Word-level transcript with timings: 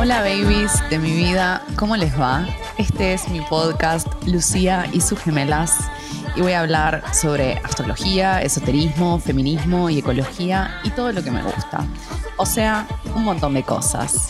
Hola 0.00 0.20
babies 0.20 0.70
de 0.90 0.98
mi 1.00 1.10
vida, 1.10 1.60
¿cómo 1.74 1.96
les 1.96 2.16
va? 2.16 2.46
Este 2.76 3.14
es 3.14 3.28
mi 3.30 3.40
podcast 3.40 4.06
Lucía 4.28 4.86
y 4.92 5.00
sus 5.00 5.18
gemelas 5.18 5.90
y 6.36 6.40
voy 6.40 6.52
a 6.52 6.60
hablar 6.60 7.02
sobre 7.12 7.54
astrología, 7.64 8.40
esoterismo, 8.40 9.18
feminismo 9.18 9.90
y 9.90 9.98
ecología 9.98 10.80
y 10.84 10.90
todo 10.90 11.10
lo 11.10 11.24
que 11.24 11.32
me 11.32 11.42
gusta. 11.42 11.84
O 12.36 12.46
sea, 12.46 12.86
un 13.16 13.24
montón 13.24 13.54
de 13.54 13.64
cosas. 13.64 14.28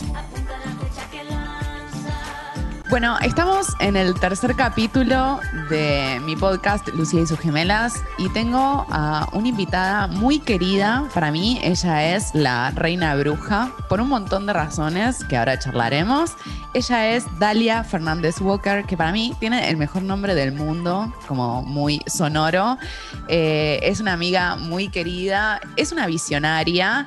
Bueno, 2.89 3.19
estamos 3.19 3.67
en 3.79 3.95
el 3.95 4.19
tercer 4.19 4.55
capítulo 4.55 5.39
de 5.69 6.19
mi 6.25 6.35
podcast 6.35 6.87
Lucía 6.87 7.21
y 7.21 7.27
sus 7.27 7.37
gemelas 7.37 8.01
y 8.17 8.29
tengo 8.29 8.87
a 8.89 9.29
una 9.31 9.47
invitada 9.47 10.07
muy 10.07 10.39
querida 10.39 11.07
para 11.13 11.31
mí. 11.31 11.59
Ella 11.61 12.15
es 12.15 12.33
la 12.33 12.71
reina 12.71 13.15
bruja 13.15 13.71
por 13.89 14.01
un 14.01 14.09
montón 14.09 14.47
de 14.47 14.53
razones 14.53 15.23
que 15.25 15.37
ahora 15.37 15.59
charlaremos. 15.59 16.31
Ella 16.73 17.09
es 17.09 17.25
Dalia 17.37 17.83
Fernández 17.83 18.41
Walker, 18.41 18.83
que 18.85 18.97
para 18.97 19.11
mí 19.11 19.35
tiene 19.39 19.69
el 19.69 19.77
mejor 19.77 20.01
nombre 20.01 20.33
del 20.33 20.51
mundo, 20.51 21.13
como 21.27 21.61
muy 21.61 22.01
sonoro. 22.07 22.79
Eh, 23.27 23.81
es 23.83 23.99
una 23.99 24.13
amiga 24.13 24.55
muy 24.55 24.89
querida, 24.89 25.61
es 25.75 25.91
una 25.91 26.07
visionaria. 26.07 27.05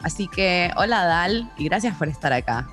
Así 0.00 0.28
que 0.28 0.70
hola 0.76 1.04
Dal 1.04 1.50
y 1.56 1.64
gracias 1.64 1.96
por 1.96 2.06
estar 2.06 2.32
acá. 2.32 2.68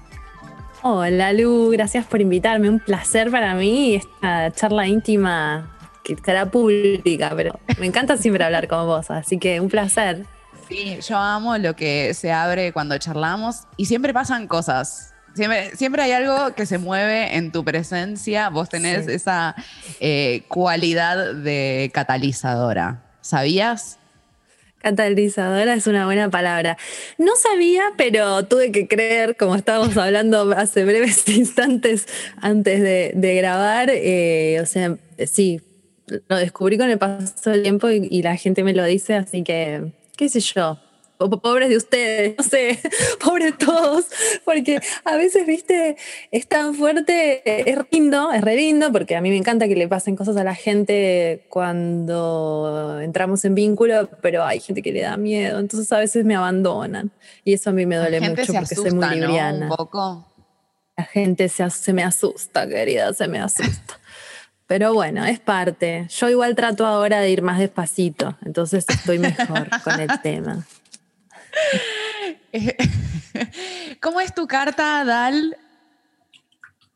Hola 0.83 1.31
Lu, 1.31 1.69
gracias 1.69 2.07
por 2.07 2.21
invitarme. 2.21 2.67
Un 2.67 2.79
placer 2.79 3.29
para 3.29 3.53
mí 3.53 3.93
esta 3.93 4.51
charla 4.51 4.87
íntima 4.87 5.77
que 6.03 6.13
estará 6.13 6.47
pública, 6.47 7.31
pero 7.35 7.59
me 7.79 7.85
encanta 7.85 8.17
siempre 8.17 8.43
hablar 8.43 8.67
con 8.67 8.87
vos, 8.87 9.11
así 9.11 9.37
que 9.37 9.59
un 9.59 9.69
placer. 9.69 10.25
Sí, 10.67 10.97
yo 11.07 11.17
amo 11.17 11.55
lo 11.59 11.75
que 11.75 12.15
se 12.15 12.31
abre 12.31 12.73
cuando 12.73 12.97
charlamos 12.97 13.67
y 13.77 13.85
siempre 13.85 14.11
pasan 14.11 14.47
cosas. 14.47 15.13
Siempre, 15.35 15.75
siempre 15.75 16.01
hay 16.01 16.13
algo 16.13 16.55
que 16.55 16.65
se 16.65 16.79
mueve 16.79 17.37
en 17.37 17.51
tu 17.51 17.63
presencia. 17.63 18.49
Vos 18.49 18.67
tenés 18.69 19.07
esa 19.07 19.55
eh, 19.99 20.45
cualidad 20.47 21.35
de 21.35 21.91
catalizadora. 21.93 23.03
¿Sabías? 23.21 23.99
Catalizadora 24.81 25.73
es 25.73 25.87
una 25.87 26.05
buena 26.05 26.29
palabra. 26.29 26.77
No 27.17 27.35
sabía, 27.35 27.83
pero 27.97 28.45
tuve 28.45 28.71
que 28.71 28.87
creer, 28.87 29.35
como 29.35 29.55
estábamos 29.55 29.95
hablando 29.97 30.51
hace 30.55 30.85
breves 30.85 31.27
instantes 31.27 32.07
antes 32.41 32.81
de, 32.81 33.35
grabar, 33.35 33.89
eh, 33.91 34.59
o 34.61 34.65
sea, 34.65 34.97
sí, 35.25 35.61
lo 36.27 36.35
descubrí 36.35 36.77
con 36.77 36.89
el 36.89 36.97
paso 36.97 37.51
del 37.51 37.63
tiempo 37.63 37.89
y 37.89 38.21
la 38.21 38.35
gente 38.35 38.63
me 38.63 38.73
lo 38.73 38.83
dice, 38.83 39.15
así 39.15 39.43
que, 39.43 39.91
qué 40.17 40.29
sé 40.29 40.39
yo, 40.41 40.77
pobres 41.29 41.69
de 41.69 41.77
ustedes, 41.77 42.35
no 42.37 42.43
sé, 42.43 42.79
pobres 43.23 43.57
todos, 43.57 44.05
porque 44.45 44.79
a 45.05 45.15
veces, 45.15 45.45
viste, 45.45 45.97
es 46.31 46.47
tan 46.47 46.75
fuerte, 46.75 47.41
es 47.45 47.77
lindo, 47.91 48.31
es 48.31 48.41
re 48.41 48.55
lindo, 48.55 48.91
porque 48.91 49.15
a 49.15 49.21
mí 49.21 49.29
me 49.29 49.37
encanta 49.37 49.67
que 49.67 49.75
le 49.75 49.87
pasen 49.87 50.15
cosas 50.15 50.37
a 50.37 50.43
la 50.43 50.55
gente 50.55 51.45
cuando 51.49 52.99
entramos 53.01 53.45
en 53.45 53.55
vínculo, 53.55 54.09
pero 54.21 54.43
hay 54.43 54.59
gente 54.59 54.81
que 54.81 54.91
le 54.91 55.01
da 55.01 55.17
miedo, 55.17 55.59
entonces 55.59 55.91
a 55.91 55.99
veces 55.99 56.25
me 56.25 56.35
abandonan 56.35 57.11
y 57.43 57.53
eso 57.53 57.69
a 57.69 57.73
mí 57.73 57.85
me 57.85 57.97
duele 57.97 58.21
mucho 58.21 58.53
porque 58.53 58.75
soy 58.75 58.91
muy 58.91 59.07
libriana. 59.09 59.69
Un 59.69 59.75
poco. 59.75 60.27
La 60.97 61.05
gente 61.05 61.49
se, 61.49 61.67
se 61.69 61.93
me 61.93 62.03
asusta, 62.03 62.67
querida, 62.67 63.13
se 63.13 63.27
me 63.27 63.39
asusta. 63.39 63.99
Pero 64.71 64.93
bueno, 64.93 65.25
es 65.25 65.37
parte. 65.37 66.07
Yo 66.09 66.29
igual 66.29 66.55
trato 66.55 66.85
ahora 66.85 67.19
de 67.19 67.29
ir 67.29 67.41
más 67.41 67.59
despacito, 67.59 68.37
entonces 68.45 68.85
estoy 68.87 69.19
mejor 69.19 69.67
con 69.83 69.99
el 69.99 70.09
tema. 70.23 70.65
¿Cómo 74.01 74.21
es 74.21 74.33
tu 74.33 74.47
carta, 74.47 75.03
Dal? 75.05 75.57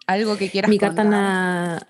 ¿Algo 0.07 0.37
que 0.37 0.49
quieras 0.49 0.69
Mi 0.69 0.77
carta 0.77 1.03
contar? 1.03 1.87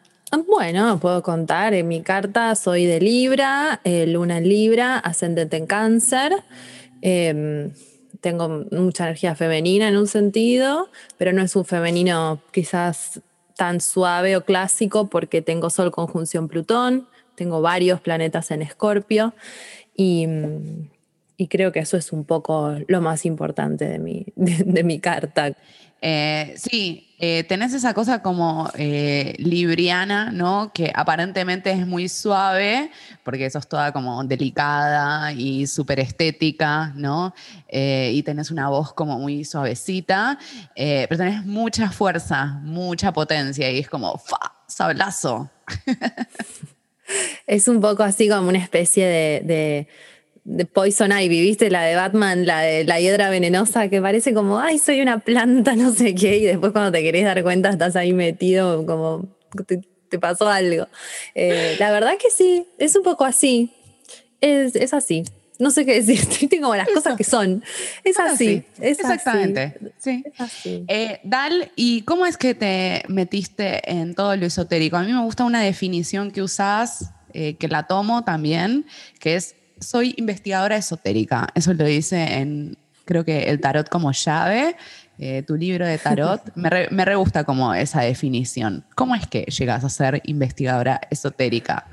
Bueno, 0.48 1.00
puedo 1.00 1.22
contar. 1.24 1.74
En 1.74 1.88
mi 1.88 2.02
carta 2.02 2.56
soy 2.56 2.86
de 2.86 3.00
Libra, 3.00 3.80
eh, 3.84 4.06
Luna 4.08 4.38
en 4.38 4.50
Libra, 4.50 4.98
ascendente 4.98 5.58
en 5.58 5.66
Cáncer. 5.66 6.44
Em, 7.02 7.72
tengo 8.22 8.66
mucha 8.72 9.06
energía 9.06 9.36
femenina 9.36 9.88
en 9.88 9.98
un 9.98 10.08
sentido, 10.08 10.90
pero 11.18 11.32
no 11.32 11.42
es 11.42 11.56
un 11.56 11.66
femenino 11.66 12.42
quizás 12.52 13.22
tan 13.56 13.80
suave 13.82 14.36
o 14.36 14.44
clásico 14.44 15.10
porque 15.10 15.42
tengo 15.42 15.70
Sol 15.70 15.92
conjunción 15.92 16.48
Plutón, 16.48 17.08
tengo 17.36 17.62
varios 17.62 18.02
planetas 18.02 18.52
en 18.52 18.62
Escorpio 18.62 19.34
y 19.96 20.28
mm, 20.28 20.90
y 21.38 21.48
creo 21.48 21.72
que 21.72 21.80
eso 21.80 21.98
es 21.98 22.12
un 22.12 22.24
poco 22.24 22.76
lo 22.88 23.02
más 23.02 23.26
importante 23.26 23.86
de 23.86 24.00
mi, 24.00 24.26
de, 24.36 24.84
mi 24.84 25.00
carta. 25.00 25.52
Eh, 26.02 26.54
sí, 26.56 27.16
eh, 27.20 27.44
tenés 27.46 27.74
esa 27.74 27.94
cosa 27.94 28.22
como 28.22 28.70
eh, 28.76 29.34
libriana, 29.40 30.32
¿no? 30.32 30.72
Que 30.74 30.92
aparentemente 30.94 31.72
es 31.72 31.88
muy 31.88 32.10
suave, 32.10 32.92
porque 33.24 33.50
sos 33.50 33.68
toda 33.68 33.92
como 33.92 34.24
delicada 34.24 35.32
y 35.34 35.66
súper 35.68 36.00
estética, 36.00 36.94
¿no? 36.96 37.34
y 37.68 38.24
tenés 38.24 38.52
una 38.52 38.70
voz 38.70 38.94
como 38.94 39.20
muy 39.20 39.44
suavecita, 39.44 40.40
pero 40.76 41.18
tenés 41.18 41.46
mucha 41.46 41.92
fuerza, 41.92 42.60
mucha 42.64 43.12
potencia 43.12 43.70
y 43.70 43.80
es 43.80 43.90
como, 43.90 44.18
¡fa! 44.18 44.38
¡Sablazo! 44.66 45.50
es 47.48 47.68
un 47.68 47.82
poco 47.82 48.04
así 48.04 48.30
como 48.30 48.48
una 48.48 48.60
especie 48.60 49.06
de 49.06 49.42
de 49.44 49.88
Poison 50.74 51.12
Ivy, 51.12 51.42
¿viste? 51.42 51.72
La 51.72 51.84
de 51.84 51.96
Batman, 51.96 52.46
la 52.46 52.62
de 52.62 52.84
la 52.84 53.00
hiedra 53.00 53.32
venenosa, 53.32 53.90
que 53.90 54.00
parece 54.00 54.34
como, 54.34 54.60
ay, 54.60 54.78
soy 54.78 55.02
una 55.02 55.20
planta, 55.20 55.76
no 55.76 55.92
sé 55.92 56.14
qué, 56.14 56.38
y 56.38 56.46
después 56.46 56.72
cuando 56.72 56.92
te 56.92 57.02
querés 57.02 57.26
dar 57.26 57.42
cuenta 57.44 57.70
estás 57.70 57.96
ahí 57.96 58.14
metido, 58.14 58.86
como 58.86 59.28
te, 59.66 59.82
pasó 60.20 60.48
algo. 60.48 60.88
Eh, 61.34 61.76
la 61.80 61.92
verdad 61.92 62.14
que 62.18 62.30
sí, 62.30 62.66
es 62.78 62.96
un 62.96 63.04
poco 63.04 63.26
así. 63.26 63.74
Es, 64.40 64.94
así. 64.94 65.24
No 65.60 65.72
sé 65.72 65.86
qué 65.86 66.02
decir, 66.02 66.50
como 66.62 66.76
las 66.76 66.88
cosas 66.90 67.18
que 67.18 67.24
son. 67.24 67.64
Es 68.04 68.20
así. 68.20 68.64
Exactamente. 68.80 69.78
Sí. 69.98 70.24
Eh, 70.88 71.20
Dal, 71.24 71.72
¿y 71.76 72.04
cómo 72.04 72.26
es 72.26 72.38
que 72.38 72.54
te 72.54 73.04
metiste 73.10 73.82
en 73.92 74.14
todo 74.16 74.36
lo 74.38 74.46
esotérico? 74.46 74.96
A 74.96 75.04
mí 75.04 75.12
me 75.12 75.24
gusta 75.24 75.44
una 75.44 75.62
definición 75.62 76.32
que 76.32 76.42
usás, 76.42 77.12
eh, 77.34 77.56
que 77.56 77.68
la 77.68 77.88
tomo 77.88 78.24
también, 78.24 78.86
que 79.20 79.36
es 79.36 79.56
soy 79.86 80.14
investigadora 80.18 80.76
esotérica. 80.76 81.48
Eso 81.56 81.74
lo 81.74 81.86
dice 81.86 82.40
en, 82.40 82.78
creo 83.06 83.24
que 83.24 83.44
el 83.44 83.62
tarot 83.62 83.88
como 83.88 84.12
llave, 84.12 84.76
eh, 85.18 85.44
tu 85.44 85.56
libro 85.56 85.88
de 85.88 85.98
tarot. 85.98 86.42
me, 86.56 86.70
re, 86.70 87.16
gusta 87.16 87.44
como 87.44 87.74
esa 87.74 88.02
definición. 88.02 88.84
¿Cómo 88.96 89.16
es 89.16 89.28
que 89.28 89.44
llegas 89.44 89.84
a 89.84 89.90
ser 89.90 90.22
investigadora 90.26 91.00
esotérica? 91.10 91.86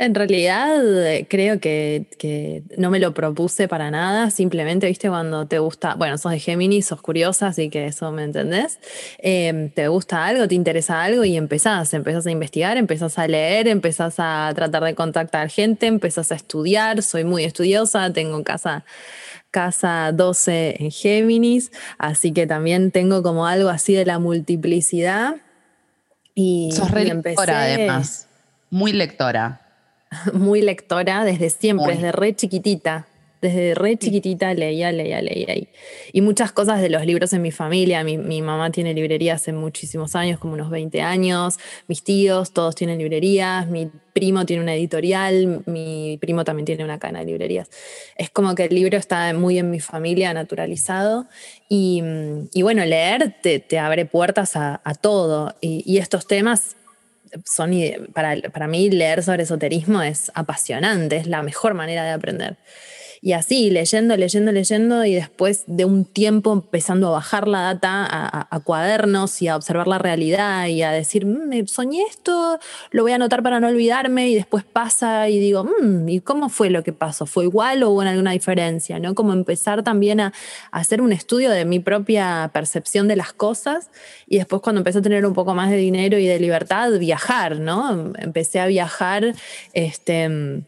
En 0.00 0.14
realidad 0.14 0.80
creo 1.28 1.58
que, 1.58 2.62
no 2.76 2.88
me 2.88 3.00
lo 3.00 3.14
propuse 3.14 3.66
para 3.66 3.90
nada, 3.90 4.30
simplemente, 4.30 4.86
viste, 4.86 5.08
cuando 5.08 5.46
te 5.46 5.58
gusta, 5.58 5.96
bueno, 5.96 6.16
sos 6.18 6.30
de 6.30 6.38
Géminis, 6.38 6.86
sos 6.86 7.02
curiosa, 7.02 7.48
así 7.48 7.68
que 7.68 7.86
eso 7.86 8.12
me 8.12 8.22
entendés, 8.22 8.78
em, 9.18 9.70
te 9.70 9.88
gusta 9.88 10.24
algo, 10.24 10.46
te 10.46 10.54
interesa 10.54 11.02
algo 11.02 11.24
y 11.24 11.36
empezás, 11.36 11.92
empezás 11.94 12.28
a 12.28 12.30
investigar, 12.30 12.76
empezás 12.76 13.18
a 13.18 13.26
leer, 13.26 13.66
empezás 13.66 14.14
a 14.18 14.52
tratar 14.54 14.84
de 14.84 14.94
contactar 14.94 15.50
gente, 15.50 15.86
empezás 15.86 16.30
a 16.30 16.36
estudiar, 16.36 17.02
soy 17.02 17.24
muy 17.24 17.42
estudiosa, 17.42 18.12
tengo 18.12 18.44
casa 18.44 18.84
casa 19.50 20.12
12 20.12 20.76
en 20.78 20.90
Géminis, 20.92 21.72
así 21.98 22.32
que 22.32 22.46
también 22.46 22.92
tengo 22.92 23.24
como 23.24 23.46
algo 23.46 23.68
así 23.68 23.94
de 23.94 24.06
la 24.06 24.20
multiplicidad. 24.20 25.36
Y, 26.36 26.70
Sos 26.70 26.90
re 26.92 27.04
lectora, 27.04 27.62
además. 27.62 28.28
Muy 28.70 28.92
lectora. 28.92 29.67
muy 30.32 30.62
lectora 30.62 31.24
desde 31.24 31.50
siempre, 31.50 31.94
desde 31.94 32.12
re 32.12 32.34
chiquitita. 32.34 33.06
Desde 33.40 33.76
re 33.76 33.96
chiquitita 33.96 34.52
leía, 34.52 34.90
leía, 34.90 35.22
leía. 35.22 35.54
Y, 36.12 36.20
muchas 36.22 36.50
cosas 36.50 36.80
de 36.80 36.88
los 36.88 37.06
libros 37.06 37.32
en 37.32 37.42
mi 37.42 37.52
familia. 37.52 38.02
Mi, 38.02 38.42
mamá 38.42 38.72
tiene 38.72 38.94
librería 38.94 39.34
hace 39.34 39.52
muchísimos 39.52 40.16
años, 40.16 40.40
como 40.40 40.54
unos 40.54 40.70
20 40.70 41.00
años. 41.02 41.56
Mis 41.86 42.02
tíos, 42.02 42.52
todos 42.52 42.74
tienen 42.74 42.98
librerías. 42.98 43.68
Mi 43.68 43.92
primo 44.12 44.44
tiene 44.44 44.64
una 44.64 44.74
editorial. 44.74 45.62
Mi 45.66 46.18
primo 46.20 46.42
también 46.42 46.66
tiene 46.66 46.82
una 46.82 46.98
cadena 46.98 47.20
de 47.20 47.26
librerías. 47.26 47.70
Es 48.16 48.28
como 48.28 48.56
que 48.56 48.64
el 48.64 48.74
libro 48.74 48.98
está 48.98 49.32
muy 49.34 49.56
en 49.58 49.70
mi 49.70 49.78
familia, 49.78 50.34
naturalizado. 50.34 51.26
Y, 51.68 52.02
bueno, 52.60 52.84
leer 52.84 53.36
te, 53.40 53.78
abre 53.78 54.04
puertas 54.04 54.56
a, 54.56 54.80
todo. 55.00 55.54
y 55.60 55.98
estos 55.98 56.26
temas 56.26 56.74
son, 57.44 57.72
para, 58.12 58.36
para 58.50 58.68
mí 58.68 58.90
leer 58.90 59.22
sobre 59.22 59.42
esoterismo 59.42 60.02
es 60.02 60.30
apasionante, 60.34 61.16
es 61.16 61.26
la 61.26 61.42
mejor 61.42 61.74
manera 61.74 62.04
de 62.04 62.10
aprender. 62.10 62.56
Y 63.20 63.32
así, 63.32 63.70
leyendo, 63.70 64.16
leyendo, 64.16 64.52
leyendo 64.52 65.04
y 65.04 65.14
después 65.14 65.64
de 65.66 65.84
un 65.84 66.04
tiempo 66.04 66.52
empezando 66.52 67.08
a 67.08 67.10
bajar 67.10 67.48
la 67.48 67.62
data 67.62 68.06
a, 68.50 68.60
cuadernos 68.60 69.40
y 69.40 69.48
a 69.48 69.56
observar 69.56 69.88
la 69.88 69.98
realidad 69.98 70.66
y 70.66 70.82
a 70.82 70.90
decir, 70.90 71.24
mm, 71.26 71.66
soñé 71.66 72.02
esto, 72.02 72.58
lo 72.90 73.02
voy 73.02 73.12
a 73.12 73.14
anotar 73.16 73.42
para 73.42 73.60
no 73.60 73.68
olvidarme 73.68 74.28
y 74.28 74.34
después 74.34 74.64
pasa 74.64 75.28
y 75.28 75.38
digo, 75.38 75.64
mm, 75.64 76.08
¿y 76.08 76.20
cómo 76.20 76.48
fue 76.48 76.70
lo 76.70 76.82
que 76.82 76.92
pasó? 76.92 77.26
¿Fue 77.26 77.44
igual 77.44 77.82
o 77.82 77.90
hubo 77.90 78.02
alguna 78.02 78.32
diferencia? 78.32 78.98
¿no? 78.98 79.14
Como 79.14 79.32
empezar 79.32 79.82
también 79.82 80.20
a, 80.20 80.32
a 80.70 80.78
hacer 80.78 81.00
un 81.00 81.12
estudio 81.12 81.50
de 81.50 81.64
mi 81.64 81.80
propia 81.80 82.50
percepción 82.52 83.08
de 83.08 83.16
las 83.16 83.32
cosas 83.32 83.90
y 84.26 84.38
después 84.38 84.62
cuando 84.62 84.80
empecé 84.80 84.98
a 84.98 85.02
tener 85.02 85.24
un 85.26 85.34
poco 85.34 85.54
más 85.54 85.70
de 85.70 85.76
dinero 85.76 86.18
y 86.18 86.26
de 86.26 86.38
libertad, 86.38 86.90
viajar, 86.98 87.58
¿no? 87.58 88.12
Empecé 88.18 88.60
a 88.60 88.66
viajar, 88.66 89.34
este 89.72 90.64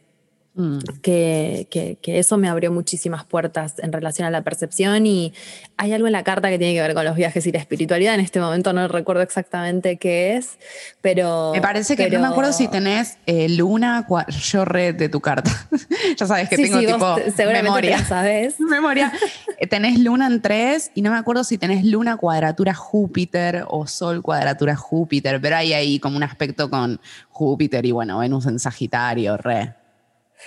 Mm. 0.53 0.79
Que, 1.01 1.67
que, 2.01 2.19
eso 2.19 2.37
me 2.37 2.49
abrió 2.49 2.73
muchísimas 2.73 3.23
puertas 3.23 3.75
en 3.77 3.93
relación 3.93 4.27
a 4.27 4.31
la 4.31 4.41
percepción 4.41 5.05
y 5.05 5.33
hay 5.77 5.93
algo 5.93 6.07
en 6.07 6.13
la 6.13 6.23
carta 6.23 6.49
que 6.49 6.57
tiene 6.57 6.73
que 6.73 6.81
ver 6.81 6.93
con 6.93 7.05
los 7.05 7.15
viajes 7.15 7.47
y 7.47 7.53
la 7.53 7.59
espiritualidad. 7.59 8.15
En 8.15 8.19
este 8.19 8.41
momento 8.41 8.73
no 8.73 8.85
recuerdo 8.89 9.21
exactamente 9.21 9.95
qué 9.95 10.35
es, 10.35 10.57
pero... 10.99 11.51
Me 11.53 11.61
parece 11.61 11.95
que 11.95 12.09
no 12.09 12.19
me 12.19 12.27
acuerdo 12.27 12.51
si 12.51 12.67
tenés 12.67 13.17
eh, 13.27 13.47
luna, 13.47 14.05
yo 14.29 14.65
red 14.65 14.95
de 14.95 15.07
tu 15.07 15.21
carta. 15.21 15.51
ya 16.17 16.25
sabes 16.25 16.49
que 16.49 16.57
tengo 16.57 16.79
tipo 16.79 17.15
memoria. 17.61 18.03
sabes. 18.03 18.59
memoria. 18.59 19.13
Eh, 19.57 19.67
tenés 19.67 19.99
luna 19.99 20.27
en 20.27 20.41
tres 20.41 20.91
y 20.93 21.01
no 21.01 21.11
me 21.11 21.17
acuerdo 21.17 21.45
si 21.45 21.57
tenés 21.57 21.85
luna 21.85 22.17
cuadratura 22.17 22.73
Júpiter 22.73 23.63
o 23.69 23.87
sol 23.87 24.21
cuadratura 24.21 24.75
Júpiter, 24.75 25.39
pero 25.39 25.55
hay 25.55 25.71
ahí 25.71 25.99
como 25.99 26.17
un 26.17 26.23
aspecto 26.23 26.69
con 26.69 26.99
Júpiter 27.29 27.85
y 27.85 27.91
bueno, 27.91 28.19
Venus 28.19 28.47
en 28.47 28.59
Sagitario, 28.59 29.37
re. 29.37 29.80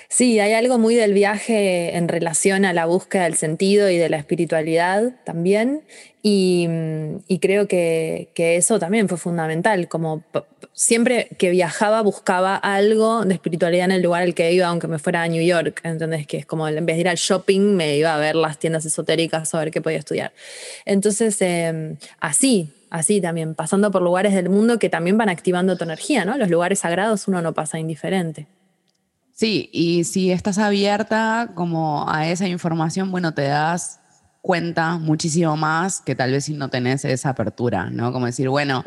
Sí, 0.09 0.39
hay 0.39 0.53
algo 0.53 0.79
muy 0.79 0.95
del 0.95 1.13
viaje 1.13 1.97
en 1.97 2.09
relación 2.09 2.65
a 2.65 2.73
la 2.73 2.87
búsqueda 2.87 3.25
del 3.25 3.37
sentido 3.37 3.91
y 3.91 3.97
de 3.97 4.09
la 4.09 4.17
espiritualidad 4.17 5.13
también. 5.25 5.83
Y, 6.23 6.67
mm, 6.69 7.37
creo 7.41 7.69
que, 7.69 8.31
eso 8.35 8.79
también 8.79 9.09
fue 9.09 9.19
fundamental. 9.19 9.89
Como 9.89 10.23
siempre 10.73 11.29
que 11.39 11.51
viajaba 11.51 12.01
buscaba 12.03 12.57
algo 12.57 13.25
de 13.25 13.35
espiritualidad 13.35 13.87
en 13.87 13.93
el 13.93 14.03
lugar 14.03 14.23
al 14.23 14.35
que 14.35 14.53
iba, 14.53 14.67
aunque 14.67 14.89
me 14.89 14.99
fuera 14.99 15.23
a 15.23 15.29
New 15.29 15.45
York. 15.45 15.81
Entonces, 15.85 16.27
que 16.27 16.39
es 16.39 16.47
como 16.47 16.67
en 16.69 16.87
vez 16.87 16.97
de 16.97 17.01
ir 17.01 17.09
al 17.09 17.17
shopping, 17.17 17.75
me 17.77 17.97
iba 17.97 18.15
a 18.15 18.19
ver 18.19 18.37
las 18.37 18.59
tiendas 18.59 18.87
esotéricas 18.87 19.55
a 19.55 19.59
ver 19.59 19.71
qué 19.71 19.83
podía 19.83 19.99
estudiar. 19.99 20.33
Entonces, 20.87 21.41
em, 21.43 21.97
así, 22.21 22.73
así 22.91 23.21
también, 23.21 23.55
pasando 23.55 23.91
por 23.91 24.03
lugares 24.03 24.35
del 24.35 24.49
mundo 24.49 24.79
que 24.79 24.89
también 24.89 25.19
van 25.19 25.29
activando 25.29 25.77
tu 25.77 25.85
energía, 25.85 26.25
¿no? 26.25 26.39
Los 26.39 26.49
lugares 26.49 26.81
sagrados 26.81 27.29
uno 27.29 27.43
no 27.43 27.53
pasa 27.53 27.79
indiferente. 27.79 28.47
Sí, 29.35 29.69
y 29.73 30.05
si 30.05 30.31
estás 30.31 30.59
abierta 30.59 31.51
como 31.57 32.09
a 32.09 32.29
esa 32.29 32.47
información, 32.47 33.11
bueno, 33.11 33.35
te 33.35 33.43
das 33.43 33.99
cuenta 34.41 34.97
muchísimo 34.99 35.57
más 35.57 36.01
que 36.01 36.15
tal 36.15 36.31
vez 36.31 36.45
si 36.45 36.53
no 36.53 36.69
tenés 36.69 37.05
esa 37.05 37.31
apertura, 37.31 37.91
¿no? 37.91 38.13
Como 38.13 38.27
decir, 38.27 38.49
bueno, 38.49 38.85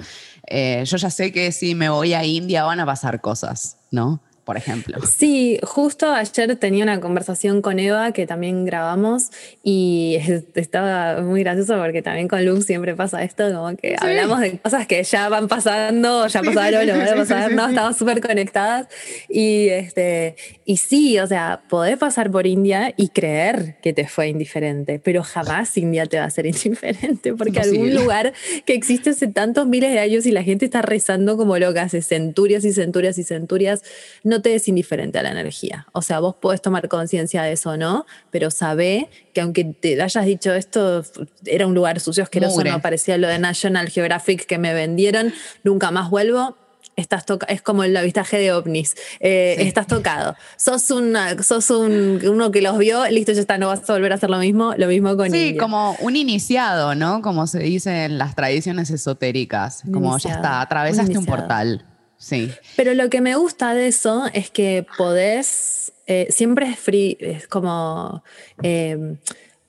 eh, 0.47 0.83
yo 0.85 0.95
ya 0.95 1.09
sé 1.09 1.33
que 1.33 1.51
si 1.51 1.75
me 1.75 1.89
voy 1.89 2.13
a 2.13 2.23
India 2.23 2.63
van 2.63 2.79
a 2.79 2.85
pasar 2.85 3.19
cosas, 3.19 3.75
¿no? 3.91 4.21
Por 4.47 4.55
ejemplo. 4.55 4.97
Sí, 5.05 5.59
justo 5.61 6.09
ayer 6.09 6.55
tenía 6.55 6.85
una 6.85 7.01
conversación 7.01 7.61
con 7.61 7.79
Eva 7.79 8.13
que 8.13 8.25
también 8.25 8.63
grabamos 8.63 9.29
y 9.61 10.19
estaba 10.55 11.21
muy 11.21 11.43
gracioso 11.43 11.75
porque 11.77 12.01
también 12.01 12.29
con 12.29 12.45
Luz 12.45 12.65
siempre 12.65 12.95
pasa 12.95 13.23
esto, 13.23 13.53
como 13.53 13.75
que 13.75 13.97
hablamos 13.99 14.39
de 14.39 14.57
cosas 14.59 14.87
que 14.87 15.03
ya 15.03 15.27
van 15.27 15.49
pasando, 15.49 16.27
ya 16.27 16.41
pasaron, 16.41 16.87
lo 16.87 16.97
van 16.97 17.09
a 17.09 17.15
pasar, 17.15 17.51
no, 17.51 17.67
estamos 17.67 17.97
súper 17.97 18.21
conectadas. 18.21 18.87
Y, 19.27 19.67
este, 19.67 20.37
y 20.63 20.77
sí, 20.77 21.19
o 21.19 21.27
sea, 21.27 21.63
podés 21.67 21.97
pasar 21.97 22.31
por 22.31 22.47
India 22.47 22.93
y 22.95 23.09
creer 23.09 23.75
que 23.81 23.91
te 23.91 24.07
fue 24.07 24.29
indiferente, 24.29 24.97
pero 25.03 25.23
jamás 25.23 25.75
India 25.77 26.05
te 26.05 26.19
va 26.19 26.23
a 26.23 26.29
ser 26.29 26.45
indiferente 26.45 27.33
porque 27.33 27.59
algún 27.59 27.93
lugar 27.93 28.31
que 28.65 28.75
existe 28.75 29.09
hace 29.09 29.27
tantos 29.27 29.67
miles 29.67 29.91
de 29.91 29.99
años 29.99 30.25
y 30.25 30.31
la 30.31 30.43
gente 30.43 30.63
está 30.63 30.81
rezando 30.81 31.35
como 31.35 31.57
loca 31.57 31.81
hace 31.81 32.01
centurias 32.01 32.63
y 32.63 32.71
centurias 32.71 33.17
y 33.17 33.25
centurias, 33.25 33.83
no 34.23 34.36
te 34.41 34.55
es 34.55 34.67
indiferente 34.67 35.19
a 35.19 35.23
la 35.23 35.31
energía. 35.31 35.87
O 35.93 36.01
sea, 36.01 36.19
vos 36.19 36.35
podés 36.35 36.61
tomar 36.61 36.87
conciencia 36.87 37.43
de 37.43 37.53
eso, 37.53 37.77
¿no? 37.77 38.05
Pero 38.31 38.51
sabe 38.51 39.09
que 39.33 39.41
aunque 39.41 39.63
te 39.63 40.01
hayas 40.01 40.25
dicho 40.25 40.53
esto, 40.53 41.03
era 41.45 41.67
un 41.67 41.73
lugar 41.73 41.99
sucio, 41.99 42.23
asqueroso, 42.23 42.63
no 42.63 42.81
parecía 42.81 43.17
lo 43.17 43.27
de 43.27 43.39
National 43.39 43.89
Geographic 43.89 44.45
que 44.45 44.57
me 44.57 44.73
vendieron, 44.73 45.33
nunca 45.63 45.91
más 45.91 46.09
vuelvo. 46.09 46.57
Estás 46.95 47.25
es 47.47 47.61
como 47.61 47.83
el 47.83 47.95
avistaje 47.95 48.39
de 48.39 48.51
ovnis. 48.51 48.95
Eh, 49.19 49.55
estás 49.59 49.85
tocado. 49.85 50.35
Sos, 50.57 50.89
una, 50.89 51.43
sos 51.43 51.69
un, 51.69 52.19
uno 52.27 52.49
que 52.49 52.63
los 52.63 52.75
vio, 52.79 53.05
listo, 53.11 53.33
ya 53.33 53.41
está, 53.41 53.59
no 53.59 53.67
vas 53.67 53.87
a 53.87 53.93
volver 53.93 54.13
a 54.13 54.15
hacer 54.15 54.31
lo 54.31 54.39
mismo. 54.39 54.73
Lo 54.77 54.87
mismo 54.87 55.15
con 55.15 55.29
Sí, 55.29 55.55
como 55.57 55.95
un 55.99 56.15
iniciado, 56.15 56.95
¿no? 56.95 57.21
Como 57.21 57.45
se 57.45 57.59
dice 57.59 58.05
en 58.05 58.17
las 58.17 58.33
tradiciones 58.33 58.89
esotéricas. 58.89 59.83
como 59.93 60.17
ya 60.17 60.31
está, 60.31 60.61
atravesaste 60.61 61.19
un 61.19 61.25
portal. 61.27 61.85
Sí. 62.17 62.51
Pero 62.75 62.93
lo 62.93 63.09
que 63.09 63.21
me 63.21 63.35
gusta 63.35 63.73
de 63.73 63.87
eso 63.87 64.25
es 64.33 64.49
que 64.49 64.85
podés, 64.97 65.93
eh, 66.07 66.27
siempre 66.29 66.69
es 66.69 66.79
free, 66.79 67.17
es 67.19 67.47
como 67.47 68.23
em, 68.61 69.17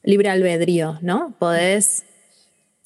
libre 0.03 0.31
albedrío, 0.31 0.99
¿no? 1.03 1.35
Podés 1.39 2.05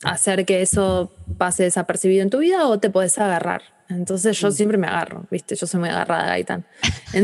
hacer 0.03 0.45
que 0.45 0.63
eso 0.63 1.13
pase 1.39 1.63
desapercibido 1.63 2.23
en 2.23 2.31
tu 2.31 2.39
vida 2.39 2.67
o 2.67 2.81
te 2.81 2.91
podés 2.91 3.19
agarrar. 3.19 3.63
Entonces 3.89 4.39
yo 4.39 4.49
mm. 4.49 4.53
siempre 4.53 4.79
me 4.79 4.87
agarro, 4.87 5.27
¿viste? 5.31 5.55
Yo 5.55 5.67
soy 5.67 5.81
muy 5.81 5.91
agarrada, 5.91 6.27
Gaitán. 6.27 6.67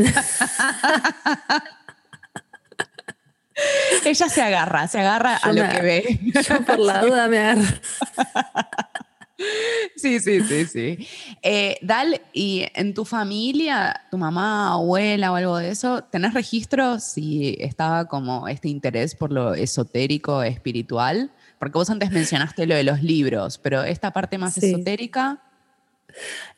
Ella 4.05 4.29
se 4.29 4.41
agarra, 4.41 4.87
se 4.87 4.99
agarra 4.99 5.35
a 5.35 5.51
lo 5.51 5.67
que 5.67 5.81
ve. 5.81 6.19
Yo 6.47 6.61
por 6.61 6.79
la 6.79 7.01
duda 7.01 7.27
me 7.27 7.39
agarro. 7.39 7.63
Sí, 9.95 10.19
sí, 10.19 10.41
sí, 10.41 10.65
sí. 10.65 11.07
Eh, 11.41 11.77
Dal, 11.81 12.21
¿y 12.33 12.65
en 12.73 12.93
tu 12.93 13.05
familia, 13.05 14.01
tu 14.11 14.17
mamá, 14.17 14.73
abuela 14.73 15.31
o 15.31 15.35
algo 15.35 15.57
de 15.57 15.69
eso, 15.69 16.03
tenés 16.03 16.33
registro 16.33 16.99
si 16.99 17.57
estaba 17.59 18.05
como 18.05 18.47
este 18.47 18.69
interés 18.69 19.15
por 19.15 19.31
lo 19.31 19.53
esotérico, 19.53 20.43
espiritual? 20.43 21.31
Porque 21.57 21.77
vos 21.77 21.89
antes 21.89 22.11
mencionaste 22.11 22.65
lo 22.65 22.75
de 22.75 22.83
los 22.83 23.03
libros, 23.03 23.57
pero 23.57 23.83
esta 23.83 24.11
parte 24.11 24.37
más 24.37 24.57
esotérica. 24.57 25.41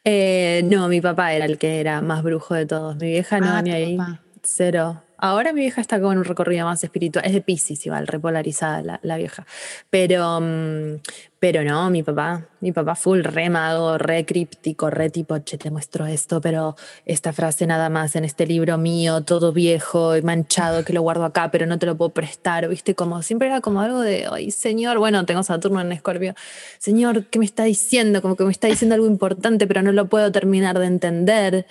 Eh, 0.04 0.62
no, 0.66 0.88
mi 0.88 1.02
papá 1.02 1.34
era 1.34 1.46
el 1.46 1.58
que 1.58 1.80
era 1.80 2.02
más 2.02 2.24
brujo 2.24 2.54
de 2.54 2.66
todos. 2.66 2.96
Mi 2.98 3.08
vieja 3.08 3.40
no, 3.40 3.52
ah, 3.52 3.62
ni 3.62 3.72
ahí. 3.72 3.98
Cero. 4.44 5.04
Ahora 5.24 5.54
mi 5.54 5.62
vieja 5.62 5.82
está 5.82 6.02
con 6.02 6.18
un 6.18 6.26
recorrido 6.26 6.66
más 6.66 6.84
espiritual. 6.84 7.24
Es 7.24 7.34
de 7.34 7.42
Pisces 7.42 7.86
igual, 7.86 8.08
repolarizada 8.08 9.00
la, 9.04 9.18
vieja. 9.18 9.46
Pero, 9.92 10.42
mm, 10.42 11.00
pero 11.40 11.64
no, 11.64 11.92
mi 11.92 12.02
papá, 12.02 12.48
mi 12.60 12.72
papá 12.72 12.96
full 12.96 13.22
re 13.22 13.52
mago, 13.52 14.00
re 14.00 14.26
críptico, 14.26 14.90
re 14.90 15.12
tipo, 15.12 15.38
che, 15.40 15.60
te 15.60 15.70
muestro 15.70 16.08
esto, 16.08 16.42
pero 16.42 16.76
esta 17.06 17.34
frase 17.34 17.68
nada 17.68 17.90
más 17.90 18.16
en 18.16 18.26
este 18.26 18.48
libro 18.48 18.80
mío, 18.80 19.22
todo 19.22 19.54
viejo 19.54 20.18
y 20.18 20.24
manchado, 20.24 20.84
que 20.84 20.94
lo 20.94 21.04
guardo 21.04 21.26
acá, 21.26 21.52
pero 21.52 21.68
no 21.68 21.78
te 21.78 21.86
lo 21.86 21.96
puedo 21.96 22.10
prestar, 22.10 22.68
¿viste? 22.68 22.96
Como 22.96 23.22
siempre 23.22 23.48
era 23.48 23.62
como 23.62 23.82
algo 23.82 24.02
de, 24.02 24.28
ay, 24.32 24.50
señor, 24.50 24.98
bueno, 24.98 25.24
tengo 25.28 25.44
Saturno 25.44 25.82
en 25.82 25.92
Escorpio, 25.92 26.34
señor, 26.80 27.26
¿qué 27.26 27.38
me 27.38 27.46
está 27.46 27.64
diciendo? 27.64 28.24
Como 28.24 28.36
que 28.36 28.44
me 28.44 28.52
está 28.52 28.68
diciendo 28.68 28.96
algo 28.96 29.06
importante, 29.08 29.68
pero 29.68 29.84
no 29.84 29.92
lo 29.92 30.08
puedo 30.10 30.32
terminar 30.32 30.80
de 30.80 30.88
entender. 30.88 31.68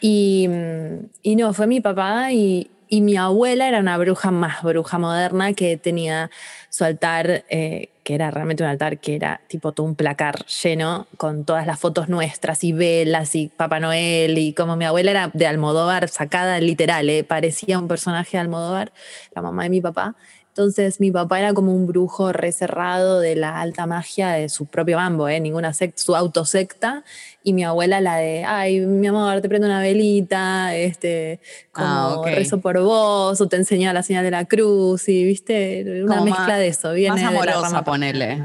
Y, 0.00 0.48
mm, 0.48 1.06
y 1.22 1.36
no, 1.36 1.52
fue 1.52 1.66
mi 1.66 1.80
papá 1.82 2.32
y, 2.32 2.70
y 2.88 3.00
mi 3.00 3.16
abuela 3.16 3.68
era 3.68 3.80
una 3.80 3.96
bruja 3.98 4.30
más 4.30 4.62
bruja 4.62 4.98
moderna 4.98 5.52
que 5.52 5.76
tenía 5.76 6.30
su 6.68 6.84
altar, 6.84 7.44
eh, 7.48 7.90
que 8.02 8.14
era 8.14 8.30
realmente 8.30 8.62
un 8.62 8.68
altar 8.68 8.98
que 8.98 9.16
era 9.16 9.40
tipo 9.48 9.72
todo 9.72 9.86
un 9.86 9.94
placar 9.94 10.44
lleno 10.46 11.06
con 11.16 11.44
todas 11.44 11.66
las 11.66 11.78
fotos 11.78 12.08
nuestras 12.08 12.64
y 12.64 12.72
velas 12.72 13.34
y 13.34 13.48
Papá 13.48 13.80
Noel 13.80 14.36
y 14.38 14.52
como 14.52 14.76
mi 14.76 14.84
abuela 14.84 15.10
era 15.10 15.30
de 15.32 15.46
Almodóvar, 15.46 16.08
sacada 16.08 16.60
literal, 16.60 17.08
eh, 17.08 17.24
parecía 17.24 17.78
un 17.78 17.88
personaje 17.88 18.36
de 18.36 18.42
Almodóvar, 18.42 18.92
la 19.34 19.42
mamá 19.42 19.64
de 19.64 19.70
mi 19.70 19.80
papá. 19.80 20.16
Entonces 20.56 21.00
mi 21.00 21.10
papá 21.10 21.40
era 21.40 21.52
como 21.52 21.74
un 21.74 21.88
brujo 21.88 22.32
reserrado 22.32 23.18
de 23.18 23.34
la 23.34 23.60
alta 23.60 23.86
magia 23.86 24.28
de 24.28 24.48
su 24.48 24.66
propio 24.66 24.98
bambo, 24.98 25.28
¿eh? 25.28 25.40
ninguna 25.40 25.74
secta, 25.74 26.00
su 26.00 26.14
autosecta, 26.14 27.02
y 27.42 27.52
mi 27.52 27.64
abuela 27.64 28.00
la 28.00 28.18
de, 28.18 28.44
ay, 28.44 28.78
mi 28.78 29.08
amor, 29.08 29.40
te 29.40 29.48
prendo 29.48 29.66
una 29.66 29.80
velita, 29.80 30.76
este, 30.76 31.40
como 31.72 31.88
ah, 31.88 32.22
rezo 32.26 32.60
por 32.60 32.80
vos, 32.80 33.40
o 33.40 33.48
te 33.48 33.56
enseña 33.56 33.92
la 33.92 34.04
señal 34.04 34.22
de 34.22 34.30
la 34.30 34.44
cruz, 34.44 35.08
y 35.08 35.24
viste, 35.24 36.04
una 36.04 36.20
mezcla 36.20 36.56
de 36.56 36.68
eso. 36.68 36.92
Viene 36.92 37.20
más 37.20 37.24
amorosa, 37.24 37.82
ponele. 37.82 38.40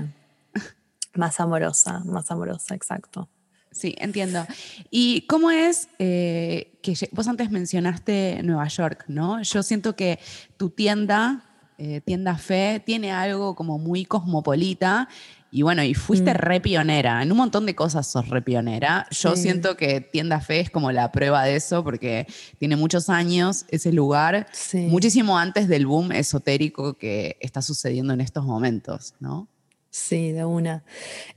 Más 1.14 1.40
amorosa, 1.40 2.02
más 2.06 2.32
amorosa, 2.32 2.74
exacto. 2.74 3.28
Sí, 3.72 3.96
entiendo. 4.00 4.48
¿Y 4.90 5.28
cómo 5.28 5.52
es 5.52 5.90
eh, 6.00 6.72
que 6.82 6.96
vos 7.12 7.28
antes 7.28 7.52
mencionaste 7.52 8.42
Nueva 8.44 8.68
York, 8.68 9.06
¿no? 9.08 9.42
Yo 9.44 9.62
siento 9.62 9.96
que 9.96 10.20
tu 10.58 10.70
tienda 10.70 11.49
eh, 11.82 12.02
tienda 12.02 12.38
Fe 12.38 12.82
tiene 12.86 13.14
algo 13.14 13.56
como 13.56 13.80
muy 13.80 14.04
cosmopolita 14.04 15.08
Y 15.50 15.62
bueno, 15.62 15.82
y 15.82 15.94
fuiste 15.94 16.34
mm. 16.34 16.38
re 16.38 16.60
pionera. 16.60 17.24
En 17.24 17.32
un 17.32 17.38
montón 17.38 17.66
de 17.66 17.74
cosas 17.74 18.06
sos 18.06 18.28
re 18.28 18.42
pionera. 18.42 19.08
Yo 19.12 19.38
siento 19.38 19.78
que 19.78 20.02
Tienda 20.02 20.42
Fe 20.42 20.60
es 20.60 20.70
como 20.70 20.92
la 20.92 21.10
prueba 21.12 21.46
de 21.46 21.56
eso, 21.56 21.82
porque 21.84 22.28
tiene 22.58 22.76
muchos 22.76 23.10
años 23.10 23.66
ese 23.70 23.94
lugar, 23.94 24.48
muchísimo 24.74 25.38
antes 25.40 25.70
del 25.70 25.86
boom 25.88 26.12
esotérico 26.12 26.96
que 26.96 27.38
está 27.40 27.62
sucediendo 27.62 28.14
en 28.14 28.22
estos 28.22 28.46
momentos, 28.46 29.16
¿no? 29.22 29.48
Sí, 29.90 30.34
de 30.34 30.44
una. 30.44 30.84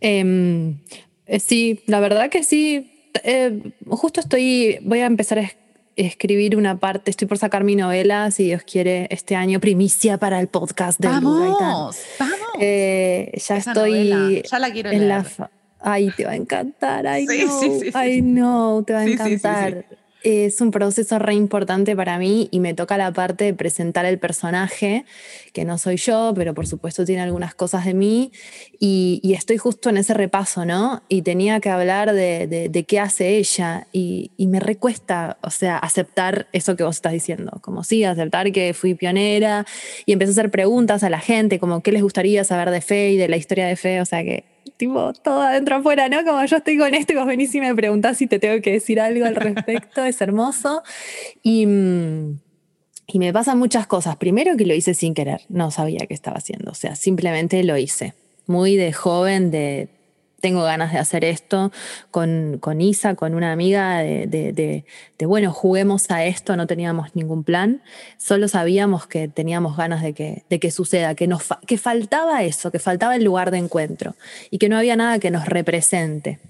Em, 0.00 0.80
eh, 1.26 1.38
sí, 1.38 1.84
la 1.86 2.00
verdad 2.00 2.30
que 2.30 2.42
sí. 2.42 2.88
Eh, 3.24 3.72
justo 3.86 4.20
estoy, 4.20 4.78
voy 4.82 5.00
a 5.00 5.06
empezar 5.06 5.38
a 5.38 5.42
escribir 5.96 6.56
una 6.56 6.78
parte, 6.78 7.10
estoy 7.10 7.28
por 7.28 7.38
sacar 7.38 7.64
mi 7.64 7.76
novela, 7.76 8.30
si 8.30 8.44
Dios 8.44 8.62
quiere, 8.62 9.06
este 9.10 9.36
año, 9.36 9.60
primicia 9.60 10.18
para 10.18 10.40
el 10.40 10.48
podcast 10.48 10.98
de 11.00 11.08
¡Vamos! 11.08 11.96
¡Vamos! 12.18 12.36
Eh, 12.60 13.32
ya 13.46 13.56
estoy 13.56 14.42
ya 14.50 14.58
la 14.58 14.70
quiero 14.70 14.90
en 14.90 15.08
leer. 15.08 15.26
ay, 15.80 16.10
te 16.16 16.24
va 16.24 16.32
a 16.32 16.36
encantar, 16.36 17.06
ay, 17.06 17.26
no, 17.26 17.60
ay, 17.94 18.22
no, 18.22 18.84
te 18.86 18.92
va 18.92 19.00
a 19.00 19.06
encantar 19.06 19.84
es 20.24 20.60
un 20.60 20.70
proceso 20.70 21.18
re 21.18 21.34
importante 21.34 21.96
para 21.96 22.18
mí 22.18 22.48
y 22.50 22.60
me 22.60 22.74
toca 22.74 22.96
la 22.96 23.12
parte 23.12 23.44
de 23.44 23.54
presentar 23.54 24.04
el 24.06 24.18
personaje, 24.18 25.04
que 25.52 25.64
no 25.64 25.78
soy 25.78 25.96
yo, 25.96 26.32
pero 26.34 26.54
por 26.54 26.66
supuesto 26.66 27.04
tiene 27.04 27.22
algunas 27.22 27.54
cosas 27.54 27.84
de 27.84 27.94
mí, 27.94 28.32
y, 28.78 29.20
estoy 29.34 29.56
justo 29.56 29.88
en 29.88 29.96
ese 29.96 30.14
repaso, 30.14 30.64
¿no? 30.64 31.02
Y 31.08 31.22
tenía 31.22 31.58
que 31.60 31.70
hablar 31.70 32.12
de, 32.12 32.84
qué 32.86 33.00
hace 33.00 33.36
ella, 33.36 33.86
y, 33.92 34.30
me 34.38 34.60
recuesta, 34.60 35.38
o 35.42 35.50
sea, 35.50 35.78
aceptar 35.78 36.48
eso 36.52 36.76
que 36.76 36.84
vos 36.84 36.96
estás 36.96 37.12
diciendo, 37.12 37.58
como 37.62 37.84
sí, 37.84 38.04
aceptar 38.04 38.52
que 38.52 38.74
fui 38.74 38.94
pionera, 38.94 39.66
y 40.06 40.12
empecé 40.12 40.30
a 40.30 40.32
hacer 40.32 40.50
preguntas 40.50 41.02
a 41.02 41.10
la 41.10 41.20
gente, 41.20 41.58
como 41.58 41.82
qué 41.82 41.92
les 41.92 42.02
gustaría 42.02 42.44
saber 42.44 42.70
de 42.70 42.80
Fe 42.80 43.10
y 43.10 43.16
de 43.16 43.28
la 43.28 43.36
historia 43.36 43.66
de 43.66 43.76
Fe, 43.76 44.00
o 44.00 44.04
sea 44.04 44.22
que 44.22 44.51
tipo, 44.76 45.12
todo 45.12 45.42
adentro 45.42 45.76
afuera, 45.76 46.08
¿no? 46.08 46.24
Como 46.24 46.44
yo 46.44 46.56
estoy 46.56 46.78
con 46.78 46.94
esto 46.94 47.12
y 47.12 47.16
vos 47.16 47.26
venís 47.26 47.54
y 47.54 47.60
me 47.60 47.74
preguntás 47.74 48.18
si 48.18 48.26
te 48.26 48.38
tengo 48.38 48.60
que 48.62 48.72
decir 48.72 49.00
algo 49.00 49.24
al 49.24 49.36
respecto, 49.36 50.04
es 50.04 50.20
hermoso. 50.20 50.82
Y, 51.42 51.66
mm, 51.66 52.38
y 53.06 53.18
me 53.18 53.32
pasan 53.32 53.58
muchas 53.58 53.86
cosas. 53.86 54.16
Primero 54.16 54.56
que 54.56 54.66
lo 54.66 54.74
hice 54.74 54.94
sin 54.94 55.14
querer, 55.14 55.42
no 55.48 55.70
sabía 55.70 56.06
qué 56.06 56.14
estaba 56.14 56.38
haciendo, 56.38 56.70
o 56.70 56.74
sea, 56.74 56.96
simplemente 56.96 57.62
lo 57.64 57.76
hice. 57.76 58.14
Muy 58.46 58.76
de 58.76 58.92
joven, 58.92 59.50
de 59.50 59.88
tengo 60.42 60.64
ganas 60.64 60.92
de 60.92 60.98
hacer 60.98 61.24
esto 61.24 61.70
con, 62.10 62.58
con 62.58 62.80
Isa, 62.80 63.14
con 63.14 63.34
una 63.34 63.52
amiga, 63.52 63.98
de, 63.98 64.84
bueno, 65.20 65.52
juguemos 65.52 66.10
a 66.10 66.24
esto, 66.24 66.56
no 66.56 66.66
teníamos 66.66 67.14
ningún 67.14 67.44
plan, 67.44 67.80
solo 68.18 68.48
sabíamos 68.48 69.06
que 69.06 69.28
teníamos 69.28 69.76
ganas 69.76 70.02
de 70.02 70.14
que, 70.14 70.42
de 70.50 70.58
que 70.58 70.72
suceda, 70.72 71.14
que, 71.14 71.28
nos 71.28 71.44
que 71.64 71.78
faltaba 71.78 72.42
eso, 72.42 72.72
que 72.72 72.80
faltaba 72.80 73.14
el 73.14 73.22
lugar 73.22 73.52
de 73.52 73.58
encuentro 73.58 74.16
y 74.50 74.58
que 74.58 74.68
no 74.68 74.76
había 74.76 74.96
nada 74.96 75.20
que 75.20 75.30
nos 75.30 75.46
represente. 75.46 76.40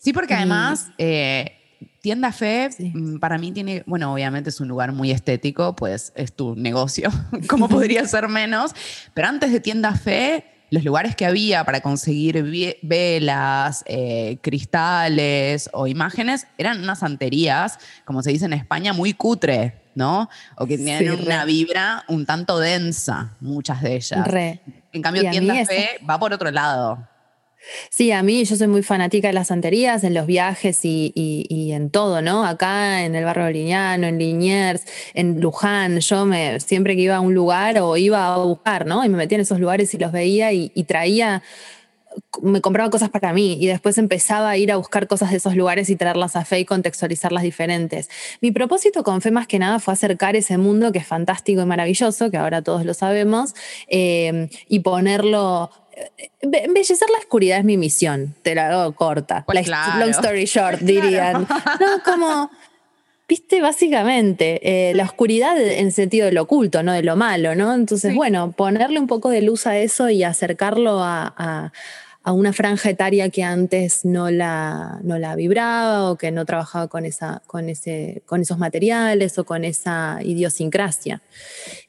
Sí, 0.00 0.12
porque 0.12 0.34
además... 0.34 0.86
Eh, 0.96 1.58
Tienda 2.00 2.32
Fe, 2.32 2.68
mm, 2.78 3.18
para 3.18 3.38
mí 3.38 3.52
tiene, 3.52 3.84
bueno, 3.86 4.12
obviamente 4.12 4.50
es 4.50 4.60
un 4.60 4.66
lugar 4.66 4.90
muy 4.90 5.12
estético, 5.12 5.76
pues 5.76 6.12
es 6.16 6.32
tu 6.32 6.56
negocio, 6.56 7.10
como 7.48 7.68
podría 7.68 8.04
ser 8.08 8.26
menos, 8.26 8.72
pero 9.14 9.28
antes 9.28 9.52
de 9.52 9.60
Tienda 9.60 9.94
Fe 9.94 10.51
los 10.72 10.84
lugares 10.84 11.14
que 11.14 11.26
había 11.26 11.64
para 11.64 11.82
conseguir 11.82 12.42
velas, 12.80 13.84
eh, 13.86 14.38
cristales 14.40 15.68
o 15.74 15.86
imágenes 15.86 16.46
eran 16.56 16.82
unas 16.82 17.00
santerías, 17.00 17.78
como 18.06 18.22
se 18.22 18.30
dice 18.30 18.46
en 18.46 18.54
España, 18.54 18.94
muy 18.94 19.12
cutre, 19.12 19.82
¿no? 19.94 20.30
O 20.56 20.64
que 20.64 20.78
tenían 20.78 21.20
una 21.20 21.44
vibra 21.44 22.04
un 22.08 22.24
tanto 22.24 22.58
densa, 22.58 23.36
muchas 23.40 23.82
de 23.82 23.96
ellas. 23.96 24.26
En 24.92 25.02
cambio, 25.02 25.30
Tienda 25.30 25.62
Fe 25.66 26.00
va 26.08 26.18
por 26.18 26.32
otro 26.32 26.50
lado. 26.50 27.06
Sí, 27.90 28.12
a 28.12 28.22
mí 28.22 28.44
yo 28.44 28.56
soy 28.56 28.66
muy 28.66 28.82
fanática 28.82 29.28
de 29.28 29.34
las 29.34 29.48
santerías, 29.48 30.04
en 30.04 30.14
los 30.14 30.26
viajes 30.26 30.80
y, 30.84 31.12
en 31.72 31.90
todo, 31.90 32.22
¿no? 32.22 32.44
Acá 32.44 33.04
en 33.04 33.14
el 33.14 33.24
barrio 33.24 33.50
Liñano, 33.50 34.06
en 34.06 34.18
Liniers, 34.18 34.82
en 35.14 35.40
Luján, 35.40 36.00
yo 36.00 36.26
me, 36.26 36.60
siempre 36.60 36.96
que 36.96 37.02
iba 37.02 37.16
a 37.16 37.20
un 37.20 37.34
lugar 37.34 37.78
o 37.78 37.96
iba 37.96 38.34
a 38.34 38.38
buscar, 38.38 38.86
¿no? 38.86 39.04
Y 39.04 39.08
me 39.08 39.16
metía 39.16 39.36
en 39.36 39.42
esos 39.42 39.60
lugares 39.60 39.92
y 39.94 39.98
los 39.98 40.12
veía 40.12 40.52
y, 40.52 40.70
traía 40.82 41.42
me 42.42 42.60
compraba 42.60 42.90
cosas 42.90 43.08
para 43.08 43.32
mí 43.32 43.56
y 43.58 43.66
después 43.66 43.96
empezaba 43.96 44.50
a 44.50 44.56
ir 44.58 44.70
a 44.70 44.76
buscar 44.76 45.06
cosas 45.06 45.30
de 45.30 45.38
esos 45.38 45.56
lugares 45.56 45.88
y 45.88 45.96
traerlas 45.96 46.36
a 46.36 46.44
fe 46.44 46.60
y 46.60 46.64
contextualizarlas 46.66 47.42
diferentes. 47.42 48.10
Mi 48.42 48.50
propósito 48.50 49.02
con 49.02 49.22
fe 49.22 49.30
más 49.30 49.46
que 49.46 49.58
nada 49.58 49.78
fue 49.78 49.94
acercar 49.94 50.36
ese 50.36 50.58
mundo 50.58 50.92
que 50.92 50.98
es 50.98 51.06
fantástico 51.06 51.62
y 51.62 51.64
maravilloso, 51.64 52.30
que 52.30 52.36
ahora 52.36 52.60
todos 52.60 52.84
lo 52.84 52.92
sabemos, 52.92 53.54
eh, 53.88 54.50
y 54.68 54.80
ponerlo 54.80 55.70
embellecer 56.40 57.08
la 57.10 57.18
oscuridad 57.18 57.58
es 57.58 57.64
mi 57.64 57.76
misión, 57.76 58.34
te 58.42 58.54
la 58.54 58.70
hago 58.70 58.92
corta. 58.92 59.44
Pues 59.46 59.68
long 59.68 60.10
story 60.10 60.44
short, 60.44 60.78
dirían. 60.80 61.46
No, 61.80 62.02
como, 62.04 62.50
viste, 63.28 63.60
básicamente, 63.60 64.60
eh, 64.62 64.94
la 64.94 65.04
oscuridad 65.04 65.60
en 65.60 65.92
sentido 65.92 66.26
de 66.26 66.32
lo 66.32 66.42
oculto, 66.42 66.82
no 66.82 66.92
de 66.92 67.02
lo 67.02 67.16
malo, 67.16 67.54
¿no? 67.54 67.74
Entonces, 67.74 68.14
bueno, 68.14 68.52
ponerle 68.52 68.98
un 68.98 69.06
poco 69.06 69.30
de 69.30 69.42
luz 69.42 69.66
a 69.66 69.78
eso 69.78 70.08
y 70.10 70.22
acercarlo 70.24 71.02
a 71.02 71.34
a 71.36 71.72
una 72.30 72.52
franja 72.52 72.88
etaria 72.90 73.28
que 73.30 73.42
antes 73.42 74.04
no 74.04 74.30
la, 74.30 75.00
no 75.02 75.18
la 75.18 75.34
vibraba 75.34 76.08
o 76.08 76.16
que 76.16 76.30
no 76.30 76.44
trabajaba 76.44 76.86
con, 76.86 77.04
esa, 77.04 77.42
con, 77.48 77.68
ese, 77.68 78.22
con 78.26 78.42
esos 78.42 78.58
materiales 78.58 79.36
o 79.38 79.44
con 79.44 79.64
esa 79.64 80.20
idiosincrasia. 80.22 81.20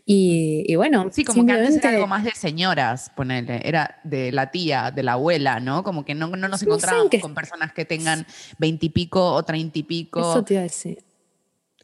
Y, 0.06 0.75
bueno, 0.75 1.10
sí, 1.12 1.24
como 1.24 1.46
que 1.46 1.52
antes 1.52 1.78
era 1.78 1.90
algo 1.90 2.08
más 2.08 2.24
de 2.24 2.32
señoras, 2.32 3.12
ponele, 3.16 3.62
era 3.63 4.00
de 4.04 4.32
la 4.32 4.50
tía, 4.50 4.90
de 4.90 5.04
la 5.04 5.13
abuela, 5.13 5.60
¿no? 5.60 5.84
Como 5.84 6.04
que 6.04 6.16
no, 6.16 6.28
no 6.28 6.48
nos 6.48 6.63
encontrábamos 6.63 7.12
con 7.22 7.36
personas 7.36 7.72
que 7.72 7.86
tengan 7.86 8.25
veintipico 8.58 9.34
o 9.34 9.44
treinta 9.44 9.78
y 9.78 9.84
pico. 9.84 10.20
Eso 10.20 10.44
te 10.44 10.56
iba 10.56 10.62
a 10.62 10.63
decir 10.63 11.12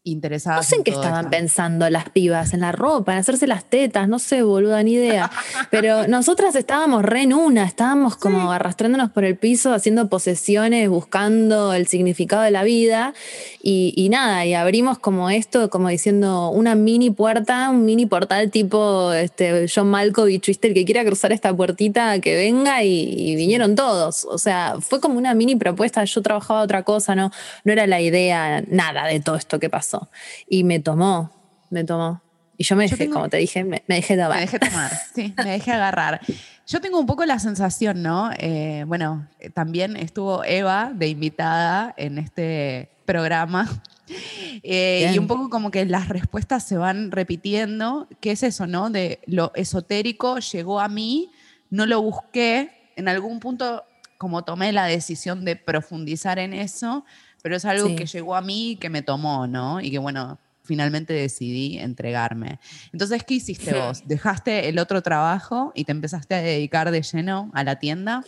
interesadas. 0.04 0.60
No 0.60 0.64
sé 0.64 0.76
en, 0.78 0.84
qué 0.84 0.92
estaban 0.92 1.30
pensando 1.30 1.90
las 1.90 2.10
pibas, 2.10 2.54
en 2.54 2.62
la 2.62 2.72
ropa, 2.72 3.14
en 3.14 3.20
hacerse 3.20 3.48
las 3.48 3.66
tetas, 3.66 4.08
no 4.08 4.20
sé, 4.20 4.44
boluda, 4.44 4.82
ni 4.84 4.94
idea. 4.94 5.32
Pero 5.72 6.08
nosotras 6.08 6.56
estábamos 6.56 7.04
re 7.04 7.24
en 7.24 7.34
una, 7.34 7.64
estábamos 7.64 8.16
como 8.16 8.52
arrastrándonos 8.52 9.12
por 9.12 9.24
el 9.24 9.38
piso, 9.38 9.74
haciendo 9.74 10.10
posesiones, 10.10 10.90
buscando 10.90 11.74
el 11.74 11.88
significado 11.88 12.44
de 12.44 12.52
la 12.52 12.64
vida. 12.64 13.14
Y, 13.62 14.08
nada, 14.10 14.46
y 14.46 14.54
abrimos 14.54 15.00
como 15.00 15.30
esto, 15.30 15.70
como 15.70 15.90
diciendo 15.90 16.50
una 16.50 16.76
mini 16.76 17.12
puerta, 17.12 17.70
un 17.70 17.86
mini 17.86 18.06
portal 18.06 18.50
tipo 18.52 19.12
este, 19.14 19.68
John 19.74 19.90
Malkovich, 19.90 20.48
¿viste? 20.48 20.70
El 20.70 20.74
que 20.74 20.86
quiera 20.86 21.04
cruzar 21.04 21.32
esta 21.32 21.54
puertita, 21.54 22.20
que 22.20 22.36
venga 22.36 22.84
y, 22.84 23.36
vinieron 23.36 23.76
todos. 23.76 24.26
O 24.26 24.38
sea, 24.38 24.76
fue 24.80 25.00
como 25.02 25.18
una 25.18 25.34
mini 25.34 25.56
propuesta. 25.56 26.04
Yo 26.06 26.22
trabajaba 26.22 26.62
otra 26.62 26.84
cosa, 26.84 27.16
no, 27.16 27.32
no 27.64 27.72
era 27.74 27.86
la 27.86 28.02
idea, 28.02 28.64
nada 28.68 29.06
de 29.08 29.20
todo 29.20 29.36
esto 29.36 29.60
que 29.60 29.70
pasó. 29.70 29.99
Y 30.48 30.64
me 30.64 30.80
tomó, 30.80 31.32
me 31.70 31.84
tomó. 31.84 32.22
Y 32.58 32.66
yo 32.66 32.76
me 32.76 32.88
dejé, 32.88 33.10
como 33.10 33.30
te 33.30 33.38
dije, 33.38 33.64
me, 33.64 33.84
dejé 33.88 34.18
tomar. 34.18 34.36
Me 34.36 34.42
dejé 34.42 34.60
tomar, 34.60 34.92
sí, 35.16 35.34
me 35.38 35.52
dejé 35.52 35.72
agarrar. 35.72 36.20
Yo 36.68 36.82
tengo 36.82 37.00
un 37.00 37.06
poco 37.06 37.26
la 37.26 37.40
sensación, 37.40 38.04
¿no? 38.04 38.32
Eh, 38.38 38.84
bueno, 38.86 39.28
también 39.54 39.96
estuvo 39.96 40.44
Eva 40.44 40.92
de 40.94 41.08
invitada 41.08 41.94
en 41.98 42.18
este 42.18 42.90
programa. 43.06 43.68
Eh, 44.64 45.12
y 45.14 45.20
un 45.20 45.28
poco 45.28 45.52
como 45.52 45.70
que 45.70 45.86
las 45.86 46.10
respuestas 46.10 46.64
se 46.64 46.78
van 46.78 47.12
repitiendo. 47.12 48.08
¿Qué 48.20 48.32
es 48.32 48.42
eso, 48.42 48.66
no? 48.66 48.90
De 48.90 49.20
lo 49.28 49.52
esotérico 49.54 50.40
llegó 50.40 50.80
a 50.80 50.90
mí, 50.90 51.30
no 51.70 51.86
lo 51.86 52.02
busqué. 52.02 52.72
En 52.96 53.08
algún 53.08 53.40
punto, 53.40 53.84
como 54.18 54.44
tomé 54.44 54.74
la 54.74 54.86
decisión 54.86 55.46
de 55.46 55.56
profundizar 55.56 56.40
en 56.40 56.54
eso, 56.54 57.06
pero 57.42 57.56
es 57.56 57.66
algo 57.66 57.96
que 57.96 58.06
llegó 58.06 58.36
a 58.36 58.42
mí 58.42 58.72
y 58.72 58.76
que 58.76 58.90
me 58.90 59.02
tomó, 59.02 59.48
¿no? 59.48 59.82
Y 59.82 59.92
que 59.92 59.98
bueno, 59.98 60.40
finalmente 60.70 61.14
decidí 61.14 61.80
entregarme. 61.80 62.60
Entonces, 62.94 63.24
¿qué 63.24 63.34
hiciste 63.34 63.74
vos? 63.74 64.04
¿Dejaste 64.06 64.70
el 64.70 64.78
otro 64.78 65.02
trabajo 65.02 65.72
y 65.74 65.84
te 65.84 65.92
empezaste 65.92 66.36
a 66.36 66.42
dedicar 66.42 66.92
de 66.92 67.02
lleno 67.02 67.50
a 67.56 67.64
la 67.64 67.78
tienda? 67.78 68.24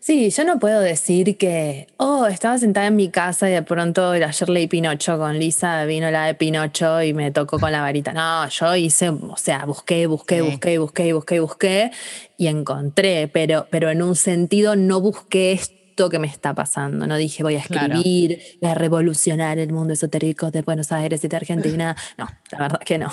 Sí, 0.00 0.30
yo 0.30 0.44
no 0.44 0.58
puedo 0.58 0.80
decir 0.80 1.36
que, 1.36 1.88
oh, 1.98 2.26
estaba 2.26 2.56
sentada 2.56 2.86
en 2.86 2.96
mi 2.96 3.10
casa 3.10 3.50
y 3.50 3.52
de 3.52 3.62
pronto 3.62 4.12
ayer 4.12 4.48
leí 4.48 4.66
Pinocho 4.66 5.18
con 5.18 5.38
Lisa, 5.38 5.84
vino 5.84 6.10
la 6.10 6.24
de 6.24 6.34
Pinocho 6.34 7.02
y 7.02 7.12
me 7.12 7.30
tocó 7.32 7.58
con 7.58 7.70
la 7.70 7.82
varita. 7.82 8.14
No, 8.14 8.48
yo 8.48 8.74
hice, 8.76 9.10
o 9.10 9.36
sea, 9.36 9.66
busqué, 9.66 10.06
busqué, 10.06 10.40
busqué, 10.40 10.78
busqué, 10.78 11.12
busqué, 11.12 11.40
busqué 11.40 11.90
y 12.38 12.46
encontré, 12.46 13.28
pero, 13.28 13.66
pero 13.70 13.90
en 13.90 14.00
un 14.00 14.16
sentido 14.16 14.74
no 14.74 15.02
busqué 15.02 15.52
esto 15.52 15.83
que 15.94 16.18
me 16.18 16.26
está 16.26 16.54
pasando. 16.54 17.06
No 17.06 17.16
dije 17.16 17.42
voy 17.42 17.54
a 17.56 17.60
escribir, 17.60 18.40
voy 18.60 18.70
a 18.70 18.74
revolucionar 18.74 19.58
el 19.58 19.72
mundo 19.72 19.92
esotérico 19.92 20.50
de 20.50 20.62
Buenos 20.62 20.92
Aires 20.92 21.22
y 21.24 21.28
de 21.28 21.36
Argentina. 21.36 21.96
No, 22.16 22.28
la 22.52 22.58
verdad 22.58 22.80
que 22.80 22.98
no. 22.98 23.10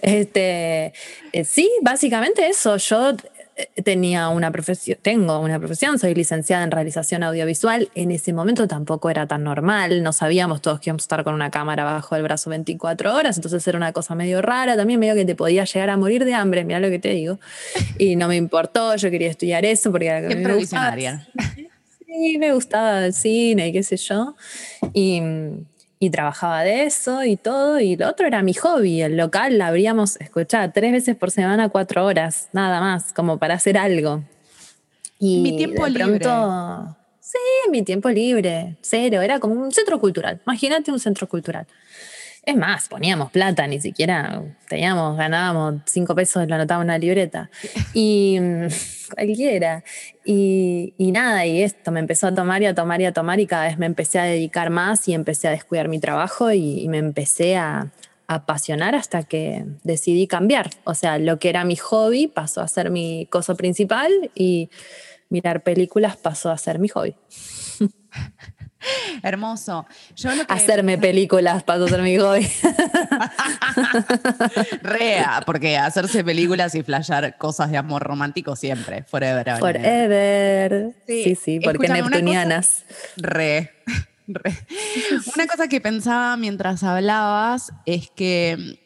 Este, 0.00 0.92
eh, 1.32 1.44
sí, 1.44 1.70
básicamente 1.82 2.46
eso. 2.46 2.76
Yo 2.76 3.16
eh, 3.56 3.82
tenía 3.82 4.28
una 4.28 4.50
profesión, 4.50 4.98
tengo 5.00 5.38
una 5.38 5.58
profesión, 5.58 5.98
soy 5.98 6.14
licenciada 6.14 6.64
en 6.64 6.70
realización 6.70 7.22
audiovisual. 7.22 7.88
En 7.94 8.10
ese 8.10 8.32
momento 8.32 8.66
tampoco 8.66 9.10
era 9.10 9.26
tan 9.26 9.44
normal, 9.44 10.02
no 10.02 10.12
sabíamos 10.12 10.60
todos 10.60 10.80
que 10.80 10.90
íbamos 10.90 11.02
a 11.02 11.04
estar 11.04 11.24
con 11.24 11.34
una 11.34 11.50
cámara 11.50 11.84
bajo 11.84 12.16
el 12.16 12.22
brazo 12.22 12.50
24 12.50 13.14
horas, 13.14 13.36
entonces 13.36 13.66
era 13.66 13.78
una 13.78 13.92
cosa 13.92 14.14
medio 14.14 14.42
rara, 14.42 14.76
también 14.76 14.98
medio 14.98 15.14
que 15.14 15.24
te 15.24 15.36
podía 15.36 15.64
llegar 15.64 15.90
a 15.90 15.96
morir 15.96 16.24
de 16.24 16.34
hambre, 16.34 16.64
mira 16.64 16.80
lo 16.80 16.90
que 16.90 16.98
te 16.98 17.10
digo. 17.10 17.38
Y 17.98 18.16
no 18.16 18.28
me 18.28 18.36
importó, 18.36 18.96
yo 18.96 19.10
quería 19.10 19.30
estudiar 19.30 19.64
eso 19.64 19.90
porque 19.92 20.08
era 20.08 20.28
que 20.28 20.36
me 20.36 20.54
gustaba. 20.54 20.96
Sí, 22.14 22.38
me 22.38 22.52
gustaba 22.52 23.06
el 23.06 23.12
cine 23.12 23.68
y 23.68 23.72
qué 23.72 23.82
sé 23.82 23.96
yo. 23.96 24.36
Y 24.92 25.20
y 26.04 26.10
trabajaba 26.10 26.62
de 26.62 26.84
eso 26.84 27.24
y 27.24 27.36
todo, 27.36 27.80
y 27.80 27.96
lo 27.96 28.08
otro 28.08 28.26
era 28.26 28.42
mi 28.42 28.52
hobby, 28.54 29.00
el 29.00 29.16
local 29.16 29.58
la 29.58 29.68
abríamos, 29.68 30.20
escuchá, 30.20 30.70
tres 30.70 30.92
veces 30.92 31.16
por 31.16 31.30
semana, 31.30 31.68
cuatro 31.70 32.04
horas, 32.04 32.48
nada 32.52 32.80
más, 32.80 33.12
como 33.12 33.38
para 33.38 33.54
hacer 33.54 33.78
algo. 33.78 34.22
Y 35.18 35.40
mi 35.40 35.56
tiempo 35.56 35.86
libre. 35.86 36.26
Sí, 37.20 37.38
mi 37.70 37.82
tiempo 37.82 38.10
libre, 38.10 38.76
cero, 38.82 39.22
era 39.22 39.40
como 39.40 39.54
un 39.54 39.72
centro 39.72 39.98
cultural, 39.98 40.40
imagínate 40.46 40.92
un 40.92 41.00
centro 41.00 41.26
cultural. 41.28 41.66
Es 42.44 42.54
más, 42.54 42.88
poníamos 42.88 43.30
plata, 43.30 43.66
ni 43.66 43.80
siquiera 43.80 44.42
teníamos, 44.68 45.16
ganábamos 45.16 45.80
cinco 45.86 46.14
pesos, 46.14 46.46
lo 46.46 46.54
anotábamos 46.54 46.84
en 46.84 46.90
una 46.90 46.98
libreta. 46.98 47.48
Y 47.94 48.38
cualquiera. 49.14 49.84
Y, 50.24 50.92
nada, 50.98 51.46
y 51.46 51.62
esto 51.62 51.92
me 51.92 52.00
empezó 52.00 52.28
a 52.28 52.34
tomar 52.34 52.62
y 52.62 52.66
a 52.66 52.74
tomar 52.74 53.00
y 53.00 53.04
a 53.06 53.12
tomar 53.12 53.40
y 53.40 53.46
cada 53.46 53.64
vez 53.64 53.78
me 53.78 53.86
empecé 53.86 54.18
a 54.18 54.24
dedicar 54.24 54.70
más 54.70 55.06
y 55.08 55.14
empecé 55.14 55.48
a 55.48 55.50
descuidar 55.52 55.88
mi 55.88 56.00
trabajo 56.00 56.52
y, 56.52 56.88
me 56.88 56.98
empecé 56.98 57.56
a, 57.56 57.92
apasionar 58.26 58.94
hasta 58.94 59.22
que 59.22 59.66
decidí 59.82 60.26
cambiar. 60.26 60.70
O 60.84 60.94
sea, 60.94 61.18
lo 61.18 61.38
que 61.38 61.50
era 61.50 61.62
mi 61.64 61.76
hobby 61.76 62.26
pasó 62.26 62.62
a 62.62 62.68
ser 62.68 62.90
mi 62.90 63.26
cosa 63.26 63.54
principal 63.54 64.10
y 64.34 64.70
mirar 65.28 65.62
películas 65.62 66.16
pasó 66.16 66.50
a 66.50 66.56
ser 66.56 66.78
mi 66.78 66.88
hobby. 66.88 67.14
Hermoso. 69.22 69.86
Hacerme 70.48 70.98
películas 70.98 71.62
para 71.62 71.86
ser 71.88 72.02
mi 72.02 72.18
hobby. 72.18 72.46
Rea, 74.82 75.42
porque 75.44 75.76
hacerse 75.76 76.24
películas 76.24 76.74
y 76.74 76.82
flashear 76.82 77.36
cosas 77.38 77.70
de 77.70 77.76
amor 77.76 78.02
romántico 78.02 78.56
siempre, 78.56 79.04
forever. 79.04 79.58
Forever. 79.58 80.94
Sí, 81.06 81.34
sí, 81.34 81.60
porque 81.60 81.88
neptunianas. 81.88 82.84
re, 83.16 83.72
re. 84.26 84.56
Una 85.34 85.46
cosa 85.46 85.68
que 85.68 85.80
pensaba 85.80 86.36
mientras 86.36 86.82
hablabas 86.82 87.72
es 87.86 88.10
que 88.10 88.78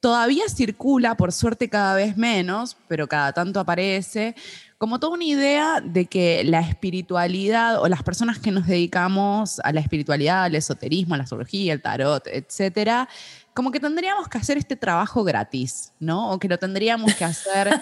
todavía 0.00 0.44
circula, 0.48 1.16
por 1.16 1.32
suerte 1.32 1.68
cada 1.68 1.94
vez 1.94 2.16
menos, 2.16 2.76
pero 2.88 3.06
cada 3.06 3.32
tanto 3.32 3.60
aparece, 3.60 4.34
como 4.80 4.98
toda 4.98 5.12
una 5.12 5.24
idea 5.24 5.82
de 5.84 6.06
que 6.06 6.42
la 6.42 6.60
espiritualidad 6.60 7.82
o 7.82 7.86
las 7.86 8.02
personas 8.02 8.38
que 8.38 8.50
nos 8.50 8.66
dedicamos 8.66 9.60
a 9.62 9.72
la 9.72 9.80
espiritualidad, 9.80 10.44
al 10.44 10.54
esoterismo, 10.54 11.12
a 11.12 11.18
la 11.18 11.24
astrología, 11.24 11.74
el 11.74 11.82
tarot, 11.82 12.26
etcétera, 12.26 13.06
como 13.52 13.72
que 13.72 13.78
tendríamos 13.78 14.26
que 14.26 14.38
hacer 14.38 14.56
este 14.56 14.76
trabajo 14.76 15.22
gratis, 15.22 15.92
¿no? 16.00 16.30
O 16.30 16.38
que 16.38 16.48
lo 16.48 16.58
tendríamos 16.58 17.14
que 17.14 17.26
hacer. 17.26 17.78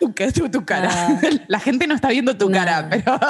tu, 0.00 0.48
tu, 0.50 0.64
cara. 0.64 1.20
La 1.46 1.60
gente 1.60 1.86
no 1.86 1.94
está 1.94 2.08
viendo 2.08 2.36
tu 2.36 2.50
cara, 2.50 2.88
pero, 2.90 3.20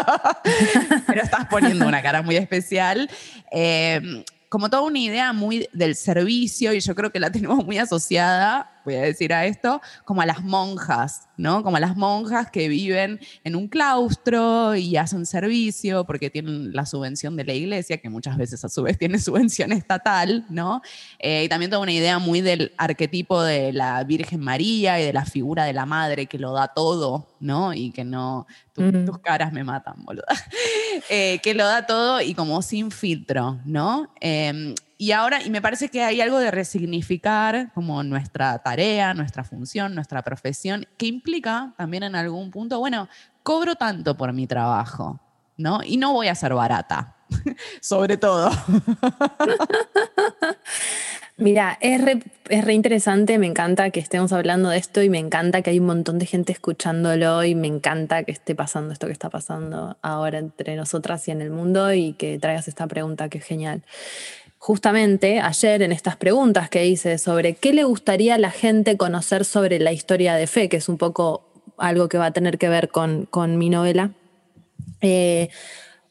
pero 1.06 1.22
estás 1.22 1.44
poniendo 1.48 1.86
una 1.86 2.00
cara 2.00 2.22
muy 2.22 2.36
especial. 2.36 3.10
Eh, 3.50 4.24
como 4.48 4.68
toda 4.68 4.82
una 4.82 4.98
idea 4.98 5.32
muy 5.34 5.68
del 5.74 5.96
servicio, 5.96 6.72
y 6.72 6.80
yo 6.80 6.94
creo 6.94 7.10
que 7.10 7.20
la 7.20 7.30
tenemos 7.30 7.62
muy 7.64 7.76
asociada 7.76 8.81
voy 8.84 8.94
a 8.94 9.02
decir 9.02 9.32
a 9.32 9.46
esto, 9.46 9.80
como 10.04 10.22
a 10.22 10.26
las 10.26 10.42
monjas, 10.42 11.28
¿no? 11.36 11.62
Como 11.62 11.76
a 11.76 11.80
las 11.80 11.96
monjas 11.96 12.50
que 12.50 12.68
viven 12.68 13.20
en 13.44 13.56
un 13.56 13.68
claustro 13.68 14.74
y 14.74 14.96
hacen 14.96 15.26
servicio 15.26 16.04
porque 16.04 16.30
tienen 16.30 16.72
la 16.72 16.86
subvención 16.86 17.36
de 17.36 17.44
la 17.44 17.52
iglesia, 17.52 17.98
que 17.98 18.08
muchas 18.08 18.36
veces 18.36 18.64
a 18.64 18.68
su 18.68 18.82
vez 18.82 18.98
tiene 18.98 19.18
subvención 19.18 19.72
estatal, 19.72 20.44
¿no? 20.48 20.82
Eh, 21.18 21.44
y 21.44 21.48
también 21.48 21.70
toda 21.70 21.82
una 21.82 21.92
idea 21.92 22.18
muy 22.18 22.40
del 22.40 22.72
arquetipo 22.76 23.42
de 23.42 23.72
la 23.72 24.04
Virgen 24.04 24.40
María 24.40 25.00
y 25.00 25.04
de 25.04 25.12
la 25.12 25.24
figura 25.24 25.64
de 25.64 25.72
la 25.72 25.86
madre 25.86 26.26
que 26.26 26.38
lo 26.38 26.52
da 26.52 26.68
todo, 26.68 27.28
¿no? 27.40 27.74
Y 27.74 27.90
que 27.90 28.04
no, 28.04 28.46
mm. 28.76 29.04
tus 29.04 29.18
caras 29.18 29.52
me 29.52 29.64
matan, 29.64 30.04
boluda. 30.04 30.26
Eh, 31.08 31.40
que 31.42 31.54
lo 31.54 31.64
da 31.64 31.86
todo 31.86 32.20
y 32.20 32.34
como 32.34 32.60
sin 32.60 32.90
filtro, 32.90 33.58
¿no? 33.64 34.12
Em, 34.20 34.74
y 35.02 35.10
ahora, 35.10 35.42
y 35.42 35.50
me 35.50 35.60
parece 35.60 35.88
que 35.88 36.04
hay 36.04 36.20
algo 36.20 36.38
de 36.38 36.52
resignificar 36.52 37.72
como 37.74 38.04
nuestra 38.04 38.56
tarea, 38.60 39.14
nuestra 39.14 39.42
función, 39.42 39.96
nuestra 39.96 40.22
profesión, 40.22 40.86
que 40.96 41.06
implica 41.06 41.74
también 41.76 42.04
en 42.04 42.14
algún 42.14 42.52
punto, 42.52 42.78
bueno, 42.78 43.08
cobro 43.42 43.74
tanto 43.74 44.16
por 44.16 44.32
mi 44.32 44.46
trabajo, 44.46 45.18
¿no? 45.56 45.80
Y 45.84 45.96
no 45.96 46.12
voy 46.12 46.28
a 46.28 46.36
ser 46.36 46.54
barata, 46.54 47.16
sobre 47.80 48.16
todo. 48.16 48.52
Mira, 51.36 51.78
es 51.80 52.00
re, 52.00 52.22
es 52.48 52.64
re, 52.64 52.72
interesante, 52.72 53.38
me 53.38 53.48
encanta 53.48 53.90
que 53.90 53.98
estemos 53.98 54.32
hablando 54.32 54.68
de 54.68 54.78
esto 54.78 55.02
y 55.02 55.08
me 55.08 55.18
encanta 55.18 55.62
que 55.62 55.70
hay 55.70 55.80
un 55.80 55.86
montón 55.86 56.20
de 56.20 56.26
gente 56.26 56.52
escuchándolo 56.52 57.42
y 57.42 57.56
me 57.56 57.66
encanta 57.66 58.22
que 58.22 58.30
esté 58.30 58.54
pasando 58.54 58.92
esto 58.92 59.08
que 59.08 59.12
está 59.12 59.30
pasando 59.30 59.96
ahora 60.02 60.38
entre 60.38 60.76
nosotras 60.76 61.26
y 61.26 61.32
en 61.32 61.40
el 61.40 61.50
mundo 61.50 61.92
y 61.92 62.12
que 62.12 62.38
traigas 62.38 62.68
esta 62.68 62.86
pregunta 62.86 63.28
que 63.28 63.38
es 63.38 63.44
genial 63.44 63.82
justamente 64.62 65.40
ayer 65.40 65.82
en 65.82 65.90
estas 65.90 66.14
preguntas 66.14 66.70
que 66.70 66.86
hice 66.86 67.18
sobre 67.18 67.54
qué 67.54 67.72
le 67.72 67.82
gustaría 67.82 68.36
a 68.36 68.38
la 68.38 68.52
gente 68.52 68.96
conocer 68.96 69.44
sobre 69.44 69.80
la 69.80 69.90
historia 69.90 70.36
de 70.36 70.46
fe, 70.46 70.68
que 70.68 70.76
es 70.76 70.88
un 70.88 70.98
poco 70.98 71.42
algo 71.78 72.08
que 72.08 72.16
va 72.16 72.26
a 72.26 72.30
tener 72.30 72.58
que 72.58 72.68
ver 72.68 72.88
con, 72.88 73.26
mi 73.58 73.70
novela, 73.70 74.12
eh, 75.00 75.48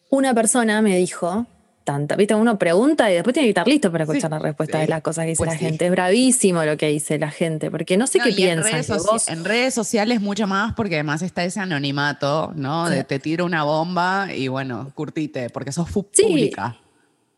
una 0.10 0.34
persona 0.34 0.82
me 0.82 0.98
dijo, 0.98 1.46
tanta, 1.86 2.18
viste, 2.18 2.36
uno 2.36 2.60
pregunta 2.60 3.10
y 3.10 3.14
después 3.14 3.34
tiene 3.34 3.46
que 3.46 3.52
estar 3.52 3.68
listo 3.70 3.90
para 3.90 4.04
escuchar 4.04 4.32
la 4.32 4.40
respuesta 4.40 4.80
de 4.80 4.88
las 4.90 5.02
cosas 5.02 5.24
que 5.24 5.30
dice 5.30 5.38
pues 5.46 5.54
la 5.54 5.58
gente. 5.58 5.86
Es 5.86 5.92
bravísimo 5.92 6.66
lo 6.66 6.76
que 6.76 6.90
dice 6.90 7.18
la 7.20 7.32
gente, 7.32 7.72
porque 7.72 7.96
no 7.96 8.06
sé 8.06 8.20
qué 8.20 8.34
piensan. 8.34 8.84
En 9.30 9.46
redes, 9.46 9.74
sociales 9.74 10.20
mucho 10.20 10.46
más, 10.46 10.74
porque 10.74 10.96
además 10.96 11.22
está 11.22 11.46
ese 11.46 11.62
anonimato, 11.62 12.52
¿no? 12.54 12.90
De 12.90 13.06
te 13.06 13.18
tiro 13.18 13.46
una 13.46 13.64
bomba 13.64 14.28
y 14.36 14.50
bueno, 14.50 14.92
curtite, 14.94 15.50
porque 15.50 15.72
sos 15.72 15.90
pública. 15.90 16.76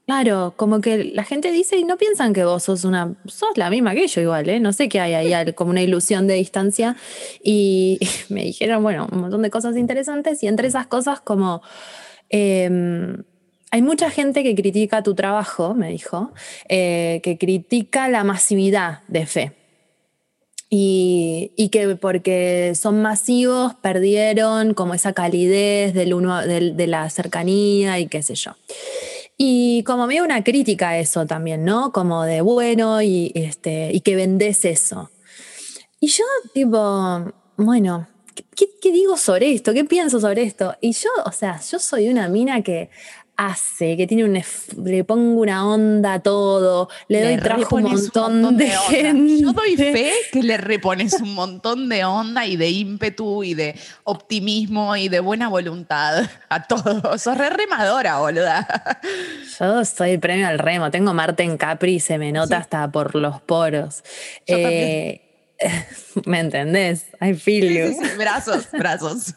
Claro, 0.05 0.53
como 0.57 0.81
que 0.81 1.05
la 1.05 1.23
gente 1.23 1.49
dice 1.51 1.77
y 1.77 1.85
no 1.85 1.95
piensan 1.97 2.33
que 2.33 2.43
vos 2.43 2.63
sos 2.63 2.83
una, 2.83 3.15
sos 3.25 3.57
la 3.57 3.69
misma 3.69 3.93
que 3.93 4.07
yo 4.07 4.19
igual, 4.19 4.49
¿eh? 4.49 4.59
No 4.59 4.73
sé 4.73 4.89
qué 4.89 4.99
hay 4.99 5.13
ahí, 5.13 5.53
como 5.53 5.71
una 5.71 5.81
ilusión 5.81 6.27
de 6.27 6.33
distancia. 6.33 6.97
Y 7.41 7.99
me 8.29 8.43
dijeron, 8.43 8.83
bueno, 8.83 9.07
un 9.11 9.21
montón 9.21 9.41
de 9.43 9.49
cosas 9.49 9.77
interesantes 9.77 10.43
y 10.43 10.47
entre 10.47 10.67
esas 10.67 10.87
cosas 10.87 11.21
como, 11.21 11.61
em, 12.29 13.23
hay 13.71 13.81
mucha 13.81 14.09
gente 14.09 14.43
que 14.43 14.55
critica 14.55 15.03
tu 15.03 15.15
trabajo, 15.15 15.73
me 15.73 15.89
dijo, 15.89 16.33
eh, 16.67 17.21
que 17.23 17.37
critica 17.37 18.09
la 18.09 18.25
masividad 18.25 19.03
de 19.07 19.25
fe. 19.25 19.53
Y, 20.75 21.69
que 21.71 21.95
porque 21.95 22.73
son 22.75 23.01
masivos 23.03 23.75
perdieron 23.75 24.73
como 24.73 24.95
esa 24.95 25.13
calidez 25.13 25.93
del 25.93 26.15
uno, 26.15 26.41
de 26.41 26.87
la 26.87 27.07
cercanía 27.11 27.99
y 27.99 28.07
qué 28.07 28.23
sé 28.23 28.33
yo. 28.33 28.53
Y 29.37 29.83
como 29.83 30.07
medio 30.07 30.23
una 30.23 30.43
crítica 30.43 30.89
a 30.89 30.99
eso 30.99 31.25
también, 31.25 31.65
¿no? 31.65 31.91
Como 31.91 32.23
de 32.23 32.41
bueno 32.41 33.01
y, 33.01 33.31
este, 33.35 33.91
y 33.91 34.01
que 34.01 34.15
vendes 34.15 34.65
eso. 34.65 35.09
Y 35.99 36.07
yo, 36.07 36.23
tipo, 36.53 37.33
bueno, 37.57 38.07
¿qué, 38.35 38.67
¿qué, 38.81 38.91
digo 38.91 39.17
sobre 39.17 39.53
esto? 39.53 39.73
¿Qué 39.73 39.85
pienso 39.85 40.19
sobre 40.19 40.43
esto? 40.43 40.75
Y 40.81 40.91
yo, 40.93 41.09
o 41.25 41.31
sea, 41.31 41.59
yo 41.61 41.79
soy 41.79 42.09
una 42.09 42.27
mina 42.27 42.61
que 42.61 42.89
hace, 43.35 43.97
que 43.97 44.05
tiene 44.05 44.25
un 44.25 44.39
le 44.85 45.03
pongo 45.03 45.41
una 45.41 45.67
onda 45.67 46.13
a 46.13 46.19
todo, 46.19 46.89
le, 47.07 47.23
doy 47.23 47.37
trabajo 47.37 47.77
un 47.77 47.83
montón, 47.83 48.57
de, 48.57 48.67
gente. 48.67 49.39
Yo 49.39 49.53
doy 49.53 49.75
fe 49.75 50.11
que 50.31 50.43
le 50.43 50.57
repones 50.57 51.13
un 51.19 51.33
montón 51.33 51.89
de 51.89 52.05
onda 52.05 52.45
y 52.45 52.57
de 52.57 52.69
ímpetu 52.69 53.43
y 53.43 53.53
de 53.53 53.75
optimismo 54.03 54.95
y 54.95 55.09
de 55.09 55.19
buena 55.19 55.49
voluntad 55.49 56.29
a 56.49 56.67
todos. 56.67 57.21
Sos 57.21 57.37
re 57.37 57.49
remadora, 57.49 58.19
boluda. 58.19 58.99
Yo 59.59 59.83
soy 59.85 60.17
premio 60.17 60.47
al 60.47 60.59
remo, 60.59 60.91
tengo 60.91 61.13
Marte 61.13 61.43
en 61.43 61.57
Capri 61.57 61.95
y 61.95 61.99
se 61.99 62.17
me 62.17 62.31
nota 62.31 62.57
hasta 62.57 62.91
por 62.91 63.15
los 63.15 63.41
poros. 63.41 64.03
Eh, 64.45 65.21
¿Me 66.25 66.39
entendés? 66.39 67.07
I 67.21 67.33
feel 67.33 67.73
you. 67.73 68.17
Brazos, 68.17 68.67
brazos. 68.71 69.33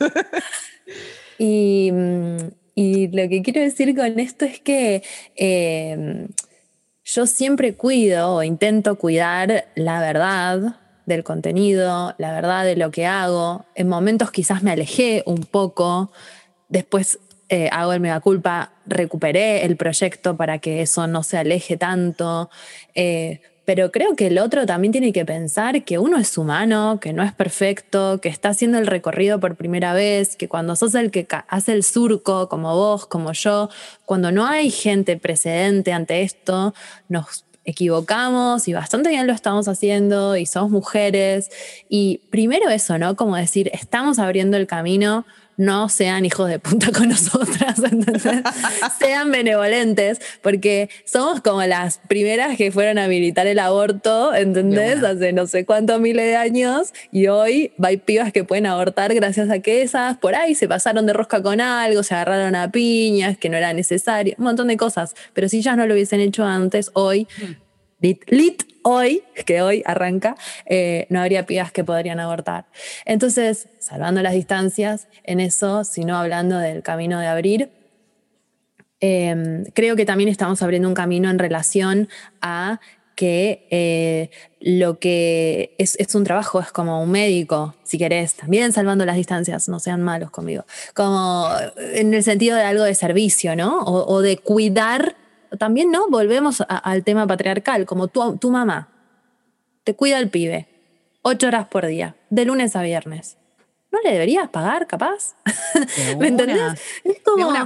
y 1.39 1.91
mm, 1.93 2.37
y 2.79 3.09
lo 3.09 3.27
que 3.31 3.41
quiero 3.41 3.63
decir 3.63 3.97
con 3.97 4.21
esto 4.21 4.45
es 4.45 4.61
que 4.61 5.03
em, 5.35 6.29
yo 7.05 7.27
siempre 7.27 7.75
cuido 7.75 8.35
o 8.35 8.43
intento 8.43 8.97
cuidar 8.97 9.65
la 9.75 9.99
verdad 10.01 10.77
del 11.07 11.25
contenido, 11.25 12.15
la 12.19 12.33
verdad 12.33 12.67
de 12.67 12.77
lo 12.77 12.91
que 12.91 13.07
hago. 13.07 13.65
En 13.75 13.89
momentos 13.89 14.31
quizás 14.31 14.63
me 14.63 14.73
alejé 14.73 15.23
un 15.25 15.45
poco, 15.45 16.13
después 16.69 17.19
eh, 17.49 17.71
hago 17.73 17.95
el 17.95 18.01
mega 18.01 18.21
culpa, 18.21 18.73
recuperé 18.85 19.65
el 19.65 19.79
proyecto 19.79 20.37
para 20.37 20.59
que 20.59 20.83
eso 20.83 21.07
no 21.07 21.23
se 21.23 21.39
aleje 21.39 21.79
tanto. 21.79 22.51
Eh, 22.95 23.41
pero 23.67 23.91
creo 23.91 24.15
que 24.15 24.29
el 24.29 24.39
otro 24.39 24.65
también 24.65 24.93
tiene 24.93 25.13
que 25.13 25.27
pensar 25.27 25.83
que 25.85 25.99
uno 25.99 26.19
es 26.19 26.39
humano, 26.39 26.99
que 27.01 27.13
no 27.13 27.25
es 27.25 27.33
perfecto, 27.33 28.21
que 28.23 28.29
está 28.29 28.51
haciendo 28.51 28.79
el 28.79 28.87
recorrido 28.87 29.41
por 29.41 29.57
primera 29.57 29.93
vez, 29.93 30.37
que 30.37 30.49
cuando 30.49 30.77
sos 30.77 30.95
el 30.95 31.11
que 31.11 31.27
hace 31.49 31.73
el 31.73 31.83
surco, 31.83 32.49
como 32.49 32.75
vos, 32.77 33.07
como 33.07 33.33
yo, 33.33 33.69
cuando 34.05 34.31
no 34.31 34.47
hay 34.47 34.71
gente 34.71 35.17
precedente 35.17 35.93
ante 35.93 36.23
esto, 36.23 36.75
nos 37.09 37.45
equivocamos 37.65 38.69
y 38.69 38.73
bastante 38.73 39.09
bien 39.09 39.27
lo 39.27 39.33
estamos 39.33 39.67
haciendo 39.67 40.37
y 40.37 40.47
somos 40.47 40.71
mujeres. 40.71 41.51
Y 41.89 42.21
primero 42.31 42.71
eso, 42.71 42.99
¿no? 42.99 43.17
Como 43.17 43.35
decir, 43.35 43.69
estamos 43.75 44.21
abriendo 44.21 44.57
el 44.57 44.69
camino, 44.69 45.27
no 45.57 45.89
sean 45.89 46.25
hijos 46.25 46.49
de 46.49 46.59
puta 46.59 46.93
con 46.93 47.09
nosotras, 47.09 47.81
sean 48.99 49.31
benevolentes, 49.31 50.21
porque 50.43 50.91
somos 51.05 51.41
como 51.41 51.63
las 51.65 51.99
primeras 52.09 52.57
que 52.57 52.71
fueron 52.71 52.99
a 52.99 53.09
militar 53.09 53.47
el 53.47 53.59
aborto, 53.59 54.35
¿entendés? 54.35 55.03
Hace 55.03 55.33
no 55.33 55.47
sé 55.47 55.65
cuántos 55.65 56.01
miles 56.01 56.27
de 56.27 56.37
años 56.37 56.93
y 57.11 57.29
hoy 57.29 57.73
hay 57.83 57.97
pibas 57.97 58.33
que 58.33 58.45
pueden 58.45 58.67
abortar 58.67 59.15
gracias 59.15 59.51
a 59.51 59.61
que 59.61 59.83
esas 59.83 60.17
por 60.19 60.35
ahí 60.35 60.55
se 60.55 60.69
pasaron 60.69 61.07
de 61.07 61.13
rosca 61.13 61.43
con 61.43 61.61
algo, 61.61 62.03
se 62.03 62.15
agarraron 62.15 62.55
a 62.55 62.71
piñas, 62.71 63.39
que 63.39 63.49
no 63.49 63.57
era 63.57 63.73
necesario, 63.73 64.35
un 64.39 64.45
montón 64.45 64.69
de 64.69 64.77
cosas. 64.77 65.15
Pero 65.33 65.49
si 65.49 65.59
ellas 65.59 65.77
no 65.77 65.87
lo 65.87 65.95
hubiesen 65.95 66.21
hecho 66.21 66.45
antes, 66.45 66.91
hoy, 66.95 67.27
mm. 67.39 67.66
Lit, 68.01 68.23
lit 68.29 68.63
hoy, 68.83 69.25
que 69.45 69.63
hoy 69.63 69.83
arranca, 69.85 70.37
eh, 70.65 71.07
no 71.11 71.21
habría 71.21 71.45
pibas 71.45 71.73
que 71.73 71.83
podrían 71.83 72.21
abortar. 72.21 72.67
Entonces, 73.05 73.69
salvando 73.81 74.23
las 74.23 74.33
distancias 74.33 75.09
en 75.25 75.41
eso, 75.41 75.83
sino 75.83 76.17
hablando 76.17 76.59
del 76.59 76.83
camino 76.83 77.19
de 77.19 77.27
abrir, 77.27 77.71
em, 79.01 79.65
creo 79.75 79.97
que 79.97 80.05
también 80.05 80.29
estamos 80.29 80.63
abriendo 80.63 80.89
un 80.89 80.95
camino 80.95 81.29
en 81.31 81.39
relación 81.39 82.09
a 82.41 82.81
que 83.17 83.67
eh, 83.71 84.31
lo 84.61 84.99
que 85.01 85.75
es, 85.79 85.97
un 86.15 86.23
trabajo 86.23 86.61
es 86.61 86.71
como 86.71 87.03
un 87.03 87.11
médico, 87.11 87.75
si 87.83 87.99
querés, 87.99 88.35
también 88.35 88.73
salvando 88.73 89.05
las 89.05 89.17
distancias, 89.17 89.69
no 89.69 89.81
sean 89.81 90.03
malos 90.03 90.31
conmigo, 90.31 90.65
como 90.95 91.49
en 91.95 92.13
el 92.13 92.23
sentido 92.23 92.57
de 92.57 92.63
algo 92.63 92.85
de 92.85 92.95
servicio, 92.95 93.57
¿no? 93.57 93.83
o 93.85 94.21
de 94.21 94.37
cuidar 94.37 95.17
también, 95.59 95.91
¿no? 95.91 96.09
Volvemos 96.09 96.63
al 96.69 97.05
tema 97.05 97.27
patriarcal, 97.27 97.87
como 97.87 98.09
tu, 98.09 98.37
tu 98.39 98.51
mamá 98.51 98.91
te 99.87 99.95
cuida 99.95 100.19
el 100.19 100.31
pibe, 100.31 100.67
ocho 101.23 101.47
horas 101.47 101.69
por 101.69 101.87
día, 101.87 102.17
de 102.29 102.45
lunes 102.45 102.75
a 102.75 102.83
viernes. 102.83 103.39
¿No 103.93 104.01
le 104.03 104.11
deberías 104.11 104.49
pagar, 104.49 104.89
capaz? 104.89 105.37
¿Me 106.19 106.27
entendés? 106.27 106.61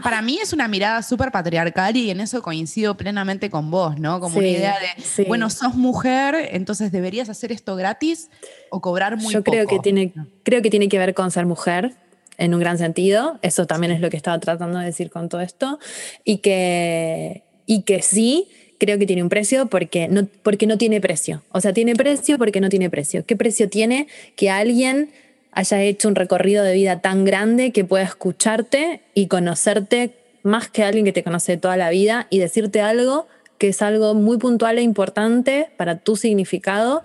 para 0.02 0.20
mí 0.20 0.38
es 0.38 0.52
una 0.52 0.68
mirada 0.68 1.02
súper 1.02 1.32
patriarcal 1.32 1.96
y 1.96 2.10
en 2.10 2.20
eso 2.20 2.42
coincido 2.42 2.94
plenamente 2.94 3.48
con 3.48 3.70
vos, 3.70 3.98
¿no? 3.98 4.20
Como 4.20 4.36
una 4.36 4.46
idea 4.46 4.76
de, 5.16 5.24
bueno, 5.24 5.48
sos 5.48 5.74
mujer, 5.76 6.50
entonces 6.52 6.92
deberías 6.92 7.30
hacer 7.30 7.52
esto 7.52 7.74
gratis 7.74 8.28
o 8.68 8.82
cobrar 8.82 9.16
muy 9.16 9.32
Yo 9.32 9.42
creo 9.42 9.66
que 9.66 9.78
tiene, 9.78 10.12
creo 10.42 10.60
que 10.60 10.68
tiene 10.68 10.90
que 10.90 10.98
ver 10.98 11.14
con 11.14 11.30
ser 11.30 11.46
mujer 11.46 11.96
en 12.36 12.52
un 12.52 12.60
gran 12.60 12.76
sentido. 12.76 13.38
Eso 13.40 13.66
también 13.66 13.92
es 13.92 14.00
lo 14.02 14.10
que 14.10 14.18
estaba 14.18 14.38
tratando 14.38 14.78
de 14.78 14.84
decir 14.84 15.08
con 15.08 15.30
todo 15.30 15.40
esto. 15.40 15.78
Y 16.22 16.38
que, 16.38 17.44
y 17.70 17.82
que 17.82 18.02
sí, 18.02 18.48
creo 18.78 18.98
que 18.98 19.06
tiene 19.06 19.22
un 19.22 19.28
precio 19.28 19.66
porque 19.66 20.08
no, 20.08 20.26
porque 20.42 20.66
no 20.66 20.76
tiene 20.76 21.00
precio. 21.00 21.44
O 21.52 21.60
sea, 21.60 21.72
tiene 21.72 21.94
precio 21.94 22.36
porque 22.36 22.60
no 22.60 22.68
tiene 22.68 22.90
precio. 22.90 23.24
¿Qué 23.24 23.36
precio 23.36 23.68
tiene 23.68 24.08
que 24.34 24.50
alguien 24.50 25.10
haya 25.52 25.80
hecho 25.80 26.08
un 26.08 26.16
recorrido 26.16 26.64
de 26.64 26.74
vida 26.74 27.00
tan 27.00 27.24
grande 27.24 27.70
que 27.70 27.84
pueda 27.84 28.02
escucharte 28.02 29.02
y 29.14 29.28
conocerte 29.28 30.10
más 30.42 30.68
que 30.68 30.82
alguien 30.82 31.04
que 31.04 31.12
te 31.12 31.22
conoce 31.22 31.58
toda 31.58 31.76
la 31.76 31.90
vida 31.90 32.26
y 32.28 32.40
decirte 32.40 32.80
algo 32.80 33.28
que 33.56 33.68
es 33.68 33.82
algo 33.82 34.14
muy 34.14 34.38
puntual 34.38 34.76
e 34.78 34.82
importante 34.82 35.68
para 35.76 36.00
tu 36.00 36.16
significado 36.16 37.04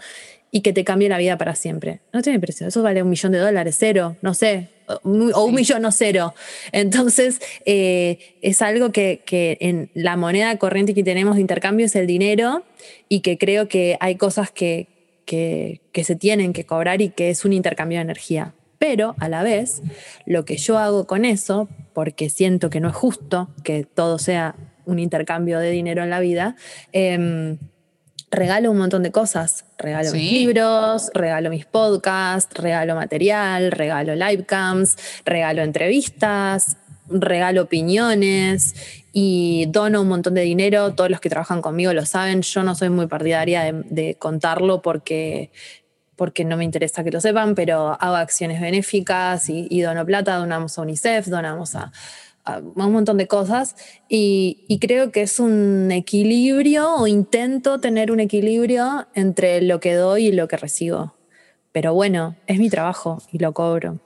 y 0.50 0.62
que 0.62 0.74
te 0.74 0.84
cambie 0.84 1.10
la 1.10 1.20
vida 1.20 1.38
para 1.38 1.54
siempre. 1.54 2.00
No 2.12 2.24
tiene 2.24 2.40
precio, 2.40 2.66
eso 2.66 2.82
vale 2.82 3.04
un 3.04 3.10
millón 3.10 3.34
de 3.34 3.38
dólares, 3.38 3.76
cero, 3.78 4.16
no 4.24 4.34
sé, 4.34 4.70
o 4.88 5.46
un 5.46 5.56
millón 5.56 5.86
o 5.86 5.92
cero. 5.92 6.34
Entonces, 6.72 7.40
eh, 7.66 8.36
es 8.42 8.62
algo 8.62 8.92
que, 8.92 9.24
en 9.60 9.90
la 9.94 10.18
moneda 10.18 10.58
corriente 10.58 10.94
que 10.94 11.04
tenemos 11.04 11.36
de 11.36 11.42
intercambio 11.42 11.86
es 11.86 11.96
el 11.96 12.08
dinero 12.08 12.64
y 13.10 13.22
que 13.22 13.38
creo 13.38 13.68
que 13.68 13.98
hay 14.00 14.16
cosas 14.16 14.52
que, 14.52 14.88
que, 15.26 15.80
se 16.04 16.16
tienen 16.16 16.54
que 16.54 16.66
cobrar 16.66 17.02
y 17.02 17.10
que 17.10 17.30
es 17.30 17.46
un 17.46 17.54
intercambio 17.54 17.98
de 17.98 18.04
energía. 18.04 18.54
Pero 18.78 19.16
a 19.20 19.30
la 19.30 19.42
vez, 19.42 19.82
lo 20.26 20.46
que 20.46 20.58
yo 20.58 20.78
hago 20.78 21.08
con 21.08 21.26
eso, 21.26 21.70
porque 21.94 22.30
siento 22.30 22.70
que 22.70 22.80
no 22.80 22.90
es 22.90 22.96
justo 22.96 23.50
que 23.64 23.84
todo 23.84 24.20
sea 24.20 24.56
un 24.86 25.00
intercambio 25.00 25.60
de 25.60 25.72
dinero 25.72 26.04
en 26.04 26.10
la 26.10 26.20
vida, 26.20 26.56
eh, 26.94 27.58
regalo 28.36 28.72
un 28.72 28.78
montón 28.78 29.04
de 29.04 29.12
cosas. 29.12 29.66
Regalo 29.78 30.12
mis 30.12 30.32
libros, 30.32 31.10
regalo 31.14 31.50
mis 31.50 31.66
podcasts, 31.66 32.54
regalo 32.56 32.96
material, 32.96 33.72
regalo 33.72 34.16
livecams, 34.16 34.98
regalo 35.26 35.64
entrevistas, 35.64 36.78
regalo 37.10 37.64
opiniones 37.64 38.76
y 39.12 39.66
dono 39.70 40.02
un 40.02 40.08
montón 40.08 40.34
de 40.34 40.42
dinero. 40.42 40.94
Todos 40.94 41.10
los 41.10 41.20
que 41.20 41.30
trabajan 41.30 41.62
conmigo 41.62 41.94
lo 41.94 42.06
saben. 42.06 42.42
Yo 42.42 42.64
no 42.64 42.76
soy 42.76 42.90
muy 42.90 43.08
partidaria 43.08 43.72
de, 43.72 44.16
contarlo 44.16 44.82
porque 44.82 45.52
porque 46.16 46.46
no 46.46 46.56
me 46.56 46.64
interesa 46.64 47.04
que 47.04 47.12
lo 47.12 47.20
sepan, 47.20 47.56
pero 47.56 47.98
hago 48.00 48.16
acciones 48.16 48.62
benéficas 48.62 49.50
y, 49.50 49.68
y 49.70 49.82
dono 49.82 50.06
plata, 50.06 50.38
donamos 50.38 50.78
a 50.78 50.82
UNICEF, 50.82 51.28
donamos 51.28 51.76
a, 51.76 51.92
un 52.46 52.92
montón 52.92 53.18
de 53.18 53.28
cosas 53.28 53.76
y, 54.08 54.78
creo 54.80 55.12
que 55.12 55.24
es 55.24 55.40
un 55.40 55.92
equilibrio 55.92 56.96
o 56.96 57.08
intento 57.08 57.80
tener 57.80 58.12
un 58.12 58.20
equilibrio 58.20 59.08
entre 59.14 59.62
lo 59.62 59.80
que 59.80 59.94
doy 59.94 60.28
y 60.28 60.32
lo 60.32 60.48
que 60.48 60.58
recibo. 60.58 61.16
Pero 61.72 61.94
bueno, 61.94 62.36
es 62.48 62.60
mi 62.60 62.70
trabajo 62.70 63.22
y 63.32 63.40
lo 63.40 63.54
cobro. 63.54 64.00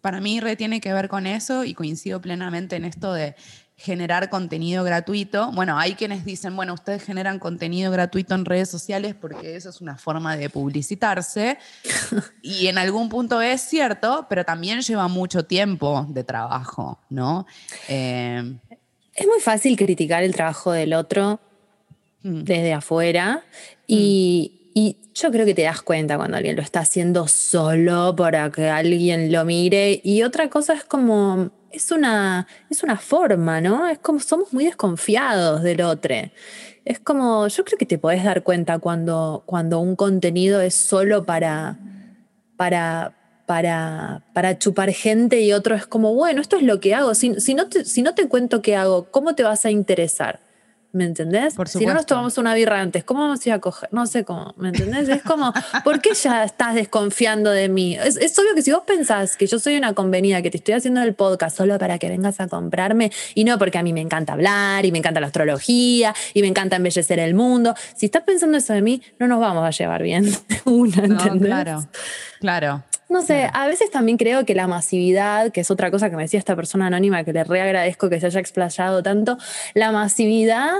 Para 0.00 0.20
mí 0.20 0.40
re 0.40 0.56
tiene 0.56 0.80
que 0.80 0.92
ver 0.92 1.08
con 1.08 1.26
eso 1.26 1.64
y 1.64 1.74
coincido 1.74 2.20
plenamente 2.20 2.76
en 2.76 2.84
esto 2.84 3.12
de 3.12 3.34
generar 3.78 4.28
contenido 4.28 4.82
gratuito. 4.82 5.52
Bueno, 5.52 5.78
hay 5.78 5.94
quienes 5.94 6.24
dicen, 6.24 6.56
bueno, 6.56 6.74
ustedes 6.74 7.04
generan 7.04 7.38
contenido 7.38 7.92
gratuito 7.92 8.34
en 8.34 8.44
redes 8.44 8.68
sociales 8.68 9.14
porque 9.14 9.54
eso 9.54 9.70
es 9.70 9.80
una 9.80 9.96
forma 9.96 10.36
de 10.36 10.50
publicitarse. 10.50 11.58
y 12.42 12.66
en 12.66 12.76
algún 12.76 13.08
punto 13.08 13.40
es 13.40 13.60
cierto, 13.60 14.26
pero 14.28 14.44
también 14.44 14.80
lleva 14.80 15.06
mucho 15.06 15.44
tiempo 15.44 16.04
de 16.08 16.24
trabajo, 16.24 16.98
¿no? 17.08 17.46
Eh, 17.88 18.56
es 19.14 19.26
muy 19.26 19.40
fácil 19.40 19.76
criticar 19.76 20.24
el 20.24 20.34
trabajo 20.34 20.72
del 20.72 20.92
otro 20.92 21.38
mm. 22.24 22.42
desde 22.42 22.72
afuera 22.72 23.44
y, 23.86 24.70
y 24.74 24.96
yo 25.14 25.30
creo 25.30 25.46
que 25.46 25.54
te 25.54 25.62
das 25.62 25.82
cuenta 25.82 26.16
cuando 26.16 26.36
alguien 26.36 26.56
lo 26.56 26.62
está 26.62 26.80
haciendo 26.80 27.28
solo 27.28 28.16
para 28.16 28.50
que 28.50 28.68
alguien 28.68 29.30
lo 29.30 29.44
mire. 29.44 30.00
Y 30.02 30.22
otra 30.24 30.50
cosa 30.50 30.74
es 30.74 30.84
como 30.84 31.52
es 31.70 31.90
una, 31.90 32.46
es 32.70 32.82
una 32.82 32.96
forma, 32.96 33.60
¿no? 33.60 33.88
Es 33.88 33.98
como 33.98 34.20
somos 34.20 34.52
muy 34.52 34.64
desconfiados 34.64 35.62
del 35.62 35.82
otro. 35.82 36.14
Es 36.84 36.98
como, 37.00 37.48
yo 37.48 37.64
creo 37.64 37.78
que 37.78 37.86
te 37.86 37.98
podés 37.98 38.24
dar 38.24 38.42
cuenta 38.42 38.78
cuando, 38.78 39.42
cuando 39.46 39.78
un 39.80 39.94
contenido 39.94 40.60
es 40.60 40.74
solo 40.74 41.24
para, 41.24 41.78
para, 42.56 43.14
para, 43.46 44.22
para 44.32 44.58
chupar 44.58 44.92
gente 44.92 45.40
y 45.40 45.52
otro 45.52 45.74
es 45.74 45.86
como, 45.86 46.14
bueno, 46.14 46.40
esto 46.40 46.56
es 46.56 46.62
lo 46.62 46.80
que 46.80 46.94
hago. 46.94 47.14
Si, 47.14 47.38
si, 47.40 47.54
no 47.54 47.64
si 47.70 48.02
no 48.02 48.14
te 48.14 48.28
cuento 48.28 48.62
qué 48.62 48.76
hago, 48.76 49.10
¿cómo 49.10 49.34
te 49.34 49.42
vas 49.42 49.66
a 49.66 49.70
interesar? 49.70 50.40
¿Me 50.90 51.04
entendés? 51.04 51.54
si 51.66 51.84
no 51.84 51.92
nos 51.92 52.06
tomamos 52.06 52.38
una 52.38 52.54
birra 52.54 52.80
antes, 52.80 53.04
¿cómo 53.04 53.20
vamos 53.20 53.44
a 53.44 53.48
ir 53.48 53.52
a 53.52 53.58
coger? 53.58 53.90
No 53.92 54.06
sé 54.06 54.24
cómo, 54.24 54.54
¿me 54.56 54.68
entendés? 54.70 55.06
Es 55.10 55.22
como, 55.22 55.52
¿por 55.84 56.00
qué 56.00 56.14
ya 56.14 56.44
estás 56.44 56.74
desconfiando 56.74 57.50
de 57.50 57.68
mí? 57.68 57.94
Es, 57.94 58.16
obvio 58.38 58.54
que 58.54 58.62
si 58.62 58.72
vos 58.72 58.84
pensás 58.86 59.36
que 59.36 59.46
yo 59.46 59.58
soy 59.58 59.76
una 59.76 59.92
convenida, 59.92 60.40
que 60.40 60.50
te 60.50 60.56
estoy 60.56 60.74
haciendo 60.74 61.02
el 61.02 61.14
podcast 61.14 61.58
solo 61.58 61.78
para 61.78 61.98
que 61.98 62.08
vengas 62.08 62.40
a 62.40 62.48
comprarme, 62.48 63.12
y 63.34 63.44
no 63.44 63.58
porque 63.58 63.76
a 63.76 63.82
mí 63.82 63.92
me 63.92 64.00
encanta 64.00 64.32
hablar, 64.32 64.86
y 64.86 64.92
me 64.92 64.98
encanta 64.98 65.20
la 65.20 65.26
astrología, 65.26 66.14
y 66.32 66.40
me 66.40 66.48
encanta 66.48 66.76
embellecer 66.76 67.18
el 67.18 67.34
mundo, 67.34 67.74
si 67.94 68.06
estás 68.06 68.22
pensando 68.22 68.56
eso 68.56 68.72
de 68.72 68.80
mí, 68.80 69.02
no 69.18 69.28
nos 69.28 69.40
vamos 69.40 69.66
a 69.66 69.70
llevar 69.70 70.02
bien 70.02 70.24
una, 70.64 71.04
¿entendés? 71.04 71.48
claro, 71.48 71.88
claro. 72.40 72.84
No 73.08 73.22
sé, 73.22 73.48
a 73.52 73.66
veces 73.66 73.90
también 73.90 74.18
creo 74.18 74.44
que 74.44 74.54
la 74.54 74.66
masividad, 74.66 75.50
que 75.50 75.62
es 75.62 75.70
otra 75.70 75.90
cosa 75.90 76.10
que 76.10 76.16
me 76.16 76.22
decía 76.22 76.38
esta 76.38 76.56
persona 76.56 76.88
anónima 76.88 77.24
que 77.24 77.32
le 77.32 77.42
reagradezco 77.42 78.10
que 78.10 78.20
se 78.20 78.26
haya 78.26 78.40
explayado 78.40 79.02
tanto, 79.02 79.38
la 79.74 79.92
masividad 79.92 80.72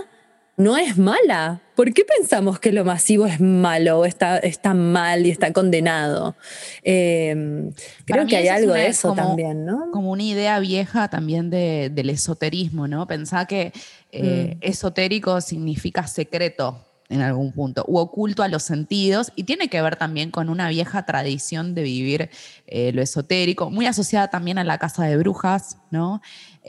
no 0.59 0.77
es 0.77 0.99
mala. 0.99 1.63
¿Por 1.77 1.95
qué 1.95 2.05
pensamos 2.05 2.59
que 2.59 2.73
lo 2.73 2.85
masivo 2.85 3.27
es 3.27 3.41
malo 3.41 4.01
o 4.01 4.05
está, 4.05 4.39
está 4.39 4.75
mal 4.75 5.25
y 5.25 5.31
está 5.31 5.53
condenado? 5.53 6.35
Em, 6.83 7.73
creo 8.05 8.27
que 8.27 8.37
hay 8.37 8.49
algo 8.49 8.75
de 8.75 8.89
eso 8.89 9.15
también, 9.15 9.65
¿no? 9.65 9.93
Como 9.93 10.11
una 10.11 10.25
idea 10.25 10.59
vieja 10.59 11.09
también 11.09 11.49
del 11.49 12.11
esoterismo, 12.11 12.89
¿no? 12.89 13.07
Pensar 13.07 13.47
que 13.47 13.73
eh, 14.11 14.57
mm. 14.57 14.59
esotérico 14.63 15.41
significa 15.41 16.09
secreto, 16.09 16.88
en 17.09 17.23
algún 17.23 17.53
punto, 17.53 17.85
u 17.89 17.99
oculto 17.99 18.43
a 18.43 18.49
los 18.49 18.63
sentidos, 18.63 19.33
y 19.35 19.45
tiene 19.45 19.69
que 19.69 19.81
ver 19.81 19.97
también 19.97 20.31
con 20.31 20.51
una 20.51 20.69
vieja 20.69 21.07
tradición 21.07 21.75
de 21.75 21.83
vivir 21.83 22.31
eh, 22.67 22.93
lo 22.93 23.01
esotérico, 23.01 23.71
muy 23.71 23.87
asociada 23.87 24.29
también 24.29 24.59
a 24.59 24.65
la 24.65 24.79
casa 24.79 25.05
de 25.05 25.17
brujas, 25.17 25.79
¿no? 25.91 26.21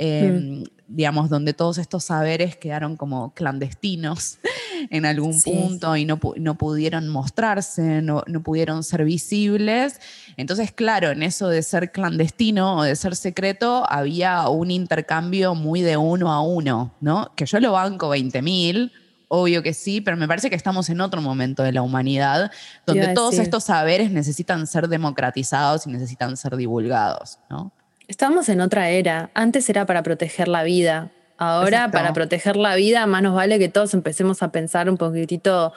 Em, 0.02 0.62
mm. 0.62 0.64
digamos, 0.88 1.30
donde 1.30 1.54
todos 1.54 1.78
estos 1.78 2.06
saberes 2.06 2.56
quedaron 2.56 2.96
como 2.96 3.34
clandestinos 3.34 4.40
en 4.90 5.06
algún 5.06 5.42
punto 5.42 5.98
y 5.98 6.06
no, 6.06 6.18
no, 6.38 6.56
pudieron 6.56 7.10
mostrarse, 7.10 8.02
no, 8.02 8.24
no, 8.26 8.42
pudieron 8.42 8.84
ser 8.86 9.04
visibles. 9.04 10.00
Entonces, 10.38 10.72
claro, 10.72 11.10
en 11.10 11.22
eso 11.22 11.50
de 11.50 11.64
ser 11.64 11.92
clandestino 11.92 12.78
o 12.78 12.84
de 12.84 12.96
ser 12.96 13.18
secreto, 13.18 13.84
había 13.90 14.48
un 14.48 14.72
intercambio 14.72 15.54
muy 15.54 15.82
de 15.82 15.98
uno 15.98 16.32
a 16.32 16.42
uno, 16.42 16.94
¿no? 17.02 17.34
Que 17.36 17.46
yo 17.46 17.60
lo 17.60 17.74
banco 17.74 18.16
20.000, 18.16 18.92
obvio 19.30 19.64
que 19.64 19.74
sí, 19.74 20.02
pero 20.02 20.18
me 20.18 20.28
parece 20.28 20.50
que 20.50 20.56
estamos 20.58 20.90
en 20.90 21.00
otro 21.00 21.22
momento 21.22 21.64
de 21.64 21.72
la 21.72 21.82
humanidad 21.82 22.52
donde 22.86 23.14
todos 23.14 23.40
estos 23.40 23.64
saberes 23.64 24.12
necesitan 24.12 24.68
ser 24.68 24.90
democratizados 24.90 25.88
y 25.88 25.92
necesitan 25.92 26.36
ser 26.36 26.58
divulgados, 26.58 27.40
¿no? 27.50 27.72
Estamos 28.10 28.50
en 28.50 28.60
otra 28.60 28.90
era. 28.90 29.30
Antes 29.36 29.70
era 29.70 29.86
para 29.86 30.02
proteger 30.02 30.48
la 30.48 30.64
vida. 30.64 31.12
Ahora, 31.38 31.90
para 31.92 32.12
proteger 32.12 32.58
la 32.58 32.76
vida, 32.76 33.06
más 33.06 33.22
nos 33.22 33.36
vale 33.36 33.60
que 33.60 33.70
todos 33.70 33.94
empecemos 33.94 34.44
a 34.44 34.52
pensar 34.52 34.90
un 34.90 34.98
poquitito 34.98 35.74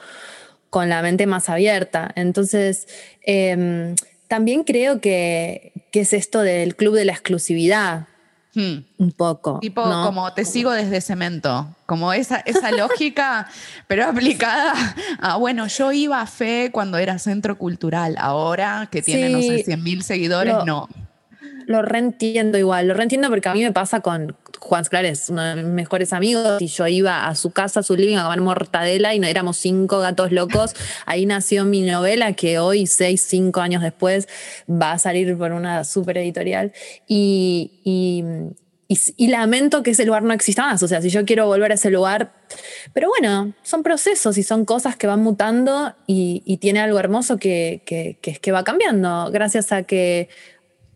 con 0.69 0.89
la 0.89 1.03
mente 1.03 1.27
más 1.27 1.47
abierta. 1.47 2.11
Entonces, 2.15 2.87
em, 3.21 3.95
también 4.27 4.63
creo 4.63 4.99
que, 4.99 5.71
es 5.93 6.11
esto 6.11 6.41
del 6.41 6.75
club 6.75 6.95
de 6.95 7.05
la 7.05 7.11
exclusividad. 7.11 8.07
Hmm. 8.55 8.83
Un 8.97 9.11
poco. 9.11 9.59
Tipo, 9.59 9.83
como 9.83 10.31
te 10.33 10.45
sigo 10.45 10.71
desde 10.71 11.01
cemento. 11.01 11.67
Como 11.85 12.13
esa, 12.13 12.37
esa 12.37 12.71
lógica, 12.77 13.47
pero 13.87 14.05
aplicada 14.05 14.73
a, 15.19 15.37
bueno, 15.37 15.67
yo 15.67 15.91
iba 15.91 16.21
a 16.21 16.27
fe 16.27 16.69
cuando 16.71 16.97
era 16.97 17.17
centro 17.19 17.57
cultural. 17.57 18.15
Ahora 18.19 18.87
que 18.91 19.01
tiene, 19.01 19.29
no 19.29 19.41
sé, 19.41 19.63
100 19.63 19.83
mil 19.83 20.03
seguidores, 20.03 20.55
no 20.65 20.87
lo 21.67 21.81
reentiendo 21.81 22.57
igual, 22.57 22.87
lo 22.87 22.93
reentiendo 22.93 23.29
porque 23.29 23.49
a 23.49 23.53
mí 23.53 23.63
me 23.63 23.71
pasa 23.71 24.01
con 24.01 24.35
Juan 24.63 24.85
Clares, 24.85 25.29
uno 25.29 25.43
de 25.43 25.55
mis 25.55 25.65
mejores 25.65 26.13
amigos, 26.13 26.61
y 26.61 26.67
yo 26.67 26.87
iba 26.87 27.27
a 27.27 27.35
su 27.35 27.51
casa, 27.51 27.81
a 27.81 27.83
su 27.83 27.97
living, 27.97 28.15
a 28.15 28.23
comer 28.23 28.39
mortadela 28.39 29.13
y 29.13 29.19
no 29.19 29.27
éramos 29.27 29.57
cinco 29.57 29.99
gatos 29.99 30.31
locos. 30.31 30.73
Ahí 31.05 31.25
nació 31.25 31.65
mi 31.65 31.81
novela 31.81 32.31
que 32.31 32.59
hoy, 32.59 32.87
seis, 32.87 33.25
cinco 33.27 33.59
años 33.59 33.81
después, 33.81 34.29
va 34.69 34.93
a 34.93 34.99
salir 34.99 35.37
por 35.37 35.51
una 35.51 35.83
super 35.83 36.17
editorial. 36.17 36.71
Y, 37.07 37.81
y, 37.83 39.27
lamento 39.27 39.81
que 39.83 39.91
ese 39.91 40.05
lugar 40.05 40.23
no 40.23 40.33
exista 40.33 40.61
más. 40.63 40.81
O 40.81 40.87
sea, 40.87 41.01
si 41.01 41.09
yo 41.09 41.25
quiero 41.25 41.45
volver 41.47 41.71
a 41.71 41.75
ese 41.75 41.89
lugar. 41.89 42.31
Pero 42.93 43.09
bueno, 43.09 43.53
son 43.63 43.83
procesos 43.83 44.37
y 44.37 44.43
son 44.43 44.63
cosas 44.63 44.95
que 44.95 45.07
van 45.07 45.21
mutando 45.21 45.93
y, 46.07 46.57
tiene 46.61 46.79
algo 46.79 46.99
hermoso 46.99 47.37
que, 47.37 47.81
que, 47.85 48.17
que, 48.21 48.35
que 48.35 48.51
va 48.51 48.63
cambiando. 48.63 49.29
Gracias 49.31 49.71
a 49.71 49.83
que 49.83 50.29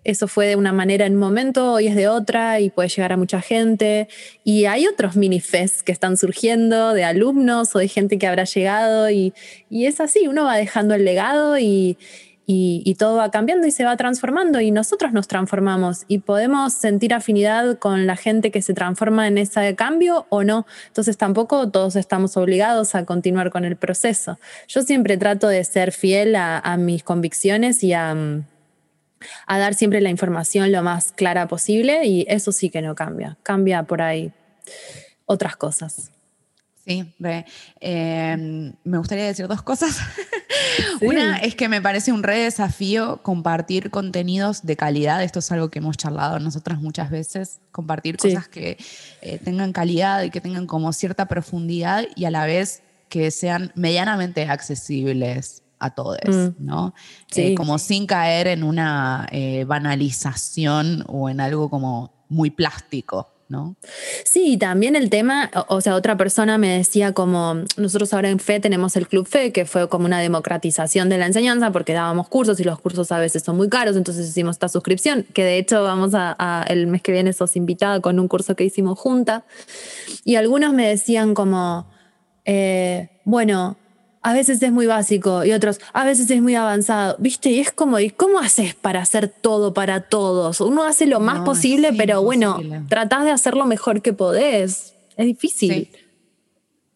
eso 0.07 0.29
fue 0.29 0.47
de 0.47 0.55
una 0.55 0.71
manera 0.71 1.05
en 1.05 1.15
un 1.15 1.19
momento, 1.19 1.73
hoy 1.73 1.87
es 1.87 1.95
de 1.95 2.07
otra 2.07 2.61
y 2.61 2.69
puede 2.69 2.87
llegar 2.87 3.11
a 3.11 3.17
mucha 3.17 3.41
gente. 3.41 4.07
Y 4.45 4.63
hay 4.63 4.87
otros 4.87 5.17
minifests 5.17 5.83
que 5.83 5.91
están 5.91 6.15
surgiendo 6.15 6.93
de 6.93 7.03
alumnos 7.03 7.75
o 7.75 7.79
de 7.79 7.89
gente 7.89 8.17
que 8.17 8.25
habrá 8.25 8.45
llegado 8.45 9.09
y, 9.09 9.33
es 9.69 9.99
así, 9.99 10.29
uno 10.29 10.45
va 10.45 10.55
dejando 10.55 10.95
el 10.95 11.03
legado 11.03 11.57
y, 11.57 11.97
y, 12.45 12.95
todo 12.95 13.17
va 13.17 13.31
cambiando 13.31 13.67
y 13.67 13.71
se 13.71 13.83
va 13.83 13.97
transformando 13.97 14.61
y 14.61 14.71
nosotros 14.71 15.11
nos 15.11 15.27
transformamos 15.27 16.05
y 16.07 16.19
podemos 16.19 16.71
sentir 16.71 17.13
afinidad 17.13 17.77
con 17.77 18.07
la 18.07 18.15
gente 18.15 18.49
que 18.49 18.61
se 18.61 18.73
transforma 18.73 19.27
en 19.27 19.37
ese 19.37 19.75
cambio 19.75 20.25
o 20.29 20.45
no. 20.45 20.65
Entonces 20.87 21.17
tampoco 21.17 21.69
todos 21.69 21.97
estamos 21.97 22.37
obligados 22.37 22.95
a 22.95 23.03
continuar 23.03 23.51
con 23.51 23.65
el 23.65 23.75
proceso. 23.75 24.39
Yo 24.69 24.83
siempre 24.83 25.17
trato 25.17 25.49
de 25.49 25.61
ser 25.65 25.91
fiel 25.91 26.37
a 26.37 26.77
mis 26.79 27.03
convicciones 27.03 27.83
y 27.83 27.91
a 27.91 28.15
a 29.45 29.57
dar 29.57 29.73
siempre 29.73 30.01
la 30.01 30.09
información 30.09 30.71
lo 30.71 30.83
más 30.83 31.11
clara 31.11 31.47
posible 31.47 32.05
y 32.05 32.25
eso 32.29 32.51
sí 32.51 32.69
que 32.69 32.81
no 32.81 32.95
cambia, 32.95 33.37
cambia 33.43 33.83
por 33.83 34.01
ahí 34.01 34.31
otras 35.25 35.55
cosas. 35.55 36.11
Sí, 36.87 37.03
em, 37.81 38.73
me 38.85 38.97
gustaría 38.97 39.25
decir 39.25 39.45
dos 39.49 39.61
cosas. 39.61 39.99
Una 41.01 41.37
es 41.39 41.53
que 41.53 41.67
me 41.67 41.81
parece 41.81 42.13
un 42.13 42.23
re 42.23 42.39
desafío 42.39 43.21
compartir 43.23 43.89
contenidos 43.89 44.65
de 44.65 44.77
calidad. 44.77 45.21
Esto 45.21 45.39
es 45.39 45.51
algo 45.51 45.69
que 45.69 45.79
hemos 45.79 45.97
charlado 45.97 46.39
nosotras 46.39 46.79
muchas 46.79 47.09
veces. 47.09 47.59
Compartir 47.73 48.15
cosas 48.15 48.47
que 48.47 48.77
eh, 49.21 49.37
tengan 49.43 49.73
calidad 49.73 50.23
y 50.23 50.29
que 50.29 50.39
tengan 50.39 50.65
como 50.65 50.93
cierta 50.93 51.25
profundidad 51.25 52.05
y 52.15 52.23
a 52.23 52.31
la 52.31 52.45
vez 52.45 52.83
que 53.09 53.31
sean 53.31 53.73
medianamente 53.75 54.43
accesibles 54.43 55.63
a 55.79 55.91
todos, 55.91 56.17
mm. 56.27 56.49
¿no? 56.59 56.93
Eh, 57.35 57.55
como 57.55 57.77
sin 57.77 58.07
caer 58.07 58.47
en 58.47 58.63
una 58.63 59.27
eh, 59.31 59.65
banalización 59.65 61.03
o 61.07 61.29
en 61.29 61.39
algo 61.39 61.69
como 61.69 62.11
muy 62.29 62.49
plástico. 62.49 63.33
¿No? 63.49 63.77
Sí, 64.25 64.57
también 64.57 64.97
el 64.97 65.09
tema, 65.09 65.49
o, 65.69 65.79
sea, 65.79 65.95
otra 65.95 66.17
persona 66.17 66.57
me 66.57 66.67
decía 66.67 67.13
como, 67.13 67.63
nosotros 67.77 68.13
ahora 68.13 68.29
en 68.29 68.39
FE 68.39 68.59
tenemos 68.59 68.97
el 68.97 69.07
Club 69.07 69.25
FE, 69.25 69.53
que 69.53 69.65
fue 69.65 69.87
como 69.87 70.05
una 70.05 70.19
democratización 70.19 71.07
de 71.07 71.17
la 71.17 71.27
enseñanza, 71.27 71.71
porque 71.71 71.93
dábamos 71.93 72.27
cursos 72.27 72.59
y 72.59 72.65
los 72.65 72.77
cursos 72.81 73.09
a 73.13 73.19
veces 73.19 73.43
son 73.43 73.55
muy 73.55 73.69
caros, 73.69 73.95
entonces 73.95 74.27
hicimos 74.27 74.57
esta 74.57 74.67
suscripción, 74.67 75.25
que 75.33 75.45
de 75.45 75.59
hecho 75.59 75.81
vamos 75.81 76.11
a, 76.13 76.65
el 76.67 76.87
mes 76.87 77.01
que 77.01 77.13
viene 77.13 77.31
sos 77.31 77.55
invitada 77.55 78.01
con 78.01 78.19
un 78.19 78.27
curso 78.27 78.53
que 78.53 78.65
hicimos 78.65 78.99
junta, 78.99 79.45
y 80.25 80.35
algunos 80.35 80.73
me 80.73 80.85
decían 80.85 81.33
como, 81.33 81.89
eh, 82.43 83.11
bueno, 83.23 83.77
a 84.21 84.33
veces 84.33 84.61
es 84.61 84.71
muy 84.71 84.85
básico 84.85 85.45
y 85.45 85.51
otros 85.51 85.79
a 85.93 86.03
veces 86.03 86.29
es 86.29 86.41
muy 86.41 86.55
avanzado, 86.55 87.15
¿viste? 87.19 87.49
Y 87.51 87.59
es 87.59 87.71
como, 87.71 87.99
¿y 87.99 88.09
cómo 88.09 88.39
haces 88.39 88.75
para 88.75 89.01
hacer 89.01 89.29
todo 89.29 89.73
para 89.73 90.01
todos? 90.01 90.61
Uno 90.61 90.83
hace 90.83 91.05
lo 91.05 91.19
más 91.19 91.41
posible, 91.41 91.93
pero 91.93 92.21
bueno, 92.21 92.59
tratás 92.89 93.23
de 93.23 93.31
hacer 93.31 93.55
lo 93.55 93.65
mejor 93.65 94.01
que 94.01 94.13
podés. 94.13 94.93
Es 95.15 95.25
difícil. 95.25 95.89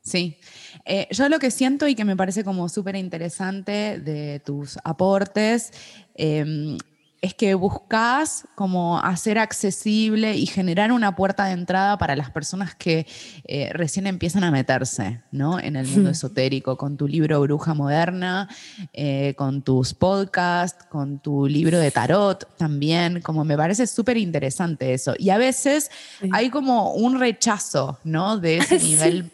Sí. 0.04 0.38
Eh, 0.86 1.08
yo 1.12 1.30
lo 1.30 1.40
que 1.40 1.52
siento 1.52 1.88
y 1.88 1.96
que 1.96 2.06
me 2.06 2.16
parece 2.16 2.44
como 2.44 2.68
súper 2.68 2.96
interesante 2.96 4.00
de 4.00 4.42
tus 4.44 4.80
aportes 4.84 5.72
em, 6.16 6.78
es 7.22 7.36
que 7.36 7.54
buscas 7.54 8.48
como 8.56 9.00
hacer 9.00 9.38
accesible 9.38 10.36
y 10.36 10.48
generar 10.48 10.92
una 10.92 11.16
puerta 11.16 11.46
de 11.46 11.52
entrada 11.52 11.98
para 12.00 12.16
las 12.16 12.32
personas 12.32 12.74
que 12.74 13.06
eh, 13.46 13.70
recién 13.74 14.08
empiezan 14.08 14.44
a 14.44 14.50
meterse 14.50 15.22
¿no? 15.32 15.60
en 15.60 15.76
el 15.76 15.88
mundo 15.88 16.10
esotérico, 16.10 16.78
con 16.78 16.98
tu 16.98 17.08
libro 17.08 17.40
Bruja 17.42 17.76
Moderna, 17.76 18.50
eh, 18.94 19.36
con 19.38 19.62
tus 19.62 19.94
podcasts, 19.94 20.84
con 20.90 21.20
tu 21.20 21.46
libro 21.46 21.78
de 21.78 21.92
tarot 21.92 22.58
también, 22.58 23.22
como 23.22 23.46
me 23.46 23.56
parece 23.56 23.86
súper 23.86 24.18
interesante 24.18 24.94
eso. 24.94 25.14
Y 25.20 25.30
a 25.30 25.38
veces 25.38 25.92
hay 26.32 26.50
como 26.50 26.94
un 26.94 27.20
rechazo 27.20 28.00
¿no? 28.04 28.40
de 28.40 28.58
ese 28.58 28.80
nivel 28.84 29.32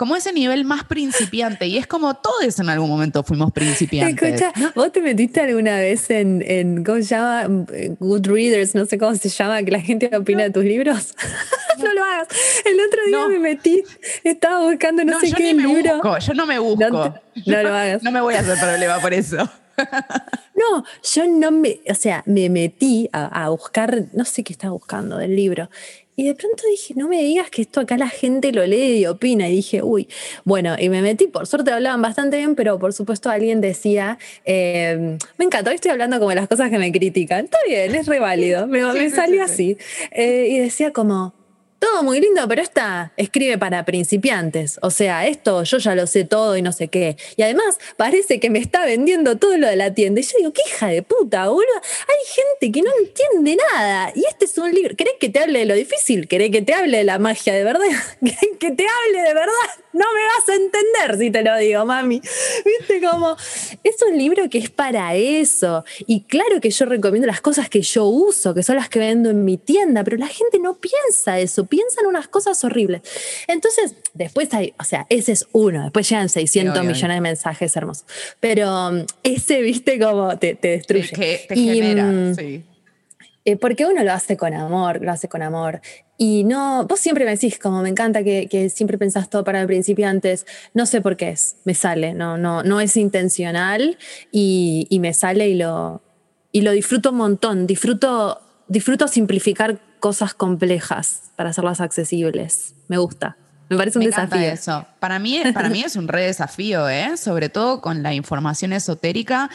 como 0.00 0.16
ese 0.16 0.32
nivel 0.32 0.64
más 0.64 0.84
principiante. 0.84 1.66
Y 1.66 1.76
es 1.76 1.86
como 1.86 2.14
todos 2.14 2.58
en 2.58 2.70
algún 2.70 2.88
momento 2.88 3.22
fuimos 3.22 3.52
principiantes. 3.52 4.40
Escucha, 4.40 4.72
¿vos 4.74 4.90
te 4.92 5.02
metiste 5.02 5.42
alguna 5.42 5.76
vez 5.76 6.08
en, 6.08 6.40
en, 6.40 6.84
¿cómo 6.84 6.96
se 7.02 7.04
llama? 7.04 7.66
Goodreaders, 7.98 8.74
no 8.74 8.86
sé 8.86 8.96
cómo 8.96 9.14
se 9.14 9.28
llama, 9.28 9.62
que 9.62 9.70
la 9.70 9.80
gente 9.82 10.10
opina 10.16 10.44
de 10.44 10.50
tus 10.52 10.64
libros? 10.64 11.14
no 11.78 11.92
lo 11.92 12.02
hagas. 12.02 12.28
El 12.64 12.80
otro 12.80 13.00
día 13.08 13.28
me 13.28 13.40
metí, 13.40 13.84
estaba 14.24 14.64
buscando 14.64 15.04
no, 15.04 15.20
sé 15.20 15.32
qué 15.32 15.52
libro. 15.52 16.00
yo 16.18 16.32
no 16.32 16.46
me 16.46 16.58
busco. 16.58 16.88
No, 17.44 17.62
lo 17.62 17.68
hagas. 17.68 18.02
No 18.02 18.10
me 18.10 18.22
voy 18.22 18.36
a 18.36 18.40
hacer 18.40 18.58
problema 18.58 19.00
por 19.00 19.12
eso. 19.12 19.36
No, 20.54 20.84
yo 21.14 21.26
no 21.26 21.52
me, 21.52 21.80
o 21.88 21.94
sea, 21.94 22.22
me 22.26 22.50
metí 22.50 23.08
a, 23.14 23.44
a, 23.44 23.48
buscar, 23.48 24.08
no 24.12 24.26
sé 24.26 24.44
qué 24.44 24.52
estaba 24.52 24.74
buscando 24.74 25.16
del 25.16 25.34
libro, 25.34 25.70
y 26.16 26.26
de 26.26 26.34
pronto 26.34 26.62
dije, 26.70 26.94
no 26.96 27.08
me 27.08 27.22
digas 27.22 27.50
que 27.50 27.62
esto 27.62 27.80
acá 27.80 27.96
la 27.96 28.08
gente 28.08 28.52
lo 28.52 28.66
lee 28.66 28.98
y 28.98 29.06
opina. 29.06 29.48
Y 29.48 29.56
dije, 29.56 29.82
uy, 29.82 30.08
bueno, 30.44 30.76
y 30.78 30.88
me 30.88 31.00
metí, 31.00 31.28
por 31.28 31.46
suerte 31.46 31.70
hablaban 31.70 32.02
bastante 32.02 32.36
bien, 32.36 32.54
pero 32.54 32.78
por 32.78 32.92
supuesto 32.92 33.30
alguien 33.30 33.60
decía, 33.60 34.18
eh, 34.44 35.16
me 35.38 35.44
encanta, 35.44 35.70
hoy 35.70 35.76
estoy 35.76 35.92
hablando 35.92 36.18
como 36.18 36.30
de 36.30 36.36
las 36.36 36.48
cosas 36.48 36.70
que 36.70 36.78
me 36.78 36.92
critican. 36.92 37.46
Está 37.46 37.58
bien, 37.66 37.94
es 37.94 38.06
re 38.06 38.18
válido, 38.18 38.66
me, 38.66 38.82
me 38.92 39.10
salió 39.10 39.42
así. 39.42 39.78
Eh, 40.10 40.48
y 40.50 40.58
decía 40.58 40.92
como, 40.92 41.32
todo 41.80 42.02
muy 42.02 42.20
lindo, 42.20 42.46
pero 42.46 42.62
esta 42.62 43.12
escribe 43.16 43.58
para 43.58 43.84
principiantes. 43.84 44.78
O 44.82 44.90
sea, 44.90 45.26
esto 45.26 45.64
yo 45.64 45.78
ya 45.78 45.94
lo 45.94 46.06
sé 46.06 46.24
todo 46.24 46.56
y 46.56 46.62
no 46.62 46.72
sé 46.72 46.88
qué. 46.88 47.16
Y 47.36 47.42
además 47.42 47.78
parece 47.96 48.38
que 48.38 48.50
me 48.50 48.58
está 48.58 48.84
vendiendo 48.84 49.38
todo 49.38 49.56
lo 49.56 49.66
de 49.66 49.76
la 49.76 49.92
tienda. 49.94 50.20
Y 50.20 50.24
yo 50.24 50.38
digo, 50.38 50.52
qué 50.52 50.62
hija 50.68 50.88
de 50.88 51.02
puta, 51.02 51.48
boludo. 51.48 51.64
Hay 51.74 52.60
gente 52.60 52.70
que 52.70 52.82
no 52.82 52.90
entiende 53.00 53.56
nada. 53.72 54.12
Y 54.14 54.24
este 54.28 54.44
es 54.44 54.58
un 54.58 54.72
libro. 54.72 54.94
¿Querés 54.94 55.14
que 55.18 55.30
te 55.30 55.40
hable 55.40 55.60
de 55.60 55.64
lo 55.64 55.74
difícil? 55.74 56.28
¿Querés 56.28 56.50
que 56.50 56.62
te 56.62 56.74
hable 56.74 56.98
de 56.98 57.04
la 57.04 57.18
magia 57.18 57.54
de 57.54 57.64
verdad? 57.64 57.86
¿Querés 58.20 58.58
que 58.58 58.70
te 58.72 58.86
hable 58.86 59.22
de 59.22 59.34
verdad? 59.34 59.52
No 59.92 60.04
me 60.14 60.20
vas 60.24 60.48
a 60.48 60.54
entender 60.54 61.18
si 61.18 61.30
te 61.30 61.42
lo 61.42 61.56
digo, 61.56 61.84
mami. 61.84 62.20
¿Viste 62.20 63.00
cómo? 63.08 63.36
Es 63.82 63.96
un 64.02 64.16
libro 64.16 64.48
que 64.48 64.58
es 64.58 64.70
para 64.70 65.14
eso. 65.14 65.84
Y 66.06 66.22
claro 66.24 66.60
que 66.60 66.70
yo 66.70 66.86
recomiendo 66.86 67.26
las 67.26 67.40
cosas 67.40 67.68
que 67.68 67.82
yo 67.82 68.04
uso, 68.04 68.54
que 68.54 68.62
son 68.62 68.76
las 68.76 68.88
que 68.88 68.98
vendo 68.98 69.30
en 69.30 69.44
mi 69.44 69.56
tienda, 69.56 70.04
pero 70.04 70.16
la 70.16 70.28
gente 70.28 70.58
no 70.58 70.74
piensa 70.74 71.40
eso 71.40 71.66
piensan 71.70 72.06
unas 72.06 72.28
cosas 72.28 72.62
horribles. 72.64 73.02
Entonces, 73.48 73.94
después 74.14 74.52
hay, 74.52 74.74
o 74.78 74.84
sea, 74.84 75.06
ese 75.08 75.32
es 75.32 75.46
uno, 75.52 75.84
después 75.84 76.08
llegan 76.08 76.28
600 76.28 76.84
millones 76.84 77.16
de 77.16 77.20
mensajes 77.20 77.74
hermosos. 77.76 78.04
Pero 78.40 78.88
um, 78.88 79.06
ese, 79.22 79.62
viste, 79.62 79.98
como 79.98 80.38
te, 80.38 80.58
destruye. 80.60 81.46
te 81.48 81.56
genera, 81.56 82.04
mm, 82.04 82.34
sí. 82.34 82.64
Eh, 83.46 83.56
porque 83.56 83.86
uno 83.86 84.04
lo 84.04 84.12
hace 84.12 84.36
con 84.36 84.52
amor, 84.52 85.00
lo 85.00 85.10
hace 85.10 85.28
con 85.28 85.40
amor. 85.42 85.80
Y 86.22 86.44
no, 86.44 86.84
vos 86.86 87.00
siempre 87.00 87.24
me 87.24 87.30
decís, 87.30 87.58
como 87.58 87.80
me 87.80 87.88
encanta 87.88 88.22
que, 88.22 88.68
siempre 88.68 88.98
pensás 88.98 89.30
todo 89.30 89.42
para 89.42 89.62
el 89.62 89.66
principiantes, 89.66 90.44
no 90.74 90.84
sé 90.84 91.00
por 91.00 91.16
qué 91.16 91.30
es, 91.30 91.56
me 91.64 91.72
sale, 91.72 92.12
no, 92.12 92.36
no, 92.36 92.62
no 92.62 92.78
es 92.78 92.98
intencional 92.98 93.96
y, 94.30 94.86
y 94.90 94.98
me 94.98 95.14
sale 95.14 95.48
y 95.48 95.54
lo, 95.54 96.02
y 96.52 96.60
lo 96.60 96.72
disfruto 96.72 97.12
un 97.12 97.16
montón, 97.16 97.66
disfruto, 97.66 98.38
disfruto 98.68 99.08
simplificar 99.08 99.80
cosas 99.98 100.34
complejas 100.34 101.30
para 101.36 101.50
hacerlas 101.50 101.80
accesibles, 101.80 102.74
me 102.88 102.98
gusta. 102.98 103.38
Me 103.70 103.78
parece 103.78 103.98
un 103.98 104.04
desafío. 104.04 104.40
Eso. 104.40 104.84
Para 104.98 105.18
mí, 105.18 105.40
para 105.54 105.70
mí 105.70 105.80
es 105.80 105.96
un 105.96 106.06
re 106.06 106.24
desafío, 106.26 106.86
¿eh? 106.90 107.16
sobre 107.16 107.48
todo 107.48 107.80
con 107.80 108.02
la 108.02 108.12
información 108.12 108.74
esotérica 108.74 109.48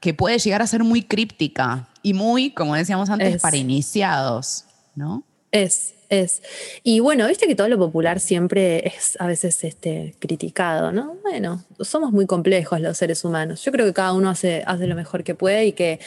que 0.00 0.14
puede 0.14 0.38
llegar 0.38 0.62
a 0.62 0.66
ser 0.66 0.84
muy 0.84 1.02
críptica 1.02 1.86
y 2.02 2.14
muy, 2.14 2.52
como 2.52 2.74
decíamos 2.76 3.10
antes, 3.10 3.42
para 3.42 3.58
iniciados, 3.58 4.64
¿no? 4.94 5.22
Es, 5.50 5.94
es. 6.08 6.42
Y 6.82 7.00
bueno, 7.00 7.26
viste 7.26 7.46
que 7.46 7.54
todo 7.54 7.68
lo 7.68 7.78
popular 7.78 8.20
siempre 8.20 8.86
es 8.88 9.16
a 9.20 9.26
veces 9.26 9.62
este, 9.64 10.14
criticado, 10.18 10.92
¿no? 10.92 11.16
Bueno, 11.22 11.64
somos 11.80 12.12
muy 12.12 12.26
complejos 12.26 12.80
los 12.80 12.96
seres 12.96 13.24
humanos. 13.24 13.64
Yo 13.64 13.72
creo 13.72 13.86
que 13.86 13.92
cada 13.92 14.12
uno 14.12 14.30
hace, 14.30 14.62
hace 14.66 14.86
lo 14.86 14.94
mejor 14.94 15.24
que 15.24 15.34
puede 15.34 15.66
y 15.66 15.72
que, 15.72 16.00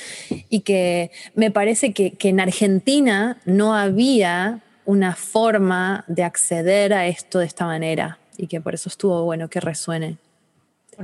y 0.50 0.62
que 0.62 1.12
me 1.36 1.52
parece 1.52 1.94
que, 1.94 2.12
que 2.12 2.30
en 2.30 2.40
Argentina 2.40 3.38
no 3.46 3.76
había 3.76 4.62
una 4.86 5.16
forma 5.16 6.04
de 6.08 6.24
acceder 6.24 6.94
a 6.94 7.08
esto 7.08 7.40
de 7.40 7.46
esta 7.46 7.66
manera 7.66 8.18
y 8.38 8.48
que 8.48 8.60
por 8.62 8.74
eso 8.74 8.90
estuvo 8.90 9.24
bueno 9.24 9.50
que 9.50 9.60
resuene. 9.60 10.18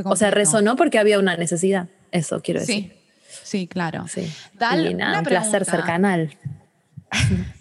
O 0.05 0.15
sea, 0.15 0.31
resonó 0.31 0.75
porque 0.75 0.99
había 0.99 1.19
una 1.19 1.37
necesidad. 1.37 1.87
Eso 2.11 2.41
quiero 2.41 2.59
decir. 2.59 2.95
Sí, 3.43 3.67
claro. 3.67 4.07
Sí. 4.07 4.31
y 4.89 4.93
nada, 4.93 5.19
un 5.19 5.25
placer 5.25 5.65
ser 5.65 5.81
canal. 5.81 6.35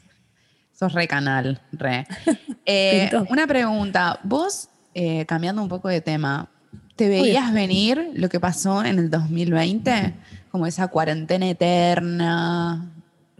Sos 0.78 0.92
re 0.92 1.08
canal, 1.08 1.60
re. 1.72 2.06
Eh, 2.68 3.08
una 3.30 3.46
pregunta. 3.46 4.18
Vos, 4.24 4.68
eh, 4.92 5.24
cambiando 5.26 5.62
un 5.62 5.68
poco 5.68 5.88
de 5.88 6.00
tema, 6.00 6.48
¿te 6.96 7.08
veías 7.08 7.52
venir 7.52 8.10
lo 8.14 8.28
que 8.28 8.40
pasó 8.40 8.84
en 8.84 8.98
el 8.98 9.08
2020? 9.08 10.14
Como 10.50 10.66
esa 10.66 10.88
cuarentena 10.88 11.48
eterna, 11.48 12.90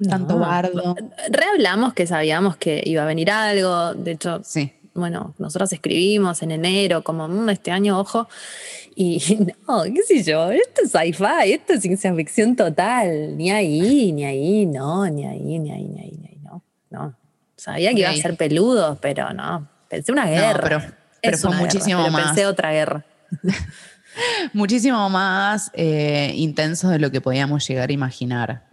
tanto 0.09 0.39
bardo. 0.39 0.95
Rehablamos 1.29 1.93
que 1.93 2.07
sabíamos 2.07 2.57
que 2.57 2.81
iba 2.87 3.03
a 3.03 3.07
venir 3.07 3.33
algo. 3.33 3.95
De 3.95 4.13
hecho, 4.13 4.43
sí. 4.45 4.73
bueno, 4.95 5.35
nosotros 5.39 5.73
escribimos 5.73 6.41
en 6.43 6.53
enero, 6.53 7.03
como 7.03 7.27
mm, 7.27 7.49
este 7.51 7.73
año, 7.73 7.99
ojo. 7.99 8.29
Y 8.95 9.21
no, 9.67 9.83
qué 9.83 10.03
sé 10.07 10.23
yo, 10.23 10.53
esto 10.53 10.83
es 10.85 10.93
sci-fi, 10.93 11.53
esto 11.53 11.73
es 11.73 11.81
ciencia 11.81 12.15
ficción 12.15 12.55
total. 12.55 13.37
Ni 13.37 13.51
ahí, 13.51 14.13
ni 14.13 14.25
ahí, 14.25 14.67
no, 14.67 15.05
ni 15.11 15.27
ahí, 15.27 15.59
ni 15.59 15.73
ahí, 15.73 15.85
ni 15.85 16.01
ahí, 16.01 16.17
ni 16.17 16.29
ahí, 16.29 16.39
no. 16.45 16.63
No. 16.91 17.26
Sabía 17.57 17.93
que 17.93 18.01
iba 18.01 18.11
a 18.11 18.17
ser 18.17 18.37
peludo, 18.37 18.99
pero 19.01 19.33
no. 19.33 19.69
Pensé 19.89 20.13
una 20.13 20.27
guerra. 20.27 20.95
pero, 21.23 21.39
fue 21.39 21.57
muchísimo 21.57 22.09
más. 22.11 22.27
Pensé 22.27 22.47
otra 22.47 22.73
guerra. 22.73 23.05
muchísimo 24.53 25.09
más 25.09 25.71
eh, 25.75 26.33
intenso 26.35 26.89
de 26.89 26.99
lo 26.99 27.11
que 27.11 27.21
podíamos 27.21 27.67
llegar 27.67 27.91
a 27.91 27.93
imaginar. 27.93 28.65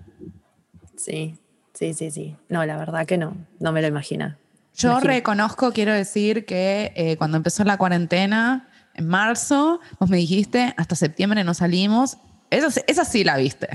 Sí, 0.98 1.38
sí, 1.74 1.93
sí, 1.93 2.12
sí. 2.12 2.36
No, 2.50 2.65
la 2.65 2.78
verdad 2.78 3.06
que 3.06 3.17
no, 3.17 3.36
no 3.60 3.72
me 3.72 3.82
lo 3.82 3.88
imagina. 3.88 4.38
Yo 4.76 5.00
reconozco, 5.00 5.72
quiero 5.72 5.93
decir 5.93 6.46
que 6.46 6.93
eh, 6.96 7.15
cuando 7.17 7.38
empezó 7.38 7.63
la 7.63 7.78
cuarentena, 7.78 8.69
en 8.96 9.08
marzo, 9.08 9.80
vos 10.00 10.10
me 10.10 10.17
dijiste, 10.17 10.74
hasta 10.78 10.96
septiembre 10.96 11.43
no 11.43 11.54
salimos. 11.54 12.17
Esa, 12.50 12.82
esa 12.88 13.06
sí 13.06 13.24
la 13.24 13.38
viste. 13.38 13.69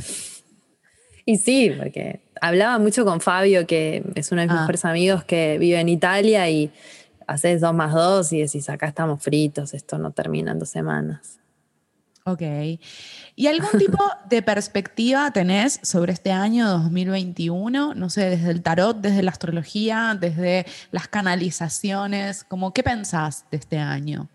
Y 1.24 1.36
sí, 1.36 1.74
porque 1.76 2.20
hablaba 2.40 2.78
mucho 2.78 3.04
con 3.04 3.20
Fabio, 3.20 3.66
que 3.66 4.02
es 4.14 4.32
uno 4.32 4.40
de 4.40 4.46
mis 4.46 4.56
ah. 4.56 4.60
mejores 4.60 4.84
amigos 4.84 5.24
que 5.24 5.58
vive 5.58 5.80
en 5.80 5.88
Italia 5.88 6.48
y 6.48 6.70
haces 7.26 7.60
dos 7.60 7.74
más 7.74 7.92
dos 7.92 8.32
y 8.32 8.40
decís, 8.40 8.68
acá 8.70 8.86
estamos 8.86 9.22
fritos, 9.22 9.74
esto 9.74 9.98
no 9.98 10.10
termina 10.10 10.52
en 10.52 10.58
dos 10.58 10.70
semanas. 10.70 11.38
Ok. 12.24 12.42
¿Y 13.36 13.46
algún 13.46 13.78
tipo 13.78 13.98
de 14.28 14.42
perspectiva 14.42 15.30
tenés 15.30 15.80
sobre 15.82 16.12
este 16.12 16.30
año 16.30 16.68
2021? 16.68 17.94
No 17.94 18.10
sé, 18.10 18.28
desde 18.28 18.50
el 18.50 18.62
tarot, 18.62 18.98
desde 18.98 19.22
la 19.22 19.30
astrología, 19.30 20.16
desde 20.18 20.66
las 20.90 21.08
canalizaciones, 21.08 22.44
como, 22.44 22.74
¿qué 22.74 22.82
pensás 22.82 23.46
de 23.50 23.56
este 23.56 23.78
año? 23.78 24.28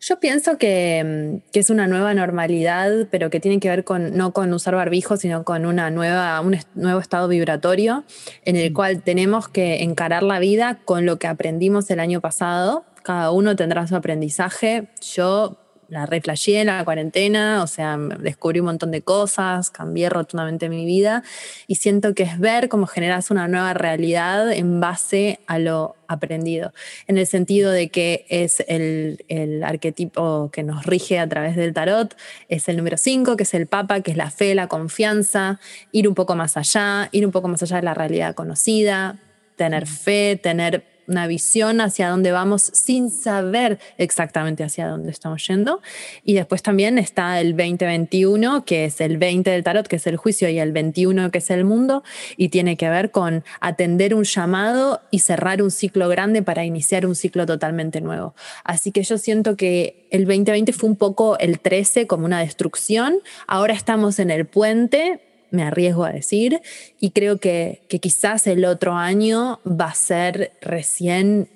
Yo 0.00 0.18
pienso 0.18 0.56
que, 0.56 1.42
es 1.52 1.68
una 1.68 1.86
nueva 1.86 2.14
normalidad, 2.14 3.08
pero 3.10 3.28
que 3.28 3.38
tiene 3.38 3.60
que 3.60 3.68
ver 3.68 3.84
con 3.84 4.16
no 4.16 4.32
con 4.32 4.52
usar 4.54 4.74
barbijo, 4.74 5.18
sino 5.18 5.44
con 5.44 5.66
una 5.66 5.90
nueva, 5.90 6.40
un 6.40 6.56
nuevo 6.74 7.00
estado 7.00 7.28
vibratorio 7.28 8.04
en 8.46 8.56
el 8.56 8.70
mm. 8.70 8.74
cual 8.74 9.02
tenemos 9.02 9.48
que 9.48 9.82
encarar 9.82 10.22
la 10.22 10.38
vida 10.38 10.80
con 10.86 11.04
lo 11.04 11.18
que 11.18 11.26
aprendimos 11.26 11.90
el 11.90 12.00
año 12.00 12.22
pasado. 12.22 12.86
Cada 13.02 13.30
uno 13.30 13.56
tendrá 13.56 13.86
su 13.86 13.94
aprendizaje. 13.94 14.88
Yo 15.02 15.58
la 15.90 16.06
reflashé 16.06 16.60
en 16.60 16.68
la 16.68 16.84
cuarentena, 16.84 17.62
o 17.62 17.66
sea, 17.66 17.98
descubrí 17.98 18.60
un 18.60 18.66
montón 18.66 18.92
de 18.92 19.02
cosas, 19.02 19.70
cambié 19.70 20.08
rotundamente 20.08 20.68
mi 20.68 20.86
vida 20.86 21.24
y 21.66 21.74
siento 21.74 22.14
que 22.14 22.22
es 22.22 22.38
ver 22.38 22.68
cómo 22.68 22.86
generas 22.86 23.30
una 23.30 23.48
nueva 23.48 23.74
realidad 23.74 24.52
en 24.52 24.80
base 24.80 25.40
a 25.46 25.58
lo 25.58 25.96
aprendido, 26.06 26.72
en 27.08 27.18
el 27.18 27.26
sentido 27.26 27.70
de 27.72 27.88
que 27.88 28.24
es 28.28 28.64
el, 28.68 29.24
el 29.28 29.62
arquetipo 29.64 30.50
que 30.52 30.62
nos 30.62 30.86
rige 30.86 31.18
a 31.18 31.28
través 31.28 31.56
del 31.56 31.72
tarot, 31.72 32.16
es 32.48 32.68
el 32.68 32.76
número 32.76 32.96
5, 32.96 33.36
que 33.36 33.42
es 33.42 33.54
el 33.54 33.66
papa, 33.66 34.00
que 34.00 34.12
es 34.12 34.16
la 34.16 34.30
fe, 34.30 34.54
la 34.54 34.68
confianza, 34.68 35.60
ir 35.92 36.08
un 36.08 36.14
poco 36.14 36.36
más 36.36 36.56
allá, 36.56 37.08
ir 37.12 37.26
un 37.26 37.32
poco 37.32 37.48
más 37.48 37.62
allá 37.62 37.76
de 37.76 37.82
la 37.82 37.94
realidad 37.94 38.34
conocida, 38.34 39.18
tener 39.56 39.86
fe, 39.86 40.40
tener 40.42 40.89
una 41.10 41.26
visión 41.26 41.80
hacia 41.80 42.08
dónde 42.08 42.32
vamos 42.32 42.70
sin 42.72 43.10
saber 43.10 43.78
exactamente 43.98 44.64
hacia 44.64 44.88
dónde 44.88 45.10
estamos 45.10 45.46
yendo. 45.46 45.82
Y 46.24 46.34
después 46.34 46.62
también 46.62 46.98
está 46.98 47.40
el 47.40 47.56
2021, 47.56 48.64
que 48.64 48.86
es 48.86 49.00
el 49.00 49.18
20 49.18 49.50
del 49.50 49.64
tarot, 49.64 49.86
que 49.86 49.96
es 49.96 50.06
el 50.06 50.16
juicio, 50.16 50.48
y 50.48 50.58
el 50.58 50.72
21, 50.72 51.30
que 51.30 51.38
es 51.38 51.50
el 51.50 51.64
mundo, 51.64 52.02
y 52.36 52.48
tiene 52.48 52.76
que 52.76 52.88
ver 52.88 53.10
con 53.10 53.44
atender 53.60 54.14
un 54.14 54.24
llamado 54.24 55.00
y 55.10 55.18
cerrar 55.18 55.62
un 55.62 55.70
ciclo 55.70 56.08
grande 56.08 56.42
para 56.42 56.64
iniciar 56.64 57.04
un 57.06 57.14
ciclo 57.14 57.44
totalmente 57.44 58.00
nuevo. 58.00 58.34
Así 58.64 58.92
que 58.92 59.02
yo 59.02 59.18
siento 59.18 59.56
que 59.56 60.06
el 60.10 60.24
2020 60.24 60.72
fue 60.72 60.88
un 60.88 60.96
poco 60.96 61.38
el 61.38 61.58
13 61.58 62.06
como 62.06 62.24
una 62.24 62.40
destrucción, 62.40 63.16
ahora 63.46 63.74
estamos 63.74 64.18
en 64.18 64.30
el 64.30 64.46
puente 64.46 65.20
me 65.50 65.62
arriesgo 65.62 66.04
a 66.04 66.12
decir, 66.12 66.60
y 66.98 67.10
creo 67.10 67.38
que, 67.38 67.82
quizás 68.00 68.46
el 68.46 68.64
otro 68.64 68.94
año 68.94 69.60
va 69.66 69.86
a 69.86 69.94
ser 69.94 70.52
recién 70.60 71.48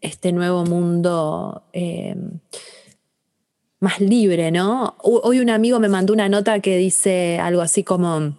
este 0.00 0.32
nuevo 0.32 0.64
mundo 0.64 1.62
eh, 1.72 2.14
más 3.80 4.00
libre, 4.00 4.50
¿no? 4.50 4.96
Hoy 5.02 5.40
un 5.40 5.50
amigo 5.50 5.78
me 5.80 5.88
mandó 5.88 6.12
una 6.12 6.28
nota 6.28 6.60
que 6.60 6.76
dice 6.76 7.38
algo 7.38 7.62
así 7.62 7.84
como 7.84 8.36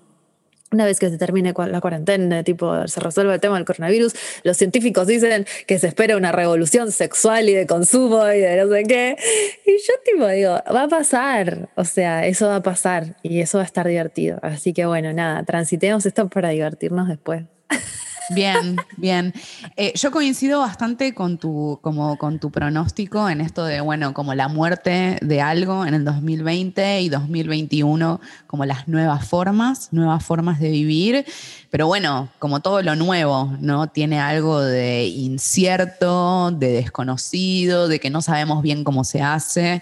una 0.72 0.86
vez 0.86 1.00
que 1.00 1.10
se 1.10 1.18
termine 1.18 1.54
la 1.56 1.82
cuarentena, 1.82 2.44
tipo 2.44 2.88
se 2.88 3.00
resuelve 3.00 3.34
el 3.34 3.40
tema 3.40 3.56
del 3.56 3.66
coronavirus, 3.66 4.14
los 4.44 4.58
científicos 4.58 5.08
dicen 5.08 5.46
que 5.68 5.80
se 5.80 5.88
espera 5.88 6.18
una 6.18 6.32
revolución 6.32 6.92
sexual 6.92 7.50
y 7.50 7.54
de 7.54 7.68
consumo 7.68 8.28
y 8.32 8.40
de 8.40 8.64
no 8.64 8.72
sé 8.72 8.84
qué. 8.84 9.18
Y 9.66 9.72
yo 9.72 9.94
tipo 10.06 10.28
digo, 10.28 10.62
va 10.74 10.84
a 10.84 10.88
pasar, 10.88 11.70
o 11.76 11.86
sea, 11.86 12.26
eso 12.26 12.48
va 12.48 12.58
a 12.58 12.64
pasar 12.64 13.16
y 13.24 13.42
eso 13.42 13.58
va 13.58 13.64
a 13.64 13.68
estar 13.68 13.88
divertido. 13.88 14.40
Así 14.42 14.74
que 14.74 14.86
bueno, 14.86 15.14
nada, 15.14 15.44
transitemos 15.44 16.06
esto 16.06 16.30
para 16.30 16.50
divertirnos 16.50 17.08
después. 17.08 17.44
Bien, 18.30 18.78
bien. 18.98 19.34
Eh, 19.76 19.94
yo 19.96 20.12
coincido 20.12 20.60
bastante 20.60 21.14
con 21.14 21.38
tu, 21.38 21.80
como, 21.82 22.18
con 22.18 22.40
tu 22.40 22.52
pronóstico 22.52 23.30
en 23.30 23.42
esto 23.42 23.66
de, 23.66 23.82
bueno, 23.82 24.14
como 24.14 24.34
la 24.36 24.48
muerte 24.48 25.18
de 25.22 25.42
algo 25.42 25.86
en 25.86 25.94
el 25.94 26.06
2020 26.06 27.02
y 27.02 27.10
2021, 27.10 28.22
como 28.48 28.66
las 28.66 28.88
nuevas 28.88 29.28
formas, 29.28 29.90
nuevas 29.92 30.24
formas 30.24 30.60
de 30.60 30.70
vivir. 30.70 31.26
Pero 31.70 31.88
bueno, 31.88 32.30
como 32.40 32.60
todo 32.60 32.82
lo 32.82 32.96
nuevo, 32.96 33.56
¿no? 33.60 33.88
Tiene 33.88 34.20
algo 34.20 34.62
de 34.62 35.08
incierto, 35.08 36.52
de 36.52 36.72
desconocido, 36.74 37.88
de 37.88 38.00
que 38.00 38.10
no 38.10 38.22
sabemos 38.22 38.62
bien 38.62 38.84
cómo 38.84 39.04
se 39.04 39.22
hace. 39.22 39.82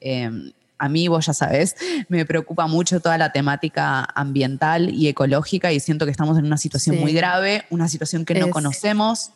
Em, 0.00 0.52
a 0.78 0.88
mí, 0.88 1.08
vos 1.08 1.26
ya 1.26 1.32
sabés, 1.32 1.76
me 2.08 2.24
preocupa 2.24 2.66
mucho 2.66 3.00
toda 3.00 3.18
la 3.18 3.32
temática 3.32 4.06
ambiental 4.14 4.90
y 4.90 5.08
ecológica 5.08 5.72
y 5.72 5.80
siento 5.80 6.04
que 6.04 6.10
estamos 6.10 6.38
en 6.38 6.44
una 6.44 6.58
situación 6.58 6.98
muy 7.00 7.12
grave, 7.12 7.64
una 7.70 7.88
situación 7.88 8.24
que 8.24 8.34
no 8.34 8.50
conocemos 8.50 9.32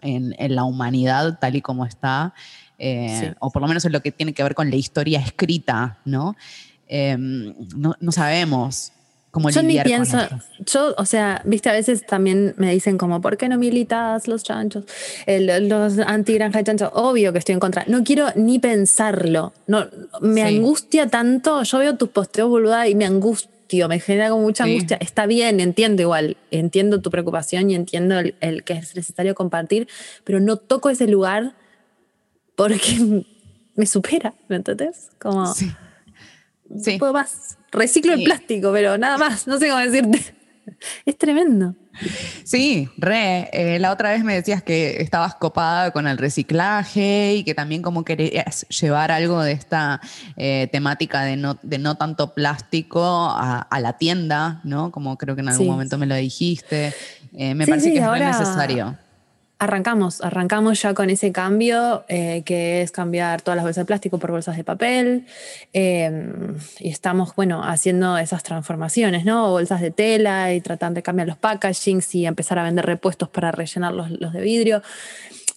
en, 0.00 0.34
la 0.54 0.64
humanidad 0.64 1.38
tal 1.38 1.56
y 1.56 1.62
como 1.62 1.84
está, 1.84 2.34
eh, 2.78 3.34
o 3.40 3.50
por 3.50 3.62
lo 3.62 3.68
menos 3.68 3.84
en 3.84 3.92
lo 3.92 4.00
que 4.00 4.12
tiene 4.12 4.32
que 4.32 4.42
ver 4.42 4.54
con 4.54 4.70
la 4.70 4.76
historia 4.76 5.20
escrita, 5.20 5.98
¿no? 6.04 6.36
Em, 6.86 7.54
no, 7.76 7.94
no 8.00 8.12
sabemos 8.12 8.92
yo 9.50 9.62
ni 9.62 9.78
pienso, 9.80 10.18
yo, 10.58 10.94
o 10.96 11.04
sea, 11.04 11.42
viste, 11.44 11.68
a 11.68 11.72
veces 11.72 12.06
también 12.06 12.54
me 12.56 12.72
dicen 12.72 12.96
como, 12.96 13.20
¿por 13.20 13.36
qué 13.36 13.48
no 13.48 13.58
militas 13.58 14.26
los 14.26 14.42
chanchos? 14.42 14.84
los 15.26 15.98
anti-granja 15.98 16.58
de 16.58 16.64
chanchos, 16.64 16.90
obvio 16.94 17.32
que 17.32 17.38
estoy 17.38 17.52
en 17.52 17.60
contra. 17.60 17.84
No 17.86 18.02
quiero 18.04 18.28
ni 18.36 18.58
pensarlo. 18.58 19.52
No, 19.66 19.86
me 20.20 20.42
angustia 20.42 21.08
tanto, 21.08 21.62
yo 21.62 21.78
veo 21.78 21.96
tus 21.96 22.08
posteos, 22.08 22.48
boluda, 22.48 22.88
y 22.88 22.94
me 22.94 23.04
angustio, 23.04 23.88
me 23.88 24.00
genera 24.00 24.30
como 24.30 24.42
mucha 24.42 24.64
angustia. 24.64 24.96
Está 25.00 25.26
bien, 25.26 25.60
entiendo 25.60 26.02
igual, 26.02 26.36
entiendo 26.50 27.00
tu 27.02 27.10
preocupación 27.10 27.70
y 27.70 27.74
entiendo 27.74 28.18
el, 28.18 28.64
que 28.64 28.74
es 28.74 28.96
necesario 28.96 29.34
compartir, 29.34 29.88
pero 30.24 30.40
no 30.40 30.56
toco 30.56 30.88
ese 30.88 31.06
lugar 31.06 31.54
porque 32.56 33.24
me 33.76 33.86
supera, 33.86 34.34
¿me 34.48 34.56
entendés? 34.56 35.10
Como, 35.18 35.54
sí. 35.54 35.70
No 36.68 36.98
puedo 36.98 37.12
más. 37.12 37.58
Reciclo 37.70 38.14
el 38.14 38.24
plástico, 38.24 38.72
pero 38.72 38.96
nada 38.98 39.18
más, 39.18 39.46
no 39.46 39.58
sé 39.58 39.68
cómo 39.68 39.80
decirte. 39.80 40.34
Es 41.06 41.16
tremendo. 41.16 41.74
Sí, 42.44 42.88
re. 42.98 43.48
Eh, 43.52 43.78
la 43.78 43.90
otra 43.90 44.10
vez 44.10 44.22
me 44.22 44.34
decías 44.34 44.62
que 44.62 45.00
estabas 45.02 45.34
copada 45.34 45.90
con 45.90 46.06
el 46.06 46.18
reciclaje 46.18 47.34
y 47.36 47.42
que 47.42 47.54
también 47.54 47.82
como 47.82 48.04
querías 48.04 48.66
llevar 48.68 49.10
algo 49.10 49.42
de 49.42 49.52
esta 49.52 50.00
eh, 50.36 50.68
temática 50.70 51.22
de 51.22 51.36
no, 51.36 51.58
de 51.62 51.78
no 51.78 51.96
tanto 51.96 52.34
plástico 52.34 53.02
a, 53.02 53.66
la 53.80 53.94
tienda, 53.94 54.60
¿no? 54.62 54.92
Como 54.92 55.16
creo 55.16 55.34
que 55.34 55.40
en 55.40 55.48
algún 55.48 55.68
momento 55.68 55.98
me 55.98 56.06
lo 56.06 56.14
dijiste. 56.14 56.94
Eh, 57.32 57.54
me 57.54 57.66
parece 57.66 57.92
que 57.92 57.98
es 57.98 58.06
muy 58.06 58.20
necesario. 58.20 58.96
Arrancamos, 59.60 60.20
arrancamos 60.20 60.80
ya 60.80 60.94
con 60.94 61.10
ese 61.10 61.32
cambio, 61.32 62.04
eh, 62.06 62.42
que 62.44 62.80
es 62.80 62.92
cambiar 62.92 63.42
todas 63.42 63.56
las 63.56 63.64
bolsas 63.64 63.82
de 63.82 63.86
plástico 63.86 64.18
por 64.18 64.30
bolsas 64.30 64.56
de 64.56 64.62
papel. 64.62 65.26
Em, 65.72 66.54
y 66.78 66.90
estamos, 66.90 67.34
bueno, 67.34 67.64
haciendo 67.64 68.16
esas 68.18 68.44
transformaciones, 68.44 69.24
¿no? 69.24 69.50
Bolsas 69.50 69.80
de 69.80 69.90
tela 69.90 70.54
y 70.54 70.60
tratando 70.60 70.98
de 70.98 71.02
cambiar 71.02 71.26
los 71.26 71.38
packagings 71.38 72.14
y 72.14 72.26
empezar 72.26 72.60
a 72.60 72.62
vender 72.62 72.86
repuestos 72.86 73.28
para 73.30 73.50
rellenar 73.50 73.92
los, 73.92 74.10
los 74.12 74.32
de 74.32 74.40
vidrio. 74.42 74.80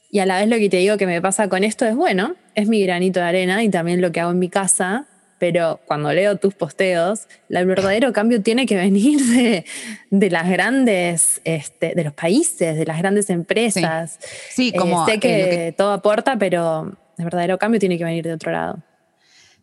Y 0.09 0.17
a 0.17 0.25
la 0.25 0.39
vez 0.39 0.49
lo 0.49 0.57
que 0.57 0.69
te 0.69 0.77
digo 0.77 0.97
que 0.97 1.05
me 1.05 1.21
pasa 1.21 1.47
con 1.47 1.63
esto 1.63 1.85
es, 1.85 1.95
bueno, 1.95 2.35
es 2.55 2.67
mi 2.67 2.83
granito 2.83 3.19
de 3.19 3.27
arena 3.27 3.63
y 3.63 3.69
también 3.69 4.01
lo 4.01 4.11
que 4.11 4.19
hago 4.19 4.31
en 4.31 4.39
mi 4.39 4.49
casa 4.49 5.05
pero 5.41 5.79
cuando 5.87 6.13
leo 6.13 6.35
tus 6.35 6.53
posteos, 6.53 7.27
el 7.49 7.65
verdadero 7.65 8.13
cambio 8.13 8.43
tiene 8.43 8.67
que 8.67 8.75
venir 8.75 9.65
de, 10.11 10.29
las 10.29 10.47
grandes, 10.47 11.41
este, 11.45 11.95
de 11.95 12.03
los 12.03 12.13
países, 12.13 12.77
de 12.77 12.85
las 12.85 12.99
grandes 12.99 13.27
empresas. 13.31 14.19
Sí, 14.51 14.71
eh, 14.71 14.77
como 14.77 15.03
sé 15.07 15.19
que 15.19 15.73
todo 15.75 15.93
aporta, 15.93 16.37
pero 16.37 16.95
el 17.17 17.23
verdadero 17.23 17.57
cambio 17.57 17.79
tiene 17.79 17.97
que 17.97 18.03
venir 18.03 18.23
de 18.23 18.33
otro 18.33 18.51
lado. 18.51 18.83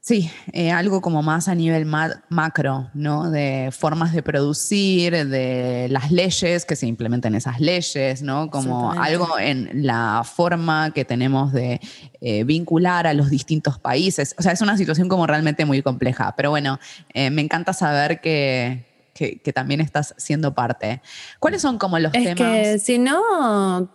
Sí, 0.01 0.31
eh, 0.53 0.71
algo 0.71 1.01
como 1.01 1.23
más 1.23 1.49
a 1.49 1.55
nivel 1.55 1.85
macro, 1.85 2.89
¿no? 2.95 3.31
De 3.31 3.71
formas 3.73 4.13
de 4.13 4.23
producir, 4.23 5.27
de 5.29 5.89
las 5.91 6.11
leyes, 6.11 6.65
que 6.65 6.77
se 6.77 6.87
implementen 6.87 7.35
esas 7.35 7.61
leyes, 7.61 8.23
¿no? 8.23 8.51
Como 8.51 8.93
algo 8.93 9.39
en 9.39 9.69
la 9.87 10.23
forma 10.25 10.93
que 10.93 11.05
tenemos 11.05 11.53
de 11.53 11.81
eh, 12.21 12.45
vincular 12.45 13.07
a 13.07 13.15
los 13.15 13.29
distintos 13.29 13.79
países. 13.79 14.35
O 14.39 14.43
sea, 14.43 14.53
es 14.53 14.61
una 14.61 14.77
situación 14.77 15.09
como 15.09 15.27
realmente 15.27 15.65
muy 15.65 15.83
compleja, 15.83 16.35
pero 16.37 16.51
bueno, 16.51 16.79
eh, 17.13 17.31
me 17.31 17.43
encanta 17.43 17.73
saber 17.73 18.21
que, 18.21 18.87
que, 19.15 19.53
también 19.53 19.81
estás 19.81 20.15
siendo 20.17 20.55
parte. 20.55 21.03
¿Cuáles 21.41 21.61
son 21.61 21.79
como 21.79 21.99
los 21.99 22.15
es 22.15 22.23
temas? 22.23 22.53
Que 22.53 22.79
si 22.79 22.99
no, 22.99 23.91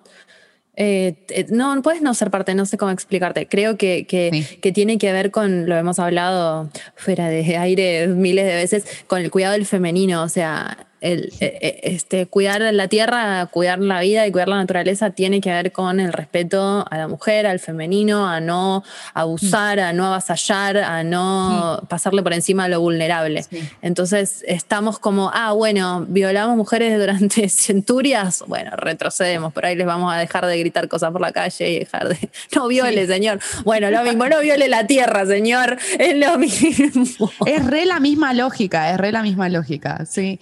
eh, 0.75 1.15
eh, 1.29 1.45
no, 1.49 1.79
puedes 1.81 2.01
no 2.01 2.13
ser 2.13 2.31
parte, 2.31 2.55
no 2.55 2.65
sé 2.65 2.77
cómo 2.77 2.91
explicarte. 2.91 3.47
Creo 3.47 3.77
que, 3.77 4.05
que, 4.05 4.71
tiene 4.71 4.97
que 4.97 5.11
ver 5.11 5.31
con, 5.31 5.67
lo 5.67 5.75
hemos 5.75 5.99
hablado 5.99 6.69
fuera 6.95 7.29
de 7.29 7.57
aire 7.57 8.07
miles 8.07 8.45
de 8.45 8.55
veces, 8.55 8.85
con 9.07 9.21
el 9.21 9.29
cuidado 9.29 9.53
del 9.53 9.65
femenino. 9.65 10.23
O 10.23 10.29
sea, 10.29 10.87
el, 11.03 11.33
e, 11.41 11.45
e, 11.61 11.79
este, 11.95 12.27
cuidar 12.27 12.61
la 12.61 12.87
tierra, 12.87 13.45
cuidar 13.47 13.79
la 13.79 13.99
vida 13.99 14.25
y 14.25 14.31
cuidar 14.31 14.47
la 14.47 14.55
naturaleza 14.55 15.09
tiene 15.09 15.41
que 15.41 15.51
ver 15.51 15.73
con 15.73 15.99
el 15.99 16.13
respeto 16.13 16.85
a 16.89 16.97
la 16.97 17.09
mujer, 17.09 17.45
al 17.45 17.59
femenino, 17.59 18.27
a 18.27 18.39
no 18.39 18.83
abusar, 19.13 19.81
a 19.81 19.91
no 19.91 20.07
avasallar, 20.07 20.77
a 20.77 21.03
no 21.03 21.83
pasarle 21.89 22.23
por 22.23 22.33
encima 22.33 22.65
a 22.65 22.67
lo 22.69 22.79
vulnerable. 22.79 23.45
Entonces 23.81 24.45
estamos 24.47 24.97
como, 24.97 25.29
ah, 25.33 25.51
bueno, 25.51 26.05
violamos 26.07 26.55
mujeres 26.55 26.97
durante 26.97 27.49
centurias, 27.49 28.43
bueno, 28.47 28.71
retrocedemos, 28.77 29.51
por 29.51 29.65
ahí 29.65 29.75
les 29.75 29.85
vamos 29.85 30.13
a 30.13 30.17
dejar 30.17 30.45
de 30.45 30.57
gritar 30.57 30.87
cosas 30.87 31.11
por 31.11 31.19
la 31.19 31.33
calle 31.33 31.69
y 31.69 31.79
dejar 31.79 32.07
de, 32.07 32.29
no 32.55 32.67
viole, 32.69 33.05
señor. 33.07 33.39
Bueno, 33.65 33.91
lo 33.91 34.03
mismo, 34.03 34.25
no 34.29 34.39
viole 34.39 34.69
la 34.69 34.87
tierra, 34.87 35.25
señor, 35.25 35.77
es 35.99 36.15
lo 36.15 36.37
mismo. 36.37 37.29
Es 37.45 37.65
re 37.65 37.85
la 37.85 37.99
misma 37.99 38.33
lógica, 38.33 38.91
es 38.91 38.97
re 38.97 39.11
la 39.11 39.21
misma 39.21 39.49
lógica, 39.49 40.05
sí. 40.05 40.39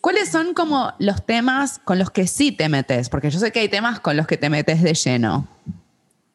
¿Cuáles 0.00 0.30
son 0.30 0.54
como 0.54 0.92
los 0.98 1.24
temas 1.26 1.80
con 1.84 1.98
los 1.98 2.10
que 2.10 2.26
sí 2.26 2.52
te 2.52 2.68
metes? 2.68 3.08
Porque 3.08 3.30
yo 3.30 3.38
sé 3.38 3.50
que 3.52 3.60
hay 3.60 3.68
temas 3.68 4.00
con 4.00 4.16
los 4.16 4.26
que 4.26 4.36
te 4.36 4.48
metes 4.48 4.82
de 4.82 4.94
lleno. 4.94 5.48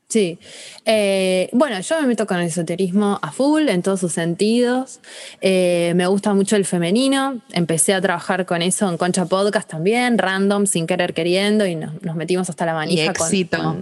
Sí. 0.10 0.38
Eh, 0.86 1.50
bueno, 1.54 1.80
yo 1.80 2.00
me 2.00 2.06
meto 2.06 2.28
con 2.28 2.38
el 2.38 2.46
esoterismo 2.46 3.18
a 3.24 3.32
full 3.32 3.68
en 3.70 3.82
todos 3.82 4.00
sus 4.00 4.14
sentidos. 4.14 5.00
Eh, 5.42 5.94
me 5.96 6.06
gusta 6.06 6.36
mucho 6.36 6.56
el 6.56 6.66
femenino. 6.66 7.42
Empecé 7.52 7.96
a 7.96 8.02
trabajar 8.02 8.46
con 8.46 8.62
eso 8.62 8.88
en 8.90 8.98
Concha 8.98 9.26
Podcast 9.26 9.68
también, 9.68 10.20
random, 10.20 10.68
sin 10.68 10.86
querer 10.86 11.16
queriendo, 11.16 11.66
y 11.66 11.76
nos, 11.76 12.16
metimos 12.16 12.48
hasta 12.50 12.66
la 12.66 12.76
manija. 12.76 13.10
éxito. 13.10 13.78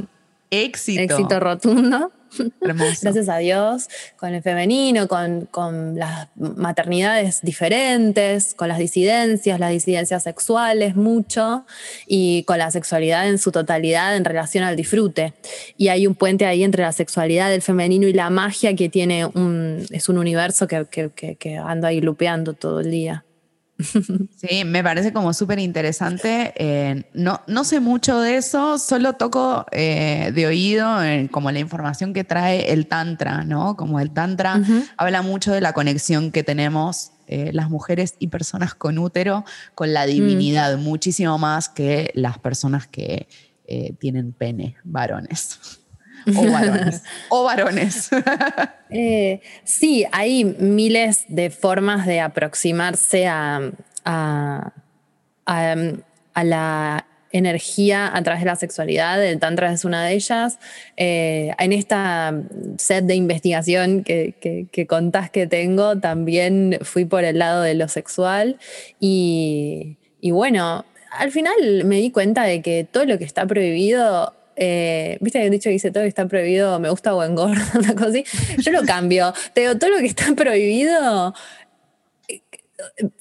éxito. 0.49 1.01
Éxito 1.01 1.39
rotundo. 1.41 2.11
Gracias 2.61 3.29
a 3.29 3.38
Dios, 3.38 3.88
con 4.17 4.34
el 4.34 4.41
femenino, 4.41 5.07
con, 5.07 5.47
con, 5.51 5.95
las 5.97 6.29
maternidades 6.36 7.41
diferentes, 7.41 8.53
con 8.53 8.67
las 8.67 8.77
disidencias, 8.77 9.59
las 9.59 9.71
disidencias 9.71 10.23
sexuales, 10.23 10.95
mucho, 10.95 11.65
y 12.07 12.43
con 12.43 12.57
la 12.57 12.71
sexualidad 12.71 13.27
en 13.27 13.38
su 13.38 13.51
totalidad 13.51 14.15
en 14.15 14.25
relación 14.25 14.63
al 14.63 14.75
disfrute. 14.75 15.34
Y 15.77 15.89
hay 15.89 16.07
un 16.07 16.15
puente 16.15 16.45
ahí 16.45 16.63
entre 16.63 16.84
la 16.84 16.91
sexualidad 16.91 17.49
del 17.49 17.61
femenino 17.61 18.07
y 18.07 18.13
la 18.13 18.29
magia 18.29 18.75
que 18.75 18.89
tiene 18.89 19.25
un, 19.25 19.86
es 19.89 20.09
un 20.09 20.17
universo 20.17 20.67
que, 20.67 20.86
que, 21.38 21.57
ando 21.57 21.88
ahí 21.88 22.01
lupeando 22.01 22.53
todo 22.53 22.79
el 22.79 22.91
día. 22.91 23.25
Sí, 24.36 24.65
me 24.65 24.84
parece 24.84 25.13
como 25.13 25.34
súper 25.34 25.59
interesante. 25.59 26.53
Eh, 26.55 27.03
no, 27.13 27.41
no 27.47 27.63
sé 27.63 27.79
mucho 27.79 28.19
de 28.19 28.38
eso, 28.38 28.79
solo 28.79 29.13
toco 29.13 29.65
eh, 29.71 30.32
de 30.34 30.47
oído 30.47 30.97
como 31.29 31.51
la 31.51 31.59
información 31.59 32.13
que 32.13 32.23
trae 32.23 32.71
el 32.71 32.88
Tantra, 32.88 33.43
¿no? 33.43 33.75
Como 33.75 33.99
el 33.99 34.11
Tantra 34.11 34.61
habla 34.97 35.21
mucho 35.21 35.51
de 35.51 35.61
la 35.61 35.73
conexión 35.73 36.32
que 36.32 36.43
tenemos 36.43 37.11
eh, 37.27 37.51
las 37.53 37.69
mujeres 37.69 38.15
y 38.19 38.27
personas 38.27 38.73
con 38.73 38.97
útero 38.97 39.45
con 39.75 39.93
la 39.93 40.05
divinidad, 40.05 40.77
mm. 40.77 40.82
muchísimo 40.82 41.38
más 41.38 41.69
que 41.69 42.11
las 42.15 42.38
personas 42.39 42.88
que 42.88 43.27
tienen 43.99 44.34
pene, 44.34 44.75
varones. 44.84 45.80
O 46.36 46.45
varones. 46.51 47.03
o 47.30 47.43
varones. 47.43 48.09
Eh, 48.93 49.39
sí, 49.63 50.05
hay 50.11 50.43
miles 50.43 51.24
de 51.30 51.49
formas 51.49 52.05
de 52.05 52.19
aproximarse 52.19 53.26
a, 53.26 53.72
a, 54.03 54.74
la 56.43 57.05
energía 57.32 58.13
a 58.13 58.22
través 58.22 58.41
de 58.41 58.47
la 58.47 58.57
sexualidad. 58.57 59.24
El 59.24 59.39
Tantra 59.39 59.72
es 59.72 59.86
una 59.86 60.03
de 60.03 60.13
ellas. 60.15 60.59
Eh, 60.97 61.53
en 61.57 61.72
esta 61.72 62.34
set 62.78 63.05
de 63.05 63.15
investigación 63.15 64.03
que, 64.03 64.36
que, 64.41 64.67
que, 64.69 64.88
contás 64.88 65.30
que 65.30 65.47
tengo, 65.47 65.97
también 65.97 66.78
fui 66.82 67.05
por 67.05 67.24
el 67.24 67.39
lado 67.39 67.61
de 67.61 67.76
lo 67.76 67.88
sexual. 67.88 68.59
Y, 68.99 69.95
y 70.19 70.32
bueno, 70.32 70.84
al 71.11 71.32
final 71.32 71.84
me 71.86 71.97
di 71.97 72.11
cuenta 72.11 72.43
de 72.43 72.61
que 72.61 72.86
todo 72.89 73.05
lo 73.05 73.17
que 73.17 73.26
está 73.26 73.45
prohibido 73.45 74.34
eh, 74.55 75.17
viste 75.21 75.39
que 75.39 75.45
he 75.45 75.49
dicho 75.49 75.65
que 75.65 75.73
dice 75.73 75.91
todo 75.91 76.03
lo 76.03 76.05
que 76.05 76.09
está 76.09 76.27
prohibido 76.27 76.79
me 76.79 76.89
gusta 76.89 77.13
o 77.15 77.23
engorda, 77.23 77.65
una 77.75 77.93
cosa 77.93 78.09
así. 78.09 78.25
Yo 78.57 78.71
lo 78.71 78.83
cambio. 78.83 79.33
Te 79.53 79.61
digo, 79.61 79.77
todo 79.77 79.89
lo 79.91 79.97
que 79.97 80.07
está 80.07 80.33
prohibido. 80.35 81.33
Eh, 82.27 82.41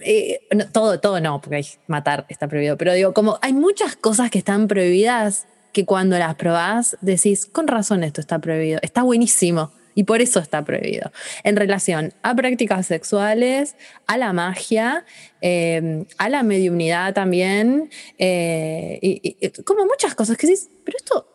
eh, 0.00 0.40
todo, 0.72 1.00
todo 1.00 1.20
no, 1.20 1.40
porque 1.40 1.56
hay, 1.56 1.66
matar 1.86 2.26
está 2.28 2.48
prohibido. 2.48 2.76
Pero 2.76 2.94
digo, 2.94 3.14
como 3.14 3.38
hay 3.42 3.52
muchas 3.52 3.96
cosas 3.96 4.30
que 4.30 4.38
están 4.38 4.68
prohibidas 4.68 5.46
que 5.72 5.84
cuando 5.84 6.18
las 6.18 6.34
probás 6.34 6.96
decís, 7.00 7.46
con 7.46 7.68
razón 7.68 8.02
esto 8.02 8.20
está 8.20 8.38
prohibido. 8.38 8.80
Está 8.82 9.02
buenísimo. 9.02 9.72
Y 9.94 10.04
por 10.04 10.20
eso 10.20 10.38
está 10.38 10.64
prohibido. 10.64 11.12
En 11.44 11.56
relación 11.56 12.12
a 12.22 12.34
prácticas 12.34 12.86
sexuales, 12.86 13.76
a 14.06 14.16
la 14.16 14.32
magia, 14.32 15.04
a 15.42 16.28
la 16.28 16.42
mediunidad 16.42 17.14
también, 17.14 17.90
y, 18.18 19.36
como 19.64 19.86
muchas 19.86 20.14
cosas 20.14 20.36
que 20.36 20.46
decís, 20.46 20.68
pero 20.84 20.96
esto 20.96 21.26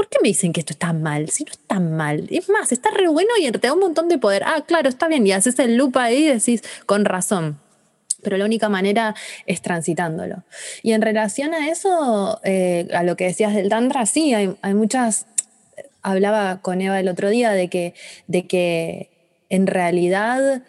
¿por 0.00 0.08
qué 0.08 0.18
me 0.22 0.28
dicen 0.28 0.54
que 0.54 0.60
esto 0.60 0.72
está 0.72 0.94
mal? 0.94 1.28
Si 1.28 1.44
no 1.44 1.52
está 1.52 1.78
mal. 1.78 2.26
Es 2.30 2.48
más, 2.48 2.72
está 2.72 2.90
re 2.90 3.08
bueno 3.08 3.28
y 3.38 3.50
te 3.50 3.58
da 3.58 3.74
un 3.74 3.80
montón 3.80 4.08
de 4.08 4.16
poder. 4.16 4.42
Ah, 4.46 4.64
claro, 4.66 4.88
está 4.88 5.08
bien. 5.08 5.26
Y 5.26 5.32
haces 5.32 5.58
el 5.58 5.76
loop 5.76 5.98
ahí 5.98 6.26
y 6.26 6.28
decís, 6.28 6.62
con 6.86 7.04
razón. 7.04 7.60
Pero 8.22 8.38
la 8.38 8.46
única 8.46 8.70
manera 8.70 9.14
es 9.44 9.60
transitándolo. 9.60 10.44
Y 10.82 10.92
en 10.92 11.02
relación 11.02 11.52
a 11.52 11.68
eso, 11.68 12.40
eh, 12.44 12.88
a 12.94 13.02
lo 13.02 13.14
que 13.16 13.24
decías 13.24 13.54
del 13.54 13.68
Tantra, 13.68 14.06
sí, 14.06 14.32
hay, 14.32 14.74
muchas. 14.74 15.26
Hablaba 16.02 16.60
con 16.60 16.80
Eva 16.80 16.98
el 17.00 17.08
otro 17.08 17.30
día 17.30 17.50
de 17.50 17.68
que, 17.68 17.94
de 18.26 18.46
que 18.46 19.10
en 19.48 19.66
realidad 19.66 20.62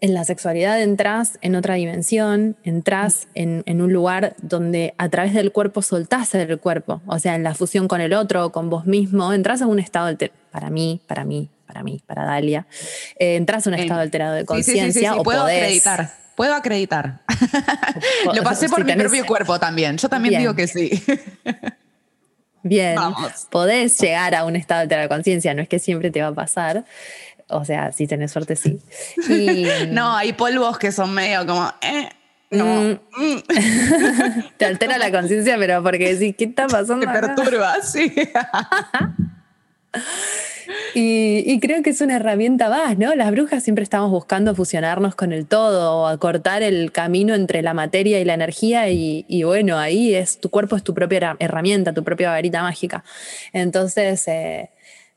en 0.00 0.14
la 0.14 0.24
sexualidad 0.24 0.80
entras 0.80 1.38
en 1.42 1.54
otra 1.54 1.74
dimensión, 1.74 2.56
entras 2.64 3.28
en, 3.34 3.62
un 3.66 3.92
lugar 3.92 4.34
donde 4.40 4.94
a 4.98 5.08
través 5.08 5.34
del 5.34 5.52
cuerpo 5.52 5.82
soltás 5.82 6.34
el 6.34 6.58
cuerpo, 6.58 7.02
o 7.06 7.18
sea, 7.18 7.34
en 7.34 7.42
la 7.42 7.54
fusión 7.54 7.86
con 7.86 8.00
el 8.00 8.14
otro 8.14 8.50
con 8.50 8.70
vos 8.70 8.86
mismo, 8.86 9.32
entras 9.32 9.60
en 9.60 9.68
un 9.68 9.78
estado 9.78 10.06
alterado, 10.06 10.38
para 10.50 10.70
mí, 10.70 11.00
para 11.06 11.24
mí, 11.24 11.50
para 11.66 11.82
mí, 11.82 12.00
para 12.06 12.24
Dalia, 12.24 12.66
eh, 13.18 13.36
entras 13.36 13.66
en 13.66 13.74
un 13.74 13.80
estado 13.80 14.00
alterado 14.00 14.34
de 14.34 14.44
conciencia 14.44 15.14
o 15.16 15.22
puedo 15.22 15.42
acreditar. 15.42 16.10
Puedo 16.34 16.54
acreditar. 16.54 17.20
Lo 18.34 18.42
pasé 18.42 18.70
por 18.70 18.82
mi 18.82 18.94
propio 18.94 19.26
cuerpo 19.26 19.60
también. 19.60 19.98
Yo 19.98 20.08
también 20.08 20.38
digo 20.40 20.54
que 20.54 20.66
sí. 20.66 20.90
Bien, 22.62 22.96
podés 23.50 23.98
llegar 23.98 24.34
a 24.34 24.44
un 24.44 24.56
estado 24.56 24.86
de 24.86 25.08
conciencia, 25.08 25.54
no 25.54 25.62
es 25.62 25.68
que 25.68 25.78
siempre 25.78 26.10
te 26.10 26.20
va 26.20 26.28
a 26.28 26.34
pasar. 26.34 26.84
O 27.48 27.64
sea, 27.64 27.92
si 27.92 28.06
tenés 28.06 28.30
suerte, 28.30 28.56
sí. 28.56 28.78
no, 29.90 30.16
hay 30.16 30.32
polvos 30.32 30.78
que 30.78 30.92
son 30.92 31.12
medio 31.12 31.46
como. 31.46 31.72
Eh, 31.80 32.08
mm. 32.50 32.90
Mm. 33.20 33.42
Te 34.56 34.66
altera 34.66 34.98
la 34.98 35.10
conciencia, 35.10 35.56
pero 35.58 35.82
porque 35.82 36.14
decís, 36.14 36.34
¿qué 36.38 36.44
está 36.44 36.66
pasando? 36.68 37.06
Te 37.06 37.12
perturba, 37.12 37.80
sí. 37.82 38.12
Y, 40.94 41.58
creo 41.60 41.82
que 41.82 41.90
es 41.90 42.00
una 42.00 42.16
herramienta 42.16 42.68
más, 42.68 42.98
¿no? 42.98 43.14
Las 43.14 43.30
brujas 43.30 43.62
siempre 43.62 43.82
estamos 43.82 44.10
buscando 44.10 44.54
fusionarnos 44.54 45.14
con 45.14 45.32
el 45.32 45.46
todo 45.46 45.96
o 45.96 46.06
acortar 46.06 46.62
el 46.62 46.92
camino 46.92 47.34
entre 47.34 47.62
la 47.62 47.74
materia 47.74 48.20
y 48.20 48.24
la 48.24 48.34
energía 48.34 48.88
y, 48.90 49.42
bueno, 49.42 49.78
ahí 49.78 50.14
es 50.14 50.38
tu 50.40 50.50
cuerpo 50.50 50.76
es 50.76 50.82
tu 50.82 50.94
propia 50.94 51.36
herramienta, 51.38 51.92
tu 51.92 52.04
propia 52.04 52.30
varita 52.30 52.62
mágica. 52.62 53.04
Entonces, 53.52 54.26
eh, 54.28 54.70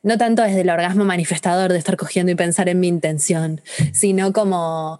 no 0.03 0.17
tanto 0.17 0.41
desde 0.41 0.61
el 0.61 0.69
orgasmo 0.69 1.05
manifestador 1.05 1.71
de 1.71 1.77
estar 1.77 1.95
cogiendo 1.95 2.31
y 2.31 2.35
pensar 2.35 2.67
en 2.67 2.79
mi 2.79 2.89
intención, 2.89 3.61
sino 3.93 4.33
como 4.33 4.99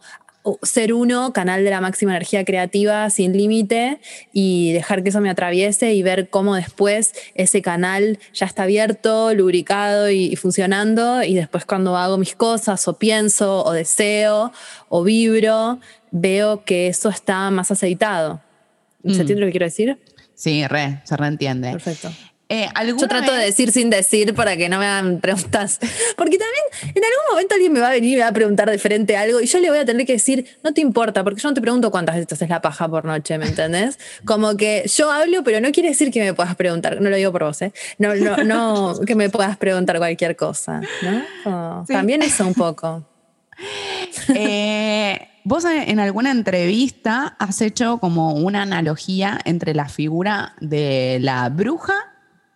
ser 0.61 0.93
uno, 0.93 1.33
canal 1.33 1.63
de 1.63 1.69
la 1.69 1.81
máxima 1.81 2.11
energía 2.11 2.43
creativa 2.43 3.09
sin 3.09 3.33
límite 3.33 3.99
y 4.33 4.73
dejar 4.73 5.03
que 5.03 5.09
eso 5.09 5.21
me 5.21 5.29
atraviese 5.29 5.93
y 5.93 6.03
ver 6.03 6.29
cómo 6.29 6.55
después 6.55 7.13
ese 7.35 7.61
canal 7.61 8.19
ya 8.33 8.45
está 8.45 8.63
abierto, 8.63 9.33
lubricado 9.33 10.09
y, 10.09 10.35
funcionando 10.35 11.23
y 11.23 11.35
después 11.35 11.65
cuando 11.65 11.95
hago 11.97 12.17
mis 12.17 12.35
cosas 12.35 12.87
o 12.87 12.97
pienso 12.97 13.63
o 13.63 13.71
deseo 13.71 14.51
o 14.89 15.03
vibro, 15.03 15.79
veo 16.11 16.63
que 16.65 16.87
eso 16.87 17.09
está 17.09 17.49
más 17.49 17.71
aceitado. 17.71 18.41
¿Se 19.03 19.09
mm. 19.09 19.21
entiende 19.21 19.41
lo 19.41 19.45
que 19.47 19.51
quiero 19.51 19.65
decir? 19.65 19.99
Sí, 20.35 20.67
re, 20.67 21.01
se 21.05 21.15
reentiende. 21.15 21.71
Perfecto. 21.71 22.09
Eh, 22.53 22.69
Yo 22.99 23.07
trato 23.07 23.33
de 23.33 23.45
decir 23.45 23.71
sin 23.71 23.89
decir 23.89 24.35
para 24.35 24.55
que 24.55 24.69
no 24.69 24.77
me 24.77 24.85
hagan 24.85 25.19
preguntas. 25.19 25.79
Porque 26.15 26.37
también 26.37 26.93
en 26.95 27.03
algún 27.03 27.31
momento 27.31 27.55
alguien 27.55 27.73
me 27.73 27.79
va 27.79 27.87
a 27.87 27.91
venir 27.91 28.13
y 28.13 28.15
me 28.17 28.21
va 28.21 28.27
a 28.27 28.33
preguntar 28.33 28.69
de 28.69 28.77
frente 28.77 29.17
algo 29.17 29.41
y 29.41 29.47
yo 29.47 29.59
le 29.59 29.69
voy 29.71 29.79
a 29.79 29.85
tener 29.85 30.05
que 30.05 30.13
decir, 30.13 30.45
no 30.63 30.71
te 30.71 30.81
importa, 30.81 31.23
porque 31.23 31.41
yo 31.41 31.49
no 31.49 31.55
te 31.55 31.61
pregunto 31.61 31.89
cuántas 31.89 32.15
veces 32.15 32.33
haces 32.33 32.49
la 32.49 32.61
paja 32.61 32.87
por 32.87 33.05
noche, 33.05 33.39
¿me 33.39 33.47
entendés? 33.47 33.97
Como 34.25 34.55
que 34.55 34.83
yo 34.95 35.11
hablo, 35.11 35.43
pero 35.43 35.61
no 35.61 35.71
quiere 35.71 35.89
decir 35.89 36.11
que 36.11 36.19
me 36.19 36.35
puedas 36.35 36.55
preguntar, 36.55 37.01
no 37.01 37.09
lo 37.09 37.15
digo 37.15 37.31
por 37.31 37.43
vos, 37.43 37.59
¿eh? 37.63 37.73
No, 37.97 38.13
no, 38.13 38.37
no 38.43 38.99
que 39.07 39.15
me 39.15 39.31
puedas 39.31 39.57
preguntar 39.57 39.97
cualquier 39.97 40.35
cosa, 40.35 40.81
¿no? 41.01 41.85
También 41.87 42.21
eso 42.21 42.45
un 42.45 42.53
poco. 42.53 43.03
Eh, 44.35 45.27
vos 45.43 45.65
en 45.65 45.99
alguna 45.99 46.31
entrevista 46.31 47.35
has 47.39 47.61
hecho 47.61 47.97
como 47.99 48.33
una 48.33 48.61
analogía 48.61 49.39
entre 49.43 49.73
la 49.73 49.89
figura 49.89 50.55
de 50.59 51.17
la 51.19 51.49
bruja 51.49 52.12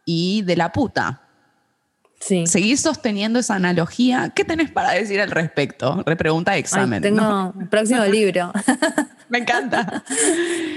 y 0.07 0.41
de 0.43 0.55
la 0.55 0.71
puta. 0.71 1.21
Sí. 2.19 2.47
Seguís 2.47 2.79
sosteniendo 2.79 3.37
esa 3.37 3.55
analogía. 3.55 4.31
¿Qué 4.33 4.43
tenés 4.43 4.71
para 4.71 4.93
decir 4.93 5.21
al 5.21 5.29
respecto? 5.29 6.01
Repregunta 6.05 6.53
de 6.53 6.59
examen. 6.59 7.03
tengo 7.03 7.53
el 7.59 7.67
próximo 7.67 8.03
libro. 8.11 8.51
Me 9.29 9.39
encanta. 9.39 10.03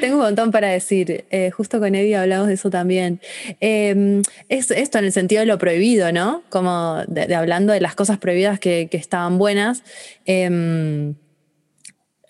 tengo 0.01 0.16
un 0.16 0.22
montón 0.22 0.51
para 0.51 0.68
decir. 0.68 1.24
Eh, 1.31 1.51
justo 1.53 1.78
con 1.78 1.95
Eddie 1.95 2.16
hablamos 2.16 2.49
de 2.49 2.55
eso 2.55 2.68
también. 2.68 3.20
Em, 3.61 4.22
es 4.49 4.70
esto 4.72 4.99
en 4.99 5.05
el 5.05 5.12
sentido 5.12 5.41
de 5.41 5.47
lo 5.47 5.57
prohibido, 5.57 6.12
¿no? 6.12 6.43
Como 6.51 6.99
de, 7.07 7.33
hablando 7.35 7.72
de 7.72 7.81
las 7.81 7.95
cosas 7.95 8.18
prohibidas 8.18 8.59
que, 8.59 8.89
estaban 8.93 9.39
buenas. 9.39 9.85
Em, 10.26 11.14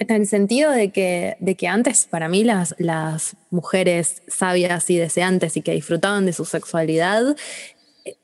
en 0.01 0.11
el 0.23 0.27
sentido 0.27 0.73
de 0.73 0.91
que, 0.91 1.37
de 1.41 1.55
que 1.55 1.69
antes 1.69 2.07
para 2.11 2.29
mí 2.29 2.43
las, 2.43 2.75
mujeres 3.51 4.23
sabias 4.29 4.89
y 4.91 4.97
deseantes 4.97 5.57
y 5.57 5.63
que 5.63 5.73
disfrutaban 5.73 6.25
de 6.25 6.33
su 6.33 6.45
sexualidad 6.45 7.37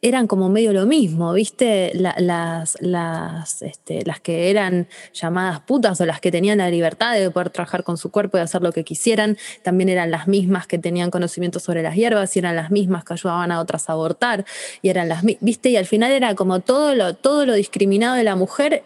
eran 0.01 0.29
como 0.29 0.49
medio 0.49 0.72
lo 0.72 0.87
mismo, 0.87 1.33
¿viste? 1.33 1.93
las, 1.95 2.79
las, 2.81 3.62
este, 3.62 4.05
las 4.07 4.20
que 4.20 4.51
eran 4.51 4.89
llamadas 5.12 5.61
putas 5.61 6.01
o 6.01 6.07
las 6.07 6.20
que 6.20 6.31
tenían 6.31 6.59
la 6.59 6.70
libertad 6.70 7.14
de 7.14 7.31
poder 7.31 7.51
trabajar 7.51 7.83
con 7.83 7.99
su 7.99 8.11
cuerpo 8.11 8.39
y 8.39 8.41
hacer 8.41 8.62
lo 8.62 8.72
que 8.72 8.85
quisieran, 8.85 9.37
también 9.62 9.89
eran 9.89 10.11
las 10.11 10.29
mismas 10.29 10.66
que 10.66 10.79
tenían 10.79 11.11
conocimiento 11.11 11.59
sobre 11.59 11.83
las 11.83 11.97
hierbas 11.97 12.35
y 12.37 12.39
eran 12.39 12.57
las 12.57 12.70
mismas 12.70 13.05
que 13.05 13.14
ayudaban 13.14 13.51
a 13.51 13.61
otras 13.61 13.91
a 13.91 13.93
abortar 13.93 14.45
y 14.81 14.89
eran 14.89 15.09
las 15.09 15.24
¿viste? 15.41 15.68
Y 15.70 15.77
al 15.77 15.87
final 15.87 16.12
era 16.12 16.35
como 16.37 16.61
todo 16.61 16.95
lo, 16.95 17.14
todo 17.14 17.45
lo 17.45 17.55
discriminado 17.55 18.14
de 18.14 18.24
la 18.24 18.37
mujer 18.37 18.85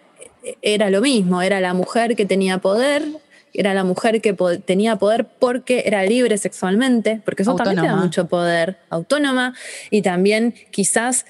era 0.62 0.90
lo 0.90 1.00
mismo, 1.00 1.42
era 1.42 1.60
la 1.60 1.74
mujer 1.74 2.16
que 2.16 2.26
tenía 2.26 2.58
poder, 2.58 3.04
era 3.52 3.74
la 3.74 3.82
mujer 3.82 4.20
que 4.20 4.32
tenía 4.64 4.96
poder 4.96 5.26
porque 5.26 5.82
era 5.84 6.04
libre 6.04 6.38
sexualmente, 6.38 7.20
porque 7.24 7.42
eso 7.42 7.56
también 7.56 7.78
tenía 7.78 7.96
mucho 7.96 8.28
poder, 8.28 8.78
autónoma, 8.90 9.54
y 9.90 10.02
también 10.02 10.54
quizás 10.70 11.26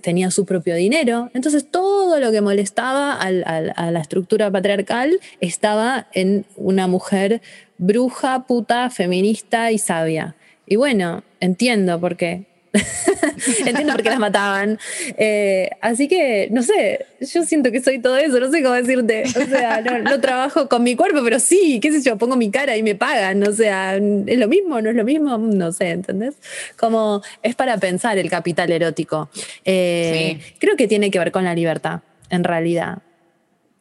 tenía 0.00 0.30
su 0.30 0.46
propio 0.46 0.76
dinero. 0.76 1.30
Entonces 1.34 1.70
todo 1.70 2.20
lo 2.20 2.32
que 2.32 2.40
molestaba 2.40 3.12
a 3.12 3.30
la 3.30 4.00
estructura 4.00 4.50
patriarcal 4.50 5.20
estaba 5.40 6.08
en 6.14 6.46
una 6.56 6.86
mujer 6.86 7.42
bruja, 7.76 8.46
puta, 8.46 8.88
feminista 8.88 9.70
y 9.70 9.78
sabia. 9.78 10.36
Y 10.66 10.76
bueno, 10.76 11.22
entiendo 11.40 12.00
por 12.00 12.16
qué 12.16 12.46
Entiendo 13.66 13.92
por 13.92 14.02
qué 14.02 14.10
las 14.10 14.18
mataban. 14.18 14.78
Eh, 15.16 15.70
así 15.80 16.08
que, 16.08 16.48
no 16.50 16.62
sé, 16.62 17.06
yo 17.20 17.44
siento 17.44 17.72
que 17.72 17.80
soy 17.80 18.00
todo 18.00 18.16
eso, 18.16 18.38
no 18.40 18.50
sé 18.50 18.62
cómo 18.62 18.74
decirte. 18.74 19.24
O 19.24 19.46
sea, 19.46 19.80
no, 19.80 20.20
trabajo 20.20 20.68
con 20.68 20.82
mi 20.82 20.96
cuerpo, 20.96 21.20
pero 21.24 21.38
sí, 21.38 21.80
qué 21.80 21.92
sé 21.92 22.02
yo, 22.02 22.18
pongo 22.18 22.36
mi 22.36 22.50
cara 22.50 22.76
y 22.76 22.82
me 22.82 22.94
pagan. 22.94 23.46
O 23.46 23.52
sea, 23.52 23.96
¿es 23.96 24.38
lo 24.38 24.48
mismo? 24.48 24.80
¿No 24.80 24.90
es 24.90 24.96
lo 24.96 25.04
mismo? 25.04 25.38
No 25.38 25.72
sé, 25.72 25.90
¿entendés? 25.90 26.34
Como 26.76 27.22
es 27.42 27.54
para 27.54 27.78
pensar 27.78 28.18
el 28.18 28.30
capital 28.30 28.70
erótico. 28.70 29.30
Eh, 29.64 30.38
creo 30.58 30.76
que 30.76 30.86
tiene 30.86 31.10
que 31.10 31.18
ver 31.18 31.32
con 31.32 31.44
la 31.44 31.54
libertad, 31.54 32.00
en 32.30 32.44
realidad. 32.44 32.98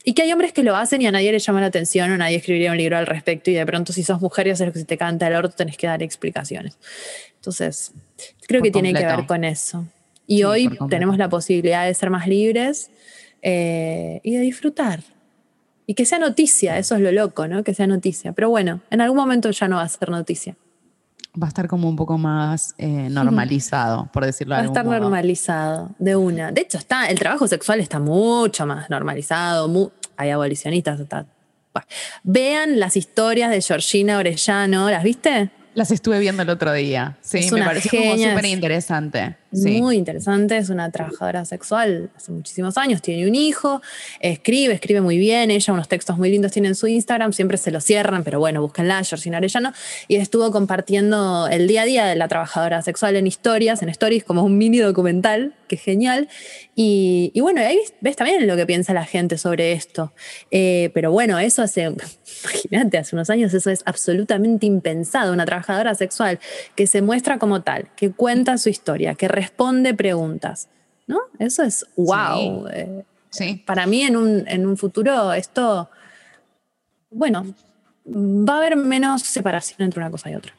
Y 0.07 0.13
que 0.13 0.21
hay 0.21 0.31
hombres 0.31 0.53
que 0.53 0.63
lo 0.63 0.73
hacen 0.77 1.01
y 1.01 1.07
a 1.07 1.11
nadie 1.11 1.33
le 1.33 1.39
llama 1.39 1.59
la 1.59 1.67
atención 1.67 2.09
o 2.13 2.15
nadie 2.15 2.37
escribiría 2.37 2.71
un 2.71 2.77
libro 2.77 2.97
al 2.97 3.05
respecto 3.05 3.51
y 3.51 3.55
de 3.55 3.65
pronto 3.65 3.91
si 3.91 4.03
sos 4.03 4.21
mujer 4.21 4.47
y 4.47 4.51
haces 4.51 4.65
lo 4.65 4.71
que 4.71 4.79
se 4.79 4.85
te 4.85 4.97
canta 4.97 5.27
el 5.27 5.35
orto 5.35 5.53
tenés 5.53 5.75
que 5.75 5.85
dar 5.85 6.01
explicaciones. 6.01 6.77
Entonces, 7.47 7.93
creo 8.45 8.61
que 8.61 8.71
tiene 8.71 8.93
que 8.93 9.05
ver 9.05 9.25
con 9.25 9.45
eso. 9.45 9.85
Y 10.25 10.43
hoy 10.43 10.69
tenemos 10.89 11.17
la 11.17 11.29
posibilidad 11.29 11.85
de 11.85 11.93
ser 11.93 12.09
más 12.09 12.27
libres 12.27 12.91
eh, 13.41 14.19
y 14.21 14.35
de 14.35 14.41
disfrutar. 14.41 15.01
Y 15.85 15.93
que 15.93 16.03
sea 16.03 16.19
noticia, 16.19 16.77
eso 16.77 16.95
es 16.95 17.01
lo 17.01 17.09
loco, 17.13 17.47
¿no? 17.47 17.63
Que 17.63 17.73
sea 17.73 17.87
noticia. 17.87 18.33
Pero 18.33 18.49
bueno, 18.49 18.81
en 18.89 18.99
algún 18.99 19.15
momento 19.15 19.49
ya 19.51 19.69
no 19.69 19.77
va 19.77 19.83
a 19.83 19.87
ser 19.87 20.09
noticia. 20.09 20.57
Va 21.41 21.45
a 21.45 21.49
estar 21.49 21.69
como 21.69 21.87
un 21.87 21.95
poco 21.95 22.17
más 22.17 22.75
eh, 22.77 23.07
normalizado, 23.09 24.09
por 24.11 24.25
decirlo 24.25 24.55
de 24.55 24.61
Va 24.63 24.65
a 24.65 24.67
estar 24.67 24.85
normalizado, 24.85 25.91
de 25.99 26.17
una. 26.17 26.51
De 26.51 26.61
hecho, 26.61 26.77
está, 26.77 27.05
el 27.05 27.17
trabajo 27.17 27.47
sexual 27.47 27.79
está 27.79 27.99
mucho 27.99 28.65
más 28.65 28.89
normalizado. 28.89 29.93
hay 30.17 30.31
abolicionistas. 30.31 30.99
Vean 32.23 32.77
las 32.77 32.97
historias 32.97 33.51
de 33.51 33.61
Georgina 33.61 34.17
Orellano, 34.17 34.89
¿las 34.89 35.03
viste? 35.03 35.51
Las 35.77 35.91
estuve 35.91 36.17
viendo 36.17 36.41
el 36.41 36.49
otro 36.49 36.73
día. 36.73 37.17
Sí, 37.21 37.51
me 37.51 37.63
pareció 37.63 37.91
como 37.91 38.17
súper 38.17 38.45
interesante. 38.45 39.35
Muy 39.65 39.95
interesante, 39.95 40.57
es 40.57 40.69
una 40.69 40.91
trabajadora 40.91 41.45
sexual 41.45 42.09
hace 42.15 42.31
muchísimos 42.31 42.77
años, 42.77 43.01
tiene 43.01 43.27
un 43.27 43.35
hijo, 43.35 43.81
escribe, 44.19 44.73
escribe 44.73 45.01
muy 45.01 45.17
bien, 45.17 45.51
ella 45.51 45.73
unos 45.73 45.87
textos 45.87 46.17
muy 46.17 46.29
lindos 46.29 46.51
tiene 46.51 46.67
en 46.67 46.75
su 46.75 46.87
Instagram, 46.87 47.33
siempre 47.33 47.57
se 47.57 47.71
lo 47.71 47.81
cierran, 47.81 48.23
pero 48.23 48.39
bueno, 48.39 48.61
búsquenla, 48.61 49.03
Georgina 49.03 49.37
Arellano, 49.37 49.73
y 50.07 50.15
estuvo 50.15 50.51
compartiendo 50.51 51.47
el 51.47 51.67
día 51.67 51.83
a 51.83 51.85
día 51.85 52.05
de 52.05 52.15
la 52.15 52.27
trabajadora 52.27 52.81
sexual 52.81 53.15
en 53.15 53.27
historias, 53.27 53.81
en 53.81 53.89
stories, 53.89 54.23
como 54.23 54.43
un 54.43 54.57
mini 54.57 54.79
documental, 54.79 55.55
que 55.67 55.75
es 55.75 55.81
genial, 55.81 56.29
y, 56.75 57.31
bueno, 57.41 57.61
ahí 57.61 57.79
ves 58.01 58.15
también 58.15 58.45
lo 58.45 58.55
que 58.55 58.65
piensa 58.65 58.93
la 58.93 59.05
gente 59.05 59.37
sobre 59.37 59.73
esto, 59.73 60.13
eh, 60.51 60.91
pero 60.93 61.11
bueno, 61.11 61.39
eso 61.39 61.61
hace, 61.61 61.83
imagínate, 62.43 62.97
hace 62.97 63.15
unos 63.15 63.29
años 63.29 63.53
eso 63.53 63.69
es 63.69 63.81
absolutamente 63.85 64.65
impensado, 64.65 65.33
una 65.33 65.45
trabajadora 65.45 65.95
sexual 65.95 66.39
que 66.75 66.87
se 66.87 67.01
muestra 67.01 67.39
como 67.39 67.63
tal, 67.63 67.89
que 67.95 68.11
cuenta 68.11 68.57
su 68.57 68.69
historia, 68.69 69.15
que 69.15 69.27
responde 69.47 69.93
preguntas, 69.93 70.67
¿no? 71.07 71.19
Eso 71.39 71.63
es 71.63 71.85
wow. 71.95 72.67
Sí. 73.29 73.43
Eh, 73.43 73.63
para 73.65 73.85
mí 73.85 74.01
en 74.01 74.15
un, 74.17 74.77
futuro 74.77 75.33
esto, 75.33 75.89
bueno, 77.09 77.45
va 78.05 78.55
a 78.55 78.57
haber 78.57 78.75
menos 78.75 79.21
separación 79.23 79.81
entre 79.81 79.99
una 79.99 80.11
cosa 80.11 80.29
y 80.29 80.35
otra. 80.35 80.53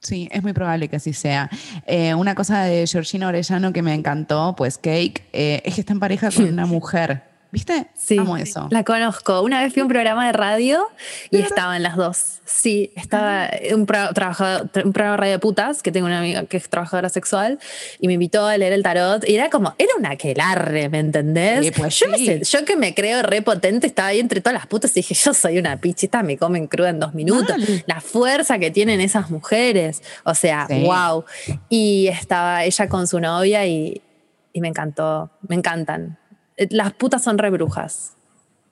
Sí, 0.00 0.28
es 0.30 0.42
muy 0.42 0.52
probable 0.52 0.88
que 0.88 0.96
así 0.96 1.12
sea. 1.12 1.50
Eh, 1.86 2.14
una 2.14 2.34
cosa 2.34 2.62
de 2.62 2.86
Georgina 2.86 3.28
Orellano 3.28 3.72
que 3.72 3.82
me 3.82 3.94
encantó, 3.94 4.54
pues 4.56 4.78
Cake, 4.78 5.24
eh, 5.32 5.62
es 5.64 5.74
que 5.74 5.80
está 5.80 5.92
en 5.92 6.00
pareja 6.00 6.30
con 6.30 6.44
una 6.52 6.66
mujer. 6.66 7.22
¿Viste? 7.52 7.86
Sí, 7.94 8.18
Amo 8.18 8.36
eso. 8.36 8.68
la 8.70 8.84
conozco. 8.84 9.40
Una 9.42 9.62
vez 9.62 9.72
fui 9.72 9.80
a 9.80 9.84
un 9.84 9.88
programa 9.88 10.26
de 10.26 10.32
radio 10.32 10.86
y 11.30 11.38
estaban 11.38 11.82
las 11.82 11.96
dos. 11.96 12.40
Sí, 12.44 12.92
estaba 12.96 13.48
un, 13.72 13.86
pro- 13.86 14.12
trabajador- 14.12 14.68
un 14.84 14.92
programa 14.92 15.12
de 15.12 15.16
radio 15.16 15.32
de 15.32 15.38
putas, 15.38 15.82
que 15.82 15.90
tengo 15.90 16.06
una 16.06 16.18
amiga 16.18 16.44
que 16.44 16.56
es 16.58 16.68
trabajadora 16.68 17.08
sexual, 17.08 17.58
y 17.98 18.08
me 18.08 18.14
invitó 18.14 18.44
a 18.46 18.56
leer 18.58 18.72
el 18.74 18.82
tarot. 18.82 19.26
Y 19.28 19.34
era 19.36 19.48
como, 19.48 19.74
era 19.78 19.90
una 19.98 20.10
aquelarre, 20.10 20.88
¿me 20.90 20.98
entendés? 20.98 21.64
Sí, 21.66 21.70
pues 21.70 21.98
yo, 21.98 22.08
me 22.08 22.18
sí. 22.18 22.40
yo 22.42 22.64
que 22.64 22.76
me 22.76 22.94
creo 22.94 23.22
re 23.22 23.40
potente, 23.42 23.86
estaba 23.86 24.08
ahí 24.08 24.20
entre 24.20 24.40
todas 24.40 24.54
las 24.58 24.66
putas 24.66 24.90
y 24.92 24.94
dije, 25.00 25.14
yo 25.14 25.32
soy 25.32 25.58
una 25.58 25.76
pichita, 25.80 26.22
me 26.22 26.36
comen 26.36 26.66
cruda 26.66 26.90
en 26.90 27.00
dos 27.00 27.14
minutos. 27.14 27.56
Mal. 27.56 27.84
La 27.86 28.00
fuerza 28.00 28.58
que 28.58 28.70
tienen 28.70 29.00
esas 29.00 29.30
mujeres. 29.30 30.02
O 30.24 30.34
sea, 30.34 30.66
Sí. 30.68 30.82
wow. 30.84 31.24
Y 31.68 32.08
estaba 32.08 32.64
ella 32.64 32.88
con 32.88 33.06
su 33.06 33.18
novia 33.20 33.64
y, 33.66 34.02
y 34.52 34.60
me 34.60 34.68
encantó, 34.68 35.30
me 35.48 35.54
encantan. 35.56 36.18
Eh, 36.56 36.68
Las 36.70 36.92
putas 36.94 37.22
son 37.24 37.38
re 37.38 37.50
brujas. 37.50 38.15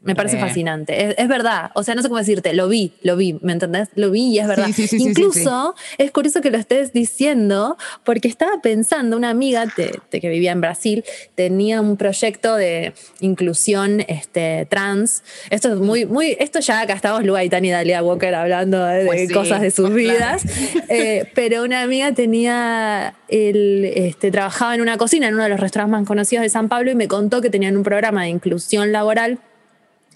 Me 0.05 0.15
parece 0.15 0.37
Re. 0.37 0.43
fascinante. 0.43 1.05
Es, 1.07 1.15
es 1.19 1.29
verdad. 1.29 1.71
O 1.75 1.83
sea, 1.83 1.95
no 1.95 2.03
sé 2.03 2.09
cómo 2.09 2.19
decirte. 2.19 2.53
Lo 2.53 2.69
vi, 2.69 2.93
lo 3.03 3.17
vi. 3.17 3.39
¿Me 3.43 3.53
entendés? 3.53 3.89
Lo 3.95 4.11
vi 4.11 4.27
y 4.29 4.39
es 4.39 4.47
verdad. 4.47 4.67
Sí, 4.67 4.73
sí, 4.73 4.87
sí, 4.87 4.99
sí, 4.99 5.05
sí, 5.05 5.09
Incluso 5.09 5.75
es 5.99 6.11
curioso 6.11 6.41
que 6.41 6.51
lo 6.51 6.59
estés 6.59 6.93
diciendo 6.93 7.77
porque 8.05 8.29
estaba 8.29 8.61
pensando, 8.63 9.17
una 9.17 9.31
amiga 9.31 9.67
que 9.75 10.29
vivía 10.29 10.53
en 10.53 10.61
Brasil 10.61 11.05
tenía 11.35 11.81
un 11.81 11.97
proyecto 11.97 12.57
de 12.57 12.95
inclusión 13.21 14.05
este, 14.09 14.67
trans. 14.69 15.23
Esto 15.51 15.73
es 15.73 15.79
muy, 15.79 16.07
muy, 16.07 16.37
esto 16.39 16.61
ya 16.61 16.83
acá 16.83 16.95
estamos 16.95 17.25
Luga 17.25 17.43
y 17.45 17.49
Tani 17.49 17.71
Dalia 17.71 18.03
Walker 18.03 18.35
hablando 18.35 18.85
de, 18.85 18.99
de 18.99 19.07
Pues 19.07 19.33
cosas 19.33 19.61
de 19.61 19.71
sus 19.71 19.91
claro. 19.91 19.95
vidas. 19.97 20.43
Eh, 20.89 21.31
pero 21.35 21.65
una 21.65 21.83
amiga 21.83 22.13
tenía, 22.13 23.15
el, 23.29 23.85
este, 23.95 24.31
trabajaba 24.31 24.75
en 24.75 24.81
una 24.81 24.97
cocina 24.97 25.29
en 25.29 25.35
uno 25.35 25.45
de 25.45 25.49
los 25.49 25.61
restaurantes 25.61 26.01
más 26.01 26.07
conocidos 26.07 26.43
de 26.43 26.49
San 26.49 26.69
Pablo 26.69 26.91
y 26.91 26.95
me 26.95 27.09
contó 27.09 27.41
que 27.41 27.51
tenían 27.51 27.77
un 27.77 27.83
programa 27.83 28.23
de 28.23 28.29
inclusión 28.29 28.93
laboral 28.93 29.39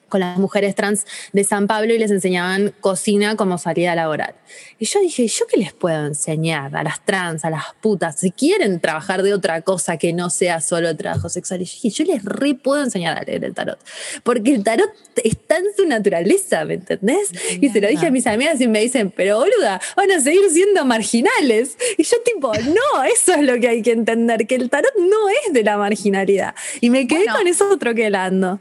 con 0.09 0.21
las 0.21 0.39
mujeres 0.39 0.75
trans 0.75 1.07
de 1.33 1.45
San 1.45 1.67
Pablo 1.67 1.95
y 1.95 1.99
les 1.99 2.11
enseñaban 2.11 2.73
cocina 2.81 3.37
como 3.37 3.59
salida 3.59 3.95
laboral. 3.95 4.35
Y 4.79 4.87
yo 4.87 5.01
dije, 5.01 5.27
¿yo 5.27 5.47
qué 5.47 5.59
les 5.59 5.73
puedo 5.73 6.07
enseñar 6.07 6.75
a 6.77 6.83
las 6.83 7.05
trans, 7.05 7.45
a 7.45 7.51
las 7.51 7.65
putas? 7.81 8.21
Si 8.21 8.31
quieren 8.31 8.81
trabajar 8.81 9.23
de 9.23 9.35
otra 9.35 9.63
cosa 9.63 9.97
que 9.97 10.13
no 10.13 10.31
sea 10.31 10.61
solo 10.61 10.97
trabajo 10.97 11.29
sexual. 11.29 11.63
Y 11.63 11.65
yo 11.65 11.73
dije, 11.83 11.91
yo 11.91 12.05
les 12.13 12.25
re 12.25 12.55
puedo 12.55 12.83
enseñar 12.83 13.19
a 13.19 13.23
leer 13.23 13.45
el 13.45 13.55
tarot. 13.55 13.79
Porque 14.23 14.55
el 14.55 14.65
tarot 14.65 14.91
está 15.23 15.59
en 15.59 15.67
su 15.77 15.87
naturaleza, 15.87 16.65
¿me 16.65 16.75
entendés? 16.75 17.31
Y 17.61 17.69
se 17.69 17.81
lo 17.81 17.89
dije 17.89 18.07
a 18.07 18.11
mis 18.11 18.27
amigas 18.27 18.61
y 18.61 18.69
me 18.69 18.81
dicen, 18.81 19.13
pero 19.15 19.39
boluda, 19.39 19.81
van 19.97 20.11
a 20.13 20.21
seguir 20.21 20.49
siendo 20.51 20.85
marginales. 20.85 21.77
Y 21.97 22.05
yo 22.05 22.17
tipo, 22.25 22.53
no, 22.55 23.03
eso 23.05 23.35
es 23.35 23.43
lo 23.43 23.59
que 23.61 23.69
hay 23.69 23.83
que 23.83 23.93
entender, 23.93 24.47
que 24.47 24.55
el 24.55 24.71
tarot 24.71 24.93
no 24.99 25.29
es 25.29 25.53
de 25.53 25.63
la 25.65 25.77
marginalidad. 25.77 26.55
Y 26.81 26.91
me 26.91 27.07
quedé 27.07 27.25
Bueno. 27.25 27.39
con 27.39 27.49
eso 27.49 27.79
troquelando. 27.79 28.61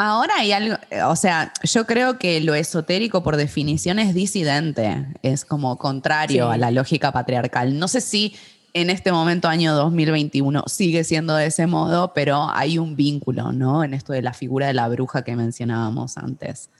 Ahora 0.00 0.34
hay 0.38 0.52
algo, 0.52 0.76
eh, 0.90 1.02
o 1.02 1.16
sea, 1.16 1.52
yo 1.64 1.84
creo 1.84 2.18
que 2.18 2.40
lo 2.40 2.54
esotérico 2.54 3.24
por 3.24 3.36
definición 3.36 3.98
es 3.98 4.14
disidente, 4.14 5.06
es 5.22 5.44
como 5.44 5.76
contrario 5.76 6.46
Sí. 6.48 6.54
a 6.54 6.56
la 6.56 6.70
lógica 6.70 7.10
patriarcal. 7.10 7.76
No 7.78 7.88
sé 7.88 8.00
si 8.00 8.36
en 8.74 8.90
este 8.90 9.10
momento, 9.10 9.48
año 9.48 9.74
2021, 9.74 10.62
sigue 10.68 11.02
siendo 11.02 11.34
de 11.34 11.46
ese 11.46 11.66
modo, 11.66 12.12
pero 12.14 12.48
hay 12.52 12.78
un 12.78 12.94
vínculo, 12.94 13.50
¿no? 13.50 13.82
En 13.82 13.92
esto 13.92 14.12
de 14.12 14.22
la 14.22 14.34
figura 14.34 14.68
de 14.68 14.74
la 14.74 14.86
bruja 14.88 15.22
que 15.22 15.34
mencionábamos 15.34 16.16
antes. 16.16 16.70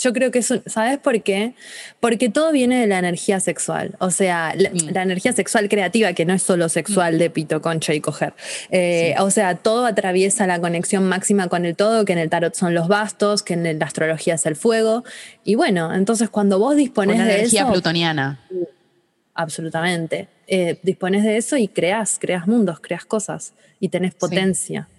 Yo 0.00 0.12
creo 0.12 0.30
que 0.30 0.38
eso, 0.38 0.62
¿sabes 0.66 0.98
por 0.98 1.20
qué? 1.22 1.54
Porque 1.98 2.28
todo 2.28 2.52
viene 2.52 2.80
de 2.80 2.86
la 2.86 2.98
energía 2.98 3.40
sexual. 3.40 3.96
O 3.98 4.10
sea, 4.10 4.54
la, 4.56 4.70
Mm. 4.70 4.92
la 4.92 5.02
energía 5.02 5.32
sexual 5.32 5.68
creativa, 5.68 6.12
que 6.12 6.24
no 6.24 6.34
es 6.34 6.42
solo 6.42 6.68
sexual 6.68 7.18
de 7.18 7.30
pito, 7.30 7.60
concha 7.60 7.94
y 7.94 8.00
coger. 8.00 8.34
Eh, 8.70 9.14
O 9.18 9.30
sea, 9.30 9.56
todo 9.56 9.86
atraviesa 9.86 10.46
la 10.46 10.60
conexión 10.60 11.04
máxima 11.08 11.48
con 11.48 11.64
el 11.66 11.74
todo, 11.74 12.04
que 12.04 12.12
en 12.12 12.18
el 12.20 12.30
tarot 12.30 12.54
son 12.54 12.74
los 12.74 12.86
bastos, 12.88 13.42
que 13.42 13.54
en 13.54 13.78
la 13.78 13.84
astrología 13.86 14.34
es 14.34 14.46
el 14.46 14.54
fuego. 14.56 15.04
Y 15.44 15.56
bueno, 15.56 15.92
entonces 15.94 16.28
cuando 16.30 16.58
vos 16.58 16.76
dispones 16.76 17.16
Una 17.16 17.26
de 17.26 17.34
energía 17.38 17.62
eso. 17.62 17.72
plutoniana. 17.72 18.38
Absolutamente. 19.34 20.28
Eh, 20.46 20.78
dispones 20.82 21.22
de 21.24 21.36
eso 21.36 21.56
y 21.56 21.68
creas, 21.68 22.18
creas 22.20 22.46
mundos, 22.46 22.80
creas 22.80 23.04
cosas 23.04 23.52
y 23.80 23.88
tenés 23.90 24.14
potencia. 24.14 24.88
Sí. 24.90 24.97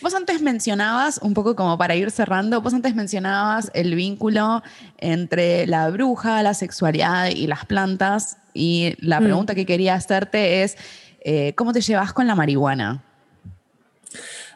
Vos 0.00 0.14
antes 0.14 0.40
mencionabas, 0.40 1.18
un 1.22 1.34
poco 1.34 1.54
como 1.56 1.76
para 1.78 1.94
ir 1.94 2.10
cerrando, 2.10 2.60
vos 2.60 2.72
antes 2.74 2.94
mencionabas 2.94 3.70
el 3.74 3.94
vínculo 3.94 4.62
entre 4.98 5.66
la 5.66 5.88
bruja, 5.90 6.42
la 6.42 6.54
sexualidad 6.54 7.28
y 7.28 7.46
las 7.46 7.64
plantas. 7.66 8.38
Y 8.54 8.94
la 9.00 9.20
Mm. 9.20 9.24
pregunta 9.24 9.54
que 9.54 9.66
quería 9.66 9.94
hacerte 9.94 10.62
es, 10.62 10.76
eh, 11.20 11.52
¿cómo 11.54 11.72
te 11.72 11.80
llevas 11.82 12.12
con 12.12 12.26
la 12.26 12.34
marihuana? 12.34 13.02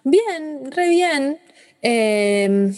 Bien, 0.05 0.71
re 0.71 0.89
bien. 0.89 1.39
Eh, 1.83 2.73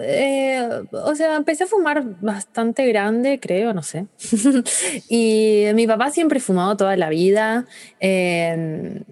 eh, 0.00 0.68
o 0.92 1.14
sea, 1.14 1.36
empecé 1.36 1.64
a 1.64 1.66
fumar 1.66 2.02
bastante 2.20 2.86
grande, 2.86 3.38
creo, 3.40 3.72
no 3.74 3.82
sé. 3.82 4.06
y 5.08 5.66
mi 5.74 5.86
papá 5.86 6.10
siempre 6.10 6.40
fumado 6.40 6.76
toda 6.76 6.96
la 6.96 7.08
vida. 7.10 7.66
Eh, 8.00 9.02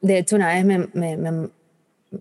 de 0.00 0.18
hecho, 0.18 0.36
una 0.36 0.48
vez 0.48 0.64
me, 0.64 1.50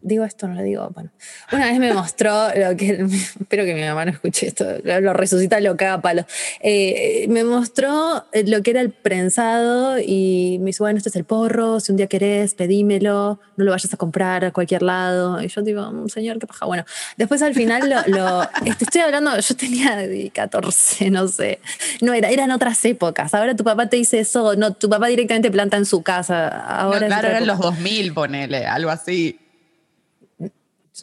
Digo 0.02 0.26
esto, 0.26 0.48
no 0.48 0.56
lo 0.56 0.64
digo. 0.64 0.90
Bueno, 0.94 1.12
una 1.52 1.66
vez 1.68 1.78
me 1.80 1.94
mostró 1.94 2.48
lo 2.56 2.76
que. 2.76 3.06
Espero 3.40 3.66
que 3.66 3.76
mi 3.76 3.82
mamá 3.84 4.04
no 4.06 4.12
escuche 4.12 4.48
esto, 4.48 4.66
lo 4.84 5.14
resucita, 5.14 5.60
lo 5.60 5.78
caga 5.78 5.94
a 5.94 6.02
palo. 6.02 6.26
Eh, 6.60 7.28
me 7.30 7.44
mostró 7.44 8.26
eh, 8.32 8.44
lo 8.48 8.62
que 8.64 8.72
era 8.72 8.82
el 8.82 8.90
prensado 8.92 10.00
y 10.00 10.58
me 10.60 10.68
dice, 10.68 10.82
bueno, 10.82 10.98
este 10.98 11.10
es 11.10 11.16
el 11.16 11.24
porro, 11.24 11.80
si 11.80 11.92
un 11.92 11.98
día 11.98 12.08
querés, 12.08 12.56
pedímelo, 12.56 13.40
no 13.58 13.64
lo 13.64 13.72
vayas 13.72 13.94
a 13.94 13.98
comprar 13.98 14.44
a 14.44 14.52
cualquier 14.52 14.82
lado. 14.82 15.42
Y 15.42 15.48
yo 15.50 15.62
digo, 15.62 15.90
"Mm, 15.92 16.08
señor, 16.10 16.40
qué 16.40 16.48
paja. 16.48 16.66
Bueno, 16.66 16.84
después 17.18 17.42
al 17.44 17.54
final 17.54 17.88
lo. 17.90 18.02
lo- 18.08 18.44
este, 18.66 18.86
estoy 18.86 19.02
hablando, 19.02 19.38
yo 19.40 19.56
tenía 19.56 20.00
14, 20.34 21.10
no 21.12 21.28
sé. 21.28 21.60
No 22.02 22.14
era, 22.14 22.30
eran 22.32 22.50
otras 22.52 22.84
épocas. 22.86 23.34
Ahora 23.36 23.56
tu 23.56 23.64
papá 23.64 23.88
te 23.88 23.98
dice 23.98 24.20
eso, 24.20 24.56
no, 24.56 24.74
tu 24.74 24.90
papá 24.90 25.08
directamente 25.08 25.52
planta 25.52 25.78
en 25.78 25.86
su 25.86 26.02
casa. 26.02 26.48
Ahora 26.48 27.02
No, 27.02 27.08
claro, 27.08 27.28
eran 27.30 27.46
los 27.48 27.60
2000, 27.60 28.14
ponele, 28.14 28.66
algo 28.66 28.90
así. 28.90 29.40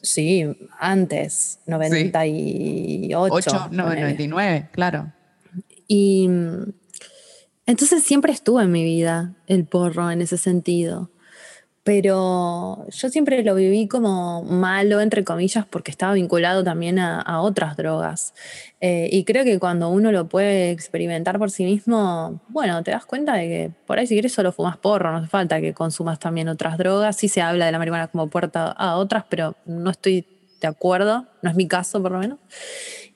Sí, 0.00 0.46
antes, 0.78 1.58
98. 1.66 3.20
8, 3.30 3.68
no, 3.72 3.84
ponele. 3.84 4.00
99, 4.00 4.70
claro. 4.72 5.12
Y 5.86 6.28
mm, 6.28 6.72
entonces 7.66 8.02
siempre 8.02 8.32
estuvo 8.32 8.62
en 8.62 8.72
mi 8.72 8.84
vida 8.84 9.34
el 9.46 9.66
porro 9.66 10.10
en 10.10 10.22
ese 10.22 10.38
sentido. 10.38 11.10
Pero 11.84 12.86
yo 12.88 13.08
siempre 13.08 13.42
lo 13.42 13.56
viví 13.56 13.88
como 13.88 14.44
malo, 14.44 15.00
entre 15.00 15.24
comillas, 15.24 15.66
porque 15.66 15.90
estaba 15.90 16.12
vinculado 16.12 16.62
también 16.62 17.00
a, 17.00 17.40
otras 17.40 17.76
drogas. 17.76 18.34
Eh, 18.80 19.08
y 19.10 19.24
creo 19.24 19.42
que 19.42 19.58
cuando 19.58 19.88
uno 19.88 20.12
lo 20.12 20.28
puede 20.28 20.70
experimentar 20.70 21.38
por 21.38 21.50
sí 21.50 21.64
mismo, 21.64 22.40
bueno, 22.48 22.84
te 22.84 22.92
das 22.92 23.04
cuenta 23.04 23.34
de 23.34 23.48
que 23.48 23.70
por 23.84 23.98
ahí 23.98 24.06
si 24.06 24.14
quieres 24.14 24.32
solo 24.32 24.52
fumas 24.52 24.76
porro, 24.76 25.10
no 25.10 25.18
hace 25.18 25.28
falta 25.28 25.60
que 25.60 25.74
consumas 25.74 26.20
también 26.20 26.48
otras 26.48 26.78
drogas. 26.78 27.16
Sí 27.16 27.26
se 27.28 27.42
habla 27.42 27.66
de 27.66 27.72
la 27.72 27.78
marihuana 27.78 28.06
como 28.06 28.28
puerta 28.28 28.70
a 28.70 28.96
otras, 28.96 29.24
pero 29.28 29.56
no 29.66 29.90
estoy 29.90 30.24
de 30.60 30.68
acuerdo, 30.68 31.26
no 31.42 31.50
es 31.50 31.56
mi 31.56 31.66
caso 31.66 32.00
por 32.00 32.12
lo 32.12 32.20
menos. 32.20 32.38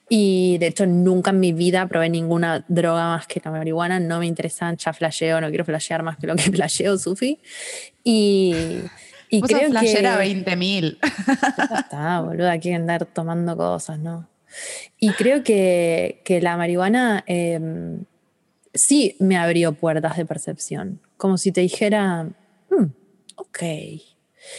Y 0.09 0.59
de 0.59 0.69
hecho 0.69 0.87
nunca 0.87 1.31
en 1.31 1.41
mi 1.41 1.53
vida 1.53 1.87
probé 1.89 2.09
ninguna 2.09 2.65
droga 2.69 3.09
más 3.09 3.27
que 3.27 3.41
la 3.45 3.51
marihuana, 3.51 3.99
no 3.99 4.21
me 4.21 4.27
interesan, 4.27 4.77
ya 4.77 4.93
flasheo, 4.93 5.41
no 5.41 5.49
quiero 5.49 5.65
flashear 5.65 6.03
más 6.03 6.17
que 6.17 6.27
lo 6.29 6.37
que 6.37 6.43
flasheo, 6.53 6.97
Sufi. 6.97 7.41
Y, 8.05 8.55
y 9.31 9.41
Vos 9.41 9.49
creo 9.49 9.63
que... 9.63 9.71
flashera 9.71 10.19
20.000. 10.25 10.99
Ya 11.03 11.79
está, 11.81 12.21
boluda, 12.21 12.53
hay 12.53 12.61
que 12.61 12.73
andar 12.75 13.05
tomando 13.07 13.57
cosas, 13.57 13.99
¿no? 13.99 14.29
Y 14.99 15.11
creo 15.13 15.43
que, 15.43 16.23
que 16.25 16.41
la 16.41 16.57
marihuana 16.57 17.25
eh, 17.27 17.59
sí 18.73 19.17
me 19.19 19.37
abrió 19.37 19.73
puertas 19.73 20.17
de 20.17 20.25
percepción, 20.25 21.01
como 21.17 21.37
si 21.37 21.51
te 21.51 21.63
dijera, 21.63 22.25
"Mm, 22.71 22.85
ok. 23.37 23.63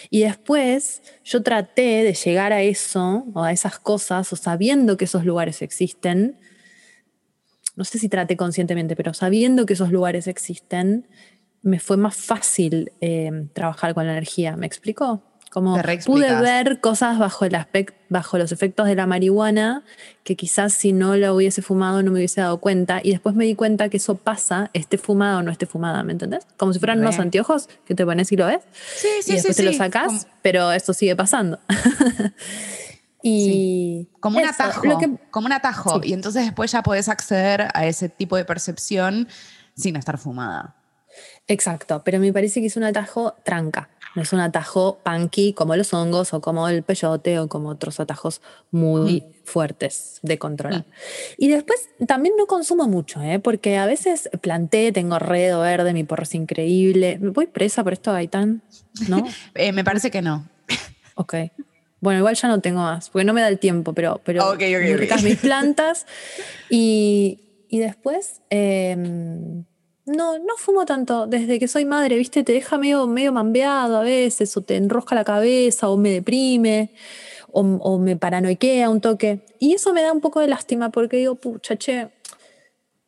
Y 0.09 0.21
después 0.21 1.01
yo 1.23 1.43
traté 1.43 2.03
de 2.03 2.13
llegar 2.13 2.53
a 2.53 2.61
eso, 2.61 3.25
o 3.33 3.43
a 3.43 3.51
esas 3.51 3.79
cosas, 3.79 4.31
o 4.33 4.35
sabiendo 4.35 4.97
que 4.97 5.05
esos 5.05 5.25
lugares 5.25 5.61
existen, 5.61 6.37
no 7.75 7.83
sé 7.83 7.99
si 7.99 8.09
traté 8.09 8.35
conscientemente, 8.35 8.95
pero 8.95 9.13
sabiendo 9.13 9.65
que 9.65 9.73
esos 9.73 9.91
lugares 9.91 10.27
existen, 10.27 11.07
me 11.61 11.79
fue 11.79 11.95
más 11.95 12.15
fácil 12.15 12.91
eh, 13.01 13.47
trabajar 13.53 13.93
con 13.93 14.07
la 14.07 14.13
energía. 14.13 14.57
¿Me 14.57 14.65
explico? 14.65 15.21
Como 15.61 15.81
pude 16.05 16.41
ver 16.41 16.79
cosas 16.81 17.17
bajo, 17.19 17.45
el 17.45 17.53
aspect- 17.53 17.93
bajo 18.09 18.37
los 18.37 18.51
efectos 18.51 18.85
de 18.87 18.95
la 18.95 19.05
marihuana 19.05 19.83
que 20.23 20.35
quizás 20.35 20.73
si 20.73 20.93
no 20.93 21.15
la 21.15 21.33
hubiese 21.33 21.61
fumado 21.61 22.03
no 22.03 22.11
me 22.11 22.17
hubiese 22.19 22.41
dado 22.41 22.59
cuenta. 22.59 22.99
Y 23.03 23.11
después 23.11 23.35
me 23.35 23.45
di 23.45 23.55
cuenta 23.55 23.89
que 23.89 23.97
eso 23.97 24.15
pasa, 24.15 24.69
esté 24.73 24.97
fumada 24.97 25.37
o 25.39 25.43
no 25.43 25.51
esté 25.51 25.65
fumada, 25.65 26.03
¿me 26.03 26.11
entendés? 26.13 26.45
Como 26.57 26.73
si 26.73 26.79
fueran 26.79 26.99
Re. 26.99 27.05
unos 27.07 27.19
anteojos 27.19 27.69
que 27.85 27.95
te 27.95 28.05
pones 28.05 28.31
y 28.31 28.35
lo 28.37 28.45
ves. 28.47 28.59
Sí, 28.95 29.07
sí, 29.21 29.31
y 29.31 29.35
después 29.35 29.55
sí, 29.55 29.61
te 29.61 29.65
lo 29.65 29.71
sí. 29.71 29.77
sacas, 29.77 30.07
Como- 30.07 30.19
pero 30.41 30.71
esto 30.71 30.93
sigue 30.93 31.15
pasando. 31.15 31.59
y 33.23 34.09
Como 34.19 34.37
un 34.37 34.43
eso, 34.43 34.51
atajo, 34.53 34.81
que- 34.99 35.17
como 35.31 35.47
un 35.47 35.53
atajo. 35.53 36.01
Y 36.03 36.13
entonces 36.13 36.43
después 36.45 36.71
ya 36.71 36.83
podés 36.83 37.09
acceder 37.09 37.67
a 37.73 37.85
ese 37.85 38.09
tipo 38.09 38.35
de 38.37 38.45
percepción 38.45 39.27
sin 39.75 39.95
estar 39.95 40.17
fumada. 40.17 40.75
Exacto, 41.47 42.01
pero 42.03 42.19
me 42.19 42.31
parece 42.33 42.59
que 42.61 42.67
es 42.67 42.77
un 42.77 42.83
atajo 42.83 43.33
tranca. 43.43 43.89
No 44.17 44.23
es 44.23 44.33
un 44.33 44.39
atajo 44.39 44.97
punky 45.03 45.53
como 45.53 45.75
los 45.75 45.93
hongos 45.93 46.33
o 46.33 46.41
como 46.41 46.67
el 46.69 46.81
peyote 46.81 47.37
o 47.37 47.47
como 47.47 47.69
otros 47.69 47.99
atajos 47.99 48.41
muy 48.71 49.23
fuertes 49.43 50.17
de 50.23 50.39
controlar. 50.39 50.85
Y 51.37 51.49
después 51.49 51.87
también 52.07 52.33
no 52.35 52.47
consumo 52.47 52.87
mucho, 52.87 53.21
¿eh? 53.21 53.37
porque 53.37 53.77
a 53.77 53.85
veces 53.85 54.27
planté, 54.41 54.91
tengo 54.91 55.19
redo 55.19 55.59
verde, 55.59 55.93
mi 55.93 56.03
porro 56.03 56.23
es 56.23 56.33
increíble. 56.33 57.19
¿Voy 57.21 57.45
presa 57.45 57.83
por 57.83 57.93
esto, 57.93 58.11
Gaitán? 58.11 58.63
¿No? 59.07 59.23
Eh, 59.53 59.71
me 59.71 59.83
parece 59.83 60.09
que 60.09 60.23
no. 60.23 60.49
Ok. 61.13 61.35
Bueno, 62.01 62.17
igual 62.17 62.33
ya 62.33 62.47
no 62.47 62.59
tengo 62.59 62.81
más, 62.81 63.11
porque 63.11 63.23
no 63.23 63.33
me 63.33 63.41
da 63.41 63.49
el 63.49 63.59
tiempo, 63.59 63.93
pero, 63.93 64.19
pero 64.23 64.49
okay, 64.49 64.75
okay, 64.75 65.07
mis 65.23 65.37
plantas. 65.37 66.07
Y, 66.71 67.39
y 67.69 67.77
después, 67.77 68.41
em, 68.49 69.63
no, 70.07 70.39
no 70.39 70.57
fumo 70.57 70.85
tanto. 70.85 71.27
Desde 71.27 71.59
que 71.59 71.67
soy 71.67 71.85
madre, 71.85 72.17
viste, 72.17 72.43
te 72.43 72.53
deja 72.53 72.77
medio, 72.77 73.05
medio 73.07 73.31
mambeado 73.31 73.97
a 73.97 74.01
veces, 74.01 74.55
o 74.57 74.61
te 74.61 74.75
enrosca 74.75 75.15
la 75.15 75.23
cabeza, 75.23 75.89
o 75.89 75.97
me 75.97 76.09
deprime, 76.11 76.93
o, 77.51 77.61
o 77.61 77.99
me 77.99 78.15
paranoiquea 78.15 78.89
un 78.89 79.01
toque. 79.01 79.45
Y 79.59 79.73
eso 79.73 79.93
me 79.93 80.01
da 80.01 80.11
un 80.11 80.21
poco 80.21 80.39
de 80.39 80.47
lástima, 80.47 80.89
porque 80.89 81.17
digo, 81.17 81.35
pucha, 81.35 81.75
che, 81.77 82.09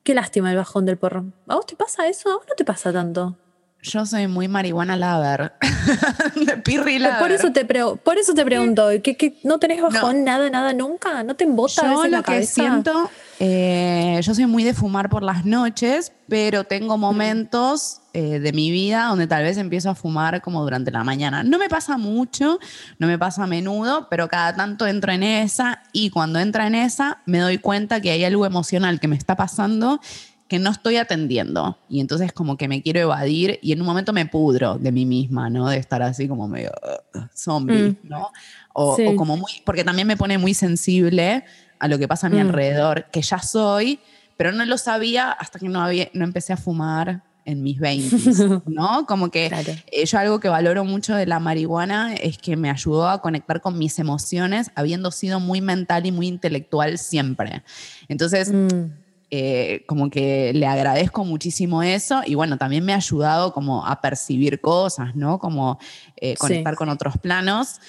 qué 0.03 0.13
lástima 0.13 0.51
el 0.51 0.57
bajón 0.57 0.85
del 0.85 0.97
porro. 0.97 1.25
¿A 1.47 1.55
vos 1.55 1.65
te 1.65 1.75
pasa 1.75 2.07
eso? 2.07 2.29
¿A 2.29 2.35
vos 2.35 2.45
no 2.47 2.55
te 2.55 2.65
pasa 2.65 2.91
tanto? 2.93 3.37
Yo 3.81 4.05
soy 4.05 4.27
muy 4.27 4.49
marihuana 4.49 4.97
lover. 4.97 5.53
de 6.45 6.57
pirri 6.57 6.99
lover. 6.99 7.19
Por 7.19 7.31
eso 7.31 7.51
te, 7.53 7.63
por 7.63 8.17
eso 8.17 8.33
te 8.33 8.43
pregunto, 8.43 8.89
¿qué, 9.01 9.39
no 9.43 9.57
tenés 9.57 9.81
bajón 9.81 10.25
nada, 10.25 10.49
nada 10.49 10.73
nunca? 10.73 11.23
¿No 11.23 11.35
te 11.35 11.45
embota 11.45 11.83
yo 11.83 11.87
a 11.87 12.03
veces 12.03 12.11
lo 12.11 12.23
que 12.23 12.45
siento, 12.45 13.09
eh, 13.39 14.19
yo 14.21 14.35
soy 14.35 14.47
muy 14.47 14.65
de 14.65 14.73
fumar 14.73 15.09
por 15.09 15.23
las 15.23 15.45
noches, 15.45 16.11
pero 16.27 16.65
tengo 16.65 16.97
momentos 16.97 18.01
eh, 18.13 18.39
de 18.39 18.51
mi 18.51 18.69
vida 18.69 19.05
donde 19.05 19.27
tal 19.27 19.43
vez 19.43 19.55
empiezo 19.57 19.89
a 19.89 19.95
fumar 19.95 20.41
como 20.41 20.61
durante 20.61 20.91
la 20.91 21.05
mañana. 21.05 21.43
No 21.43 21.57
me 21.57 21.69
pasa 21.69 21.97
mucho, 21.97 22.59
no 22.97 23.07
me 23.07 23.17
pasa 23.17 23.43
a 23.43 23.47
menudo, 23.47 24.07
pero 24.09 24.27
cada 24.27 24.55
tanto 24.55 24.87
entro 24.87 25.13
en 25.13 25.23
esa 25.23 25.83
y 25.93 26.09
cuando 26.09 26.39
entra 26.39 26.67
en 26.67 26.75
esa 26.75 27.19
me 27.25 27.39
doy 27.39 27.59
cuenta 27.59 28.01
que 28.01 28.11
hay 28.11 28.25
algo 28.25 28.45
emocional 28.45 28.99
que 28.99 29.07
me 29.07 29.15
está 29.15 29.37
pasando 29.37 30.01
que 30.49 30.59
no 30.59 30.71
estoy 30.71 30.97
atendiendo. 30.97 31.77
Y 31.87 32.01
entonces 32.01 32.33
como 32.33 32.57
que 32.57 32.67
me 32.67 32.81
quiero 32.81 32.99
evadir 32.99 33.59
y 33.61 33.71
en 33.71 33.81
un 33.81 33.85
momento 33.85 34.11
me 34.11 34.25
pudro 34.25 34.79
de 34.79 34.91
mí 34.91 35.05
misma, 35.05 35.49
¿no? 35.49 35.69
De 35.69 35.77
estar 35.77 36.01
así 36.01 36.27
como 36.27 36.47
medio 36.47 36.71
uh, 37.13 37.19
zombie, 37.33 37.91
mm. 37.91 37.97
¿no? 38.03 38.31
O, 38.73 38.97
como 39.15 39.37
muy, 39.37 39.61
porque 39.63 39.83
también 39.83 40.07
me 40.07 40.17
pone 40.17 40.37
muy 40.37 40.55
sensible 40.55 41.43
a 41.77 41.87
lo 41.87 41.99
que 41.99 42.07
pasa 42.07 42.27
a 42.27 42.29
mi 42.31 42.37
mm. 42.37 42.47
alrededor, 42.47 43.05
que 43.11 43.21
ya 43.21 43.39
soy, 43.39 43.99
pero 44.37 44.51
no 44.51 44.65
lo 44.65 44.77
sabía 44.79 45.31
hasta 45.31 45.59
que 45.59 45.69
no, 45.69 45.81
había, 45.81 46.09
no 46.13 46.23
empecé 46.23 46.53
a 46.53 46.57
fumar 46.57 47.21
en 47.45 47.61
mis 47.61 47.79
20, 47.79 48.61
¿no? 48.65 49.05
Como 49.05 49.29
que 49.29 49.51
eh, 49.91 50.05
yo 50.05 50.17
algo 50.17 50.39
que 50.39 50.49
valoro 50.49 50.83
mucho 50.83 51.15
de 51.15 51.27
la 51.27 51.39
marihuana 51.39 52.15
es 52.15 52.39
que 52.39 52.55
me 52.55 52.71
ayudó 52.71 53.07
a 53.07 53.21
conectar 53.21 53.61
con 53.61 53.77
mis 53.77 53.99
emociones, 53.99 54.71
habiendo 54.73 55.11
sido 55.11 55.39
muy 55.39 55.61
mental 55.61 56.07
y 56.07 56.11
muy 56.11 56.27
intelectual 56.27 56.97
siempre. 56.97 57.61
Entonces, 58.07 58.51
mm. 58.51 59.08
Eh, 59.31 59.83
como 59.85 60.09
que 60.09 60.53
le 60.55 60.65
agradezco 60.65 61.23
muchísimo 61.23 61.83
eso 61.83 62.23
y 62.25 62.33
bueno, 62.33 62.57
también 62.57 62.83
me 62.83 62.93
ha 62.93 62.95
ayudado 62.95 63.53
como 63.53 63.85
a 63.85 64.01
percibir 64.01 64.59
cosas, 64.59 65.15
¿no? 65.15 65.37
Como 65.37 65.77
eh, 66.15 66.35
conectar 66.35 66.75
con 66.75 66.89
otros 66.89 67.17
planos. 67.17 67.79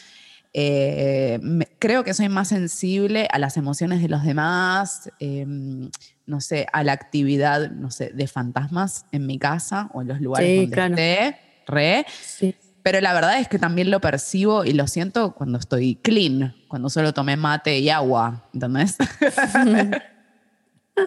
Eh, 0.52 1.40
creo 1.78 2.04
que 2.04 2.12
soy 2.12 2.28
más 2.28 2.48
sensible 2.48 3.26
a 3.30 3.38
las 3.38 3.56
emociones 3.56 4.02
de 4.02 4.08
los 4.08 4.22
demás, 4.22 5.10
em, 5.18 5.90
no 6.26 6.42
sé, 6.42 6.66
a 6.74 6.84
la 6.84 6.92
actividad, 6.92 7.70
no 7.70 7.90
sé, 7.90 8.10
de 8.10 8.26
fantasmas 8.26 9.06
en 9.10 9.26
mi 9.26 9.38
casa 9.38 9.88
o 9.94 10.02
en 10.02 10.08
los 10.08 10.20
lugares 10.20 10.70
donde 10.70 10.88
esté, 10.96 11.36
re. 11.66 12.06
Pero 12.82 13.00
la 13.00 13.14
verdad 13.14 13.38
es 13.38 13.48
que 13.48 13.58
también 13.58 13.90
lo 13.90 14.00
percibo 14.00 14.64
y 14.64 14.72
lo 14.72 14.86
siento 14.86 15.34
cuando 15.34 15.58
estoy 15.58 15.96
clean, 15.96 16.54
cuando 16.68 16.90
solo 16.90 17.14
tomé 17.14 17.36
mate 17.36 17.78
y 17.78 17.88
agua, 17.88 18.48
¿entendés? 18.52 18.96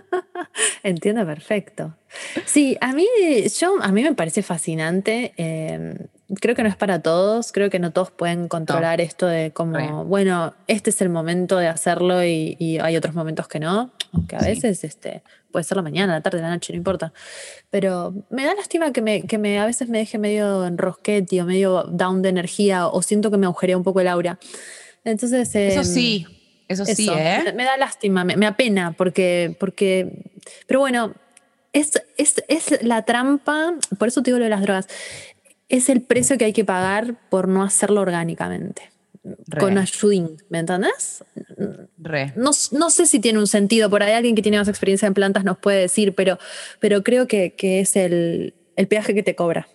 Entiendo 0.83 1.25
perfecto. 1.25 1.95
Sí, 2.45 2.77
a 2.81 2.93
mí, 2.93 3.07
yo, 3.59 3.81
a 3.81 3.91
mí 3.91 4.03
me 4.03 4.13
parece 4.13 4.43
fascinante. 4.43 5.33
Em, 5.37 5.95
creo 6.39 6.55
que 6.55 6.63
no 6.63 6.69
es 6.69 6.75
para 6.75 7.01
todos. 7.01 7.51
Creo 7.51 7.69
que 7.69 7.79
no 7.79 7.91
todos 7.91 8.11
pueden 8.11 8.47
controlar 8.47 9.01
esto 9.01 9.25
de 9.25 9.51
como, 9.51 10.05
bueno, 10.05 10.53
este 10.67 10.89
es 10.89 11.01
el 11.01 11.09
momento 11.09 11.57
de 11.57 11.67
hacerlo 11.67 12.23
y, 12.23 12.79
hay 12.81 12.97
otros 12.97 13.15
momentos 13.15 13.47
que 13.47 13.59
no. 13.59 13.91
Aunque 14.11 14.35
a 14.35 14.39
veces 14.39 14.83
este, 14.83 15.23
puede 15.51 15.63
ser 15.63 15.77
la 15.77 15.83
mañana, 15.83 16.13
la 16.13 16.21
tarde, 16.21 16.41
la 16.41 16.49
noche, 16.49 16.73
no 16.73 16.77
importa. 16.77 17.13
Pero 17.69 18.13
me 18.29 18.45
da 18.45 18.53
lástima 18.53 18.91
que, 18.91 19.01
me, 19.01 19.23
que 19.23 19.37
me, 19.37 19.59
a 19.59 19.65
veces 19.65 19.89
me 19.89 19.97
deje 19.97 20.17
medio 20.17 20.65
enrosquete 20.65 21.41
o 21.41 21.45
medio 21.45 21.83
down 21.83 22.21
de 22.21 22.29
energía 22.29 22.87
o 22.87 23.01
siento 23.01 23.31
que 23.31 23.37
me 23.37 23.45
agujerea 23.45 23.77
un 23.77 23.83
poco 23.83 24.01
el 24.01 24.07
aura. 24.07 24.37
Entonces. 25.03 25.55
Eso 25.55 25.79
em, 25.79 25.85
sí 25.85 26.27
eso, 26.68 26.86
sí, 26.86 27.09
¿eh? 27.09 27.53
Me, 27.55 27.64
da 27.64 27.78
lástima, 27.78 28.24
me, 28.24 28.45
apena, 28.45 28.93
porque, 28.93 29.55
porque. 29.59 30.32
Pero 30.68 30.80
bueno, 30.80 31.14
es, 31.74 31.91
es, 32.18 32.84
la 32.84 33.03
trampa, 33.03 33.76
por 33.97 34.07
eso 34.07 34.22
te 34.22 34.32
digo 34.32 34.39
lo 34.39 34.45
de 34.45 34.49
las 34.49 34.61
drogas, 34.61 34.88
es 35.70 35.89
el 35.89 36.01
precio 36.01 36.38
que 36.38 36.45
hay 36.45 36.53
que 36.53 36.66
pagar 36.66 37.16
por 37.30 37.47
no 37.47 37.64
hacerlo 37.64 38.01
orgánicamente. 38.01 38.91
Con 39.57 39.78
ayudín, 39.78 40.38
¿me 40.49 40.59
entendés? 40.59 41.24
Re. 41.97 42.34
No, 42.36 42.51
no, 42.72 42.89
sé 42.89 43.05
si 43.05 43.20
tiene 43.20 43.39
un 43.39 43.47
sentido, 43.47 43.89
por 43.89 44.03
ahí 44.03 44.11
alguien 44.11 44.36
que 44.36 44.41
tiene 44.41 44.57
más 44.57 44.68
experiencia 44.68 45.07
en 45.07 45.14
plantas 45.14 45.45
nos 45.45 45.57
puede 45.57 45.80
decir, 45.80 46.14
pero, 46.14 46.38
pero 46.80 47.03
creo 47.03 47.26
que, 47.26 47.53
que 47.53 47.80
es 47.80 47.95
el, 47.95 48.53
el 48.76 48.88
peaje 48.88 49.14
que 49.14 49.24
te 49.24 49.36
cobra. 49.36 49.68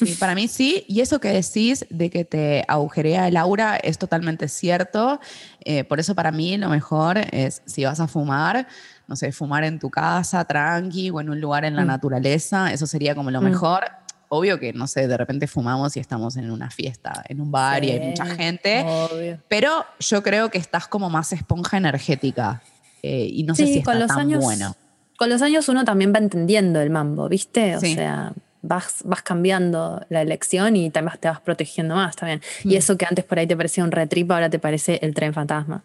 Y 0.00 0.14
para 0.16 0.34
mí 0.34 0.48
sí, 0.48 0.84
y 0.88 1.00
eso 1.00 1.20
que 1.20 1.28
decís 1.28 1.86
de 1.88 2.10
que 2.10 2.24
te 2.24 2.64
agujerea 2.66 3.28
el 3.28 3.36
aura 3.36 3.76
es 3.76 3.98
totalmente 3.98 4.48
cierto. 4.48 5.20
Eh, 5.64 5.84
por 5.84 6.00
eso 6.00 6.14
para 6.14 6.32
mí 6.32 6.56
lo 6.56 6.68
mejor 6.68 7.18
es 7.30 7.62
si 7.66 7.84
vas 7.84 8.00
a 8.00 8.08
fumar, 8.08 8.66
no 9.06 9.16
sé, 9.16 9.32
fumar 9.32 9.64
en 9.64 9.78
tu 9.78 9.90
casa, 9.90 10.44
tranqui, 10.44 11.10
o 11.10 11.20
en 11.20 11.30
un 11.30 11.40
lugar 11.40 11.64
en 11.64 11.76
la 11.76 11.84
mm. 11.84 11.88
naturaleza, 11.88 12.72
eso 12.72 12.86
sería 12.86 13.14
como 13.14 13.30
lo 13.30 13.40
mm. 13.40 13.44
mejor. 13.44 13.84
Obvio 14.28 14.58
que, 14.58 14.72
no 14.72 14.86
sé, 14.86 15.06
de 15.06 15.16
repente 15.16 15.46
fumamos 15.46 15.96
y 15.96 16.00
estamos 16.00 16.36
en 16.38 16.50
una 16.50 16.70
fiesta, 16.70 17.22
en 17.28 17.40
un 17.40 17.50
bar 17.50 17.84
y 17.84 17.90
hay 17.90 18.00
mucha 18.00 18.24
gente, 18.24 19.38
pero 19.46 19.84
yo 20.00 20.22
creo 20.22 20.50
que 20.50 20.56
estás 20.56 20.88
como 20.88 21.10
más 21.10 21.34
esponja 21.34 21.76
energética 21.76 22.62
eh, 23.02 23.28
y 23.30 23.42
no 23.44 23.54
sé 23.54 23.66
si 23.66 23.78
está 23.78 24.06
tan 24.06 24.30
bueno. 24.40 24.74
Con 25.18 25.28
los 25.28 25.42
años 25.42 25.68
uno 25.68 25.84
también 25.84 26.14
va 26.14 26.18
entendiendo 26.18 26.80
el 26.80 26.88
mambo, 26.88 27.28
¿viste? 27.28 27.76
O 27.76 27.80
sea 27.80 28.32
vas, 28.62 29.02
vas 29.04 29.22
cambiando 29.22 30.04
la 30.08 30.22
elección 30.22 30.76
y 30.76 30.90
vas, 30.90 31.18
te 31.18 31.28
vas 31.28 31.40
protegiendo 31.40 31.96
más 31.96 32.16
también. 32.16 32.40
Y 32.64 32.74
mm. 32.74 32.78
eso 32.78 32.96
que 32.96 33.04
antes 33.04 33.24
por 33.24 33.38
ahí 33.38 33.46
te 33.46 33.56
parecía 33.56 33.84
un 33.84 33.92
retrip, 33.92 34.30
ahora 34.30 34.48
te 34.48 34.58
parece 34.58 34.98
el 35.02 35.14
tren 35.14 35.34
fantasma. 35.34 35.84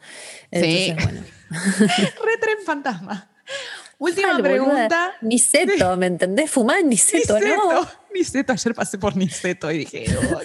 sí. 0.52 0.96
Bueno. 1.02 1.22
Retren 1.50 2.58
fantasma. 2.66 3.30
Última 4.00 4.38
pregunta. 4.38 5.14
Niceto, 5.22 5.98
¿me 5.98 6.08
entendés? 6.08 6.52
Fumar 6.52 6.80
en 6.80 6.90
Niceto, 6.90 7.40
¿no? 7.40 7.88
Niceto, 8.14 8.54
ayer 8.54 8.76
pasé 8.76 8.98
por 8.98 9.16
Niceto 9.16 9.72
y 9.72 9.80
dije, 9.80 10.06
oh, 10.34 10.40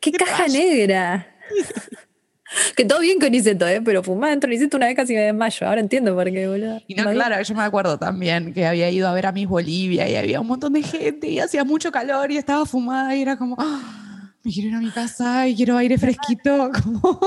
¿qué, 0.00 0.12
caja 0.12 0.48
negra? 0.48 1.34
Que 2.76 2.84
todo 2.84 3.00
bien 3.00 3.18
con 3.18 3.30
Niceto, 3.30 3.66
¿eh? 3.66 3.80
pero 3.84 4.02
fumaba 4.02 4.30
dentro 4.30 4.48
de 4.48 4.56
Niceto 4.56 4.76
una 4.76 4.86
vez 4.86 4.96
casi 4.96 5.14
me 5.14 5.20
desmayo. 5.20 5.66
Ahora 5.66 5.80
entiendo 5.80 6.14
por 6.14 6.30
qué, 6.30 6.48
boludo. 6.48 6.80
Y 6.86 6.94
no, 6.94 7.10
claro, 7.10 7.40
yo 7.42 7.54
me 7.54 7.62
acuerdo 7.62 7.98
también 7.98 8.52
que 8.52 8.66
había 8.66 8.90
ido 8.90 9.08
a 9.08 9.12
ver 9.12 9.26
a 9.26 9.32
Miss 9.32 9.48
Bolivia 9.48 10.08
y 10.08 10.16
había 10.16 10.40
un 10.40 10.46
montón 10.46 10.72
de 10.72 10.82
gente 10.82 11.28
y 11.28 11.38
hacía 11.40 11.64
mucho 11.64 11.90
calor 11.90 12.30
y 12.30 12.36
estaba 12.36 12.64
fumada 12.66 13.14
y 13.14 13.22
era 13.22 13.36
como, 13.36 13.56
ah, 13.58 14.32
me 14.42 14.52
quiero 14.52 14.68
ir 14.68 14.74
a 14.74 14.80
mi 14.80 14.90
casa 14.90 15.48
y 15.48 15.56
quiero 15.56 15.76
aire 15.76 15.98
fresquito. 15.98 16.70
Como... 16.82 17.20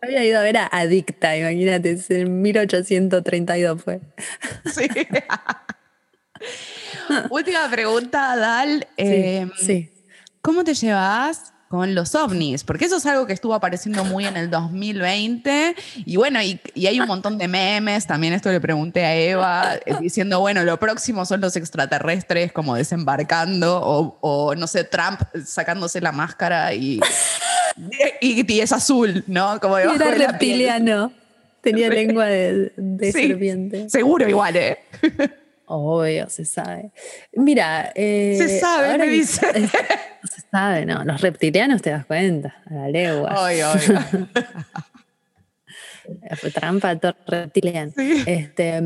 Había 0.00 0.24
ido 0.24 0.40
a 0.40 0.42
ver 0.42 0.56
a 0.56 0.66
Adicta, 0.66 1.36
imagínate, 1.36 1.96
en 2.08 2.42
1832 2.42 3.82
fue. 3.82 4.00
Sí. 4.74 4.88
Última 7.30 7.70
pregunta, 7.70 8.36
Dal. 8.36 8.88
Em, 8.96 9.50
sí. 9.56 9.90
¿Cómo 10.40 10.64
te 10.64 10.74
llevas 10.74 11.54
con 11.72 11.94
los 11.94 12.14
ovnis, 12.14 12.64
porque 12.64 12.84
eso 12.84 12.98
es 12.98 13.06
algo 13.06 13.26
que 13.26 13.32
estuvo 13.32 13.54
apareciendo 13.54 14.04
muy 14.04 14.26
en 14.26 14.36
el 14.36 14.50
2020 14.50 15.74
y 16.04 16.16
bueno, 16.16 16.42
y, 16.42 16.60
hay 16.86 17.00
un 17.00 17.06
montón 17.06 17.38
de 17.38 17.48
memes, 17.48 18.06
también 18.06 18.34
esto 18.34 18.52
le 18.52 18.60
pregunté 18.60 19.06
a 19.06 19.16
Eva, 19.16 19.76
eh, 19.86 19.94
diciendo, 19.98 20.38
bueno, 20.40 20.64
lo 20.64 20.78
próximo 20.78 21.24
son 21.24 21.40
los 21.40 21.56
extraterrestres 21.56 22.52
como 22.52 22.74
desembarcando 22.74 23.80
o, 24.20 24.54
no 24.54 24.66
sé, 24.66 24.84
Trump 24.84 25.22
sacándose 25.46 26.02
la 26.02 26.12
máscara 26.12 26.74
y, 26.74 27.00
y, 28.20 28.60
es 28.60 28.70
azul, 28.70 29.24
¿no? 29.26 29.58
Como 29.58 29.78
Era 29.78 29.94
reptiliano, 29.94 31.10
tenía 31.62 31.88
lengua 31.88 32.26
de, 32.26 32.70
serpiente. 33.10 33.88
Seguro 33.88 34.28
igual, 34.28 34.56
¿eh? 34.56 34.78
Obvio, 35.74 36.28
se 36.28 36.44
sabe. 36.44 36.90
Mira. 37.32 37.92
Eh, 37.94 38.34
se 38.36 38.60
sabe, 38.60 38.98
me 38.98 39.06
dice. 39.08 39.46
se 40.24 40.42
sabe, 40.50 40.84
no. 40.84 41.02
Los 41.04 41.22
reptilianos 41.22 41.80
te 41.80 41.88
das 41.90 42.04
cuenta, 42.04 42.54
a 42.70 42.74
la 42.74 42.88
legua. 42.88 43.46
Ay. 43.46 43.62
Fue 46.36 46.50
trampa 46.50 46.94
todo 46.96 47.14
reptiliano. 47.26 47.92
Este, 48.26 48.82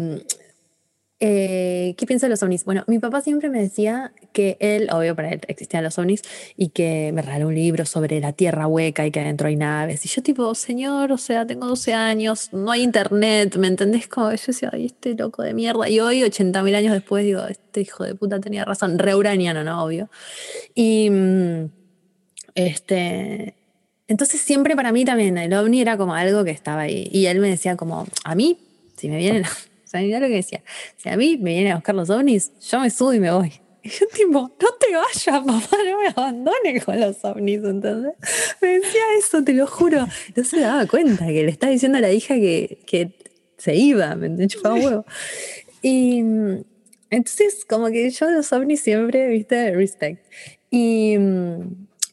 Eh, 1.18 1.94
¿Qué 1.96 2.06
piensa 2.06 2.26
de 2.26 2.30
los 2.30 2.42
ovnis? 2.42 2.64
Bueno, 2.66 2.84
mi 2.88 2.98
papá 2.98 3.22
siempre 3.22 3.48
me 3.48 3.58
decía 3.58 4.12
que 4.32 4.58
él, 4.60 4.88
obvio 4.92 5.16
para 5.16 5.30
él 5.30 5.40
existían 5.48 5.82
los 5.82 5.98
ovnis, 5.98 6.22
y 6.56 6.68
que 6.68 7.10
me 7.14 7.22
regaló 7.22 7.48
un 7.48 7.54
libro 7.54 7.86
sobre 7.86 8.20
la 8.20 8.32
tierra 8.34 8.66
hueca 8.66 9.06
y 9.06 9.10
que 9.10 9.20
adentro 9.20 9.48
hay 9.48 9.56
naves. 9.56 10.04
Y 10.04 10.08
yo 10.10 10.22
tipo, 10.22 10.54
señor, 10.54 11.12
o 11.12 11.18
sea, 11.18 11.46
tengo 11.46 11.66
12 11.66 11.94
años, 11.94 12.52
no 12.52 12.70
hay 12.70 12.82
internet, 12.82 13.56
¿me 13.56 13.68
entendés? 13.68 14.08
Como 14.08 14.30
yo 14.30 14.44
decía, 14.46 14.70
ay, 14.72 14.86
este 14.86 15.14
loco 15.14 15.42
de 15.42 15.54
mierda. 15.54 15.88
Y 15.88 16.00
hoy, 16.00 16.22
80.000 16.22 16.74
años 16.74 16.92
después, 16.92 17.24
digo, 17.24 17.46
este 17.46 17.80
hijo 17.80 18.04
de 18.04 18.14
puta 18.14 18.38
tenía 18.38 18.64
razón. 18.66 18.98
Re 18.98 19.14
uraniano, 19.14 19.64
¿no? 19.64 19.84
Obvio. 19.84 20.10
Y 20.74 21.08
mm, 21.10 21.70
este... 22.54 23.54
Entonces 24.08 24.40
siempre 24.40 24.76
para 24.76 24.92
mí 24.92 25.04
también 25.04 25.36
el 25.36 25.52
ovni 25.52 25.80
era 25.80 25.96
como 25.96 26.14
algo 26.14 26.44
que 26.44 26.52
estaba 26.52 26.82
ahí. 26.82 27.08
Y 27.10 27.26
él 27.26 27.40
me 27.40 27.48
decía 27.48 27.76
como, 27.76 28.06
a 28.22 28.34
mí, 28.36 28.58
si 28.96 29.08
me 29.08 29.16
vienen 29.16 29.44
sea, 29.98 30.06
mira 30.06 30.20
lo 30.20 30.26
que 30.26 30.34
decía. 30.34 30.62
Si 30.96 31.08
a 31.08 31.16
mí 31.16 31.36
me 31.36 31.52
vienen 31.52 31.72
a 31.72 31.76
buscar 31.76 31.94
los 31.94 32.10
ovnis, 32.10 32.52
yo 32.70 32.80
me 32.80 32.90
subo 32.90 33.12
y 33.12 33.20
me 33.20 33.30
voy. 33.30 33.52
Y 33.86 33.88
yo 33.88 34.04
tipo, 34.08 34.32
no 34.40 34.68
te 34.80 34.96
vayas, 34.96 35.44
papá, 35.46 35.76
no 35.88 36.00
me 36.00 36.08
abandones 36.08 36.84
con 36.84 36.98
los 36.98 37.24
ovnis, 37.24 37.60
entonces. 37.62 38.14
Me 38.60 38.68
decía 38.80 39.02
eso, 39.16 39.44
te 39.44 39.52
lo 39.52 39.68
juro. 39.68 40.04
No 40.34 40.42
se 40.42 40.58
daba 40.58 40.86
cuenta 40.86 41.24
que 41.26 41.44
le 41.44 41.50
estaba 41.52 41.70
diciendo 41.70 41.98
a 41.98 42.00
la 42.00 42.10
hija 42.10 42.34
que, 42.34 42.78
que 42.84 43.12
se 43.58 43.76
iba, 43.76 44.16
me 44.16 44.48
chupaba 44.48 44.74
huevo. 44.74 45.06
Y 45.82 46.18
entonces, 47.10 47.64
como 47.64 47.86
que 47.88 48.10
yo 48.10 48.28
los 48.30 48.52
ovnis 48.52 48.80
siempre, 48.80 49.28
viste, 49.28 49.72
respect. 49.72 50.20
Y, 50.70 51.16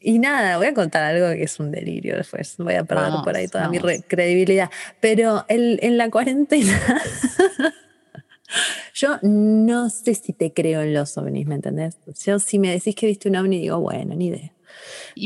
y 0.04 0.18
nada, 0.18 0.58
voy 0.58 0.66
a 0.66 0.74
contar 0.74 1.02
algo 1.02 1.28
que 1.30 1.42
es 1.42 1.58
un 1.58 1.70
delirio 1.70 2.16
después. 2.16 2.56
Voy 2.58 2.74
a 2.74 2.84
perder 2.84 3.10
por 3.24 3.36
ahí 3.36 3.48
toda 3.48 3.68
mi 3.68 3.78
credibilidad. 3.78 4.70
Pero 5.00 5.44
en 5.48 5.96
la 5.96 6.10
cuarentena 6.10 6.78
Yo 8.94 9.18
no 9.22 9.90
sé 9.90 10.14
si 10.14 10.32
te 10.32 10.52
creo 10.52 10.82
en 10.82 10.94
los 10.94 11.16
ovnis, 11.18 11.46
¿me 11.46 11.56
entendés? 11.56 11.96
Yo 12.24 12.38
si 12.38 12.58
me 12.58 12.70
decís 12.70 12.94
que 12.94 13.06
viste 13.06 13.28
un 13.28 13.36
ovni, 13.36 13.60
digo, 13.60 13.80
bueno, 13.80 14.14
ni 14.14 14.28
idea. 14.28 14.52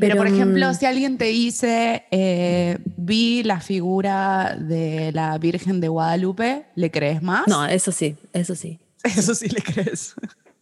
pero, 0.01 0.17
por 0.17 0.27
ejemplo, 0.27 0.71
mm, 0.71 0.75
si 0.75 0.87
alguien 0.87 1.19
te 1.19 1.27
dice, 1.27 2.05
eh, 2.11 2.79
vi 2.97 3.43
la 3.43 3.61
figura 3.61 4.57
de 4.59 5.13
la 5.13 5.37
Virgen 5.39 5.81
de 5.81 5.89
Guadalupe, 5.89 6.67
¿le 6.75 6.91
crees 6.91 7.23
más? 7.23 7.47
No, 7.47 7.67
eso 7.67 7.93
sí, 7.93 8.17
eso 8.33 8.55
sí. 8.55 8.79
Eso 9.05 9.33
sí 9.33 9.49
le 9.49 9.63
crees. 9.63 10.15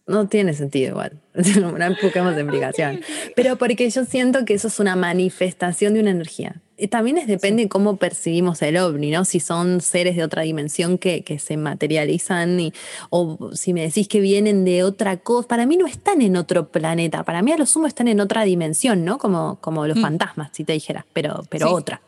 No 0.07 0.27
tiene 0.27 0.53
sentido 0.53 0.91
igual. 0.91 1.19
No 1.61 1.85
empujemos 1.85 2.35
de 2.35 2.41
implicación. 2.47 3.01
Pero 3.35 3.57
porque 3.57 3.89
yo 3.89 4.05
siento 4.05 4.45
que 4.45 4.53
eso 4.53 4.69
es 4.69 4.79
una 4.79 4.95
manifestación 4.95 5.93
de 5.93 5.99
una 5.99 6.11
energía. 6.11 6.61
Y 6.79 6.87
también 6.87 7.17
es 7.17 7.27
depende 7.27 7.63
de 7.63 7.69
cómo 7.69 7.97
percibimos 7.97 8.61
el 8.61 8.77
ovni, 8.77 9.09
¿no? 9.09 9.25
Si 9.25 9.39
son 9.39 9.81
seres 9.81 10.15
de 10.15 10.23
otra 10.23 10.43
dimensión 10.43 10.99
que, 10.99 11.23
que 11.23 11.39
se 11.39 11.57
materializan 11.57 12.59
y, 12.59 12.73
o 13.09 13.49
si 13.53 13.73
me 13.73 13.81
decís 13.81 14.07
que 14.07 14.19
vienen 14.19 14.63
de 14.63 14.83
otra 14.83 15.17
cosa. 15.17 15.47
Para 15.47 15.65
mí 15.65 15.75
no 15.75 15.87
están 15.87 16.21
en 16.21 16.37
otro 16.37 16.69
planeta. 16.69 17.23
Para 17.23 17.41
mí 17.41 17.51
a 17.51 17.57
lo 17.57 17.65
sumo 17.65 17.87
están 17.87 18.07
en 18.07 18.19
otra 18.19 18.43
dimensión, 18.43 19.03
¿no? 19.03 19.17
Como, 19.17 19.57
como 19.59 19.87
los 19.87 19.97
mm. 19.97 20.01
fantasmas, 20.01 20.51
si 20.53 20.63
te 20.63 20.73
dijera, 20.73 21.05
pero, 21.13 21.43
pero 21.49 21.71
otra. 21.73 22.01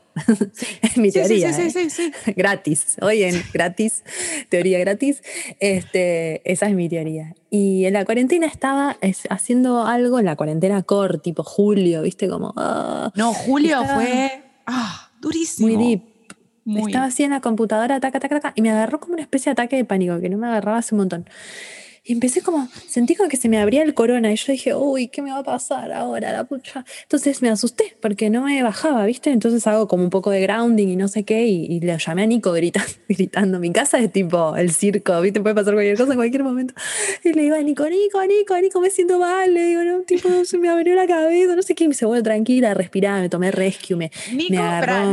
Es 0.81 0.97
mi 0.97 1.11
teoría. 1.11 1.53
Sí, 1.53 1.69
sí, 1.69 1.89
sí, 1.89 2.11
¿eh? 2.25 2.33
Gratis. 2.37 2.97
Oye, 3.01 3.43
gratis, 3.53 4.03
teoría 4.49 4.79
gratis. 4.79 5.23
Este, 5.59 6.41
esa 6.51 6.67
es 6.67 6.75
mi 6.75 6.89
teoría. 6.89 7.35
Y 7.49 7.85
en 7.85 7.93
la 7.93 8.05
cuarentena 8.05 8.47
estaba 8.47 8.97
haciendo 9.29 9.85
algo, 9.85 10.19
en 10.19 10.25
la 10.25 10.35
cuarentena 10.35 10.83
core, 10.83 11.19
tipo 11.19 11.43
julio, 11.43 12.01
¿viste? 12.03 12.29
Como. 12.29 12.53
Ah, 12.55 13.11
no, 13.15 13.33
julio 13.33 13.83
fue. 13.85 14.43
Ah, 14.65 15.09
durísimo. 15.21 15.67
Muy 15.67 15.77
deep. 15.77 16.03
Estaba 16.87 17.05
así 17.05 17.23
en 17.23 17.31
la 17.31 17.41
computadora, 17.41 17.99
taca, 17.99 18.19
taca, 18.19 18.39
taca, 18.39 18.53
y 18.55 18.61
me 18.61 18.69
agarró 18.69 18.99
como 18.99 19.13
una 19.13 19.23
especie 19.23 19.49
de 19.49 19.53
ataque 19.53 19.75
de 19.75 19.85
pánico 19.85 20.19
que 20.19 20.29
no 20.29 20.37
me 20.37 20.47
agarraba 20.47 20.77
hace 20.77 20.93
un 20.93 20.99
montón. 20.99 21.25
Y 22.09 22.13
empecé 22.13 22.41
como, 22.41 22.67
sentí 22.87 23.13
como 23.13 23.29
que 23.29 23.37
se 23.37 23.49
me 23.49 23.59
abría 23.59 23.83
el 23.83 23.93
corona 23.93 24.31
y 24.31 24.35
yo 24.35 24.51
dije, 24.51 24.73
uy, 24.73 25.09
¿qué 25.09 25.21
me 25.21 25.29
va 25.29 25.37
a 25.37 25.43
pasar 25.43 25.91
ahora? 25.91 26.31
La 26.31 26.43
pucha. 26.43 26.83
Entonces 27.03 27.43
me 27.43 27.51
asusté 27.51 27.95
porque 28.01 28.31
no 28.31 28.45
me 28.45 28.63
bajaba, 28.63 29.05
¿viste? 29.05 29.29
Entonces 29.29 29.67
hago 29.67 29.87
como 29.87 30.05
un 30.05 30.09
poco 30.09 30.31
de 30.31 30.41
grounding 30.41 30.87
y 30.87 30.95
no 30.95 31.07
sé 31.07 31.23
qué 31.23 31.45
y, 31.45 31.79
le 31.79 31.99
llamé 31.99 32.23
a 32.23 32.25
Nico 32.25 32.51
gritando, 32.51 32.89
gritando. 33.07 33.59
Mi 33.59 33.71
casa 33.71 33.99
es 33.99 34.11
tipo 34.11 34.55
el 34.55 34.71
circo, 34.71 35.21
¿viste? 35.21 35.39
Puede 35.39 35.53
pasar 35.53 35.75
cualquier 35.75 35.97
cosa 35.97 36.13
en 36.13 36.17
cualquier 36.17 36.43
momento. 36.43 36.73
Y 37.23 37.31
le 37.33 37.43
digo 37.43 37.55
a 37.55 37.61
Nico, 37.61 37.87
Nico, 37.87 38.25
Nico, 38.25 38.57
Nico, 38.57 38.81
me 38.81 38.89
siento 38.89 39.19
mal. 39.19 39.53
Le 39.53 39.67
digo, 39.67 39.83
no, 39.83 39.99
tipo, 40.01 40.29
se 40.45 40.57
me 40.57 40.67
abrió 40.67 40.95
la 40.95 41.05
cabeza, 41.05 41.55
no 41.55 41.61
sé 41.61 41.75
qué. 41.75 41.83
Y 41.83 41.89
me 41.89 41.91
dice, 41.91 42.07
bueno, 42.07 42.23
tranquila, 42.23 42.73
respirá, 42.73 43.19
me 43.19 43.29
tomé 43.29 43.51
rescue, 43.51 43.95
me, 43.95 44.09
Nico, 44.33 44.63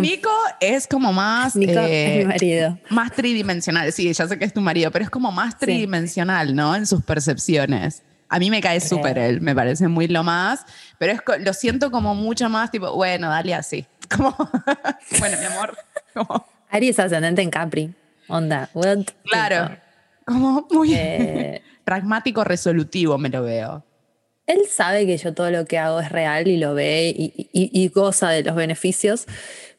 Nico 0.01 0.31
es 0.61 0.87
como 0.87 1.13
más... 1.13 1.57
Nico 1.57 1.73
es 1.73 1.79
mi 1.79 2.23
eh, 2.23 2.25
marido. 2.27 2.79
Más 2.89 3.13
tridimensional, 3.13 3.93
sí, 3.93 4.11
ya 4.11 4.27
sé 4.27 4.39
que 4.39 4.47
es 4.47 4.55
tu 4.55 4.63
marido, 4.63 4.91
pero 4.91 5.05
es 5.05 5.11
como 5.11 5.31
más 5.31 5.59
tridimensional, 5.59 6.55
¿no? 6.55 6.86
Sus 6.87 7.03
percepciones. 7.03 8.03
A 8.29 8.39
mí 8.39 8.51
me 8.51 8.61
cae 8.61 8.81
súper 8.81 9.19
él, 9.19 9.41
me 9.41 9.55
parece 9.55 9.87
muy 9.87 10.09
lo 10.09 10.25
más, 10.25 10.65
pero 10.99 11.13
es, 11.13 11.21
lo 11.41 11.53
siento 11.53 11.91
como 11.91 12.15
mucho 12.15 12.49
más 12.49 12.71
tipo, 12.71 12.93
bueno, 12.93 13.29
dale 13.29 13.55
así. 13.55 13.87
Como, 14.17 14.37
bueno, 15.19 15.37
mi 15.39 15.45
amor. 15.47 15.77
Como, 16.15 16.47
Aries 16.71 16.99
ascendente 16.99 17.43
en 17.43 17.51
Capri. 17.51 17.93
Onda, 18.29 18.71
what? 18.73 19.05
Claro. 19.25 19.77
Como 20.25 20.67
muy 20.71 20.95
eh, 20.95 21.63
pragmático, 21.85 22.45
resolutivo 22.45 23.19
me 23.19 23.29
lo 23.29 23.43
veo. 23.43 23.85
Él 24.47 24.61
sabe 24.71 25.07
que 25.07 25.17
yo 25.17 25.35
todo 25.35 25.51
lo 25.51 25.65
que 25.65 25.79
hago 25.79 25.99
es 26.01 26.11
real 26.11 26.47
y 26.47 26.57
lo 26.57 26.75
ve 26.75 27.13
y, 27.17 27.49
y 27.53 27.89
goza 27.89 28.31
de 28.31 28.45
los 28.45 28.55
beneficios, 28.55 29.27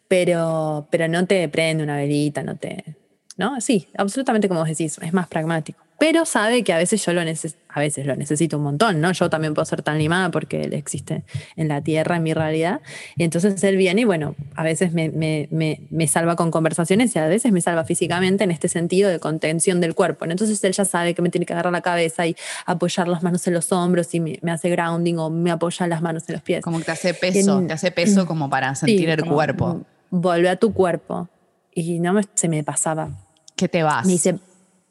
pero, 0.08 0.88
pero 0.91 1.08
no 1.08 1.26
te 1.26 1.47
prende 1.49 1.84
una 1.84 1.97
velita, 1.97 2.43
no 2.43 2.55
te... 2.55 2.95
¿No? 3.38 3.61
Sí, 3.61 3.88
absolutamente 3.97 4.49
como 4.49 4.63
decís, 4.65 4.97
es 5.01 5.13
más 5.13 5.27
pragmático 5.27 5.88
pero 5.99 6.25
sabe 6.25 6.63
que 6.63 6.73
a 6.73 6.77
veces 6.77 7.03
yo 7.03 7.13
lo 7.13 7.21
a 7.21 7.79
veces 7.79 8.05
lo 8.05 8.15
necesito 8.15 8.57
un 8.57 8.63
montón, 8.63 9.01
¿no? 9.01 9.11
Yo 9.11 9.29
también 9.29 9.53
puedo 9.53 9.65
ser 9.65 9.81
tan 9.81 9.97
limada 9.97 10.29
porque 10.29 10.61
él 10.61 10.73
existe 10.73 11.23
en 11.55 11.67
la 11.67 11.81
tierra, 11.81 12.17
en 12.17 12.23
mi 12.23 12.33
realidad. 12.33 12.81
Y 13.15 13.23
entonces 13.23 13.63
él 13.63 13.77
viene 13.77 14.01
y 14.01 14.03
bueno, 14.05 14.35
a 14.55 14.63
veces 14.63 14.93
me, 14.93 15.09
me, 15.09 15.47
me, 15.89 16.07
salva 16.07 16.35
con 16.35 16.51
conversaciones 16.51 17.15
y 17.15 17.19
a 17.19 17.27
veces 17.27 17.51
me 17.51 17.61
salva 17.61 17.83
físicamente 17.83 18.43
en 18.43 18.51
este 18.51 18.67
sentido 18.67 19.09
de 19.09 19.19
contención 19.19 19.81
del 19.81 19.95
cuerpo. 19.95 20.25
Entonces 20.25 20.63
él 20.63 20.71
ya 20.71 20.85
sabe 20.85 21.13
que 21.13 21.21
me 21.21 21.29
tiene 21.29 21.45
que 21.45 21.53
agarrar 21.53 21.73
la 21.73 21.81
cabeza 21.81 22.25
y 22.27 22.35
apoyar 22.65 23.07
las 23.07 23.23
manos 23.23 23.45
en 23.47 23.53
los 23.53 23.71
hombros 23.71 24.13
y 24.13 24.19
me, 24.19 24.39
hace 24.51 24.69
grounding 24.69 25.17
o 25.17 25.29
me 25.29 25.51
apoya 25.51 25.88
las 25.88 26.01
manos 26.01 26.23
en 26.29 26.33
los 26.33 26.41
pies. 26.43 26.61
Como 26.61 26.79
que 26.79 26.85
te 26.85 26.91
hace 26.91 27.13
peso, 27.13 27.63
te 27.67 27.73
hace 27.73 27.91
peso 27.91 28.25
como 28.25 28.49
para 28.49 28.75
sentir 28.75 29.09
el 29.09 29.25
cuerpo. 29.25 29.81
Vuelve 30.09 30.49
a 30.49 30.55
tu 30.55 30.73
cuerpo. 30.73 31.27
Y 31.73 31.99
no 31.99 32.19
se 32.33 32.49
me 32.49 32.63
pasaba. 32.63 33.11
¿Qué 33.58 33.68
te 33.68 33.82
vas? 33.82 34.05
Me 34.05 34.14
dice, 34.14 34.39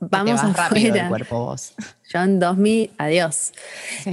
vamos 0.01 0.43
a 0.43 0.53
rápido 0.53 0.97
el 0.97 1.09
cuerpo 1.09 1.39
vos. 1.47 1.73
Yo 2.13 2.21
en 2.21 2.41
2000, 2.41 2.91
adiós. 2.99 3.53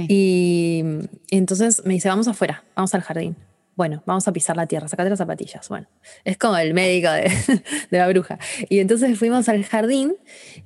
Y, 0.08 0.82
entonces 1.30 1.82
me 1.84 1.94
dice, 1.94 2.08
vamos 2.08 2.28
afuera, 2.28 2.64
vamos 2.76 2.94
al 2.94 3.02
jardín. 3.02 3.36
Bueno, 3.76 4.04
vamos 4.06 4.28
a 4.28 4.32
pisar 4.32 4.56
la 4.56 4.68
tierra, 4.68 4.86
sacate 4.86 5.10
las 5.10 5.18
zapatillas. 5.18 5.68
Bueno, 5.68 5.88
es 6.22 6.38
como 6.38 6.56
el 6.56 6.72
médico 6.72 7.10
de, 7.10 7.22
de, 7.90 7.98
la 7.98 8.06
bruja. 8.06 8.38
Y 8.68 8.78
entonces 8.78 9.18
fuimos 9.18 9.48
al 9.48 9.64
jardín 9.64 10.14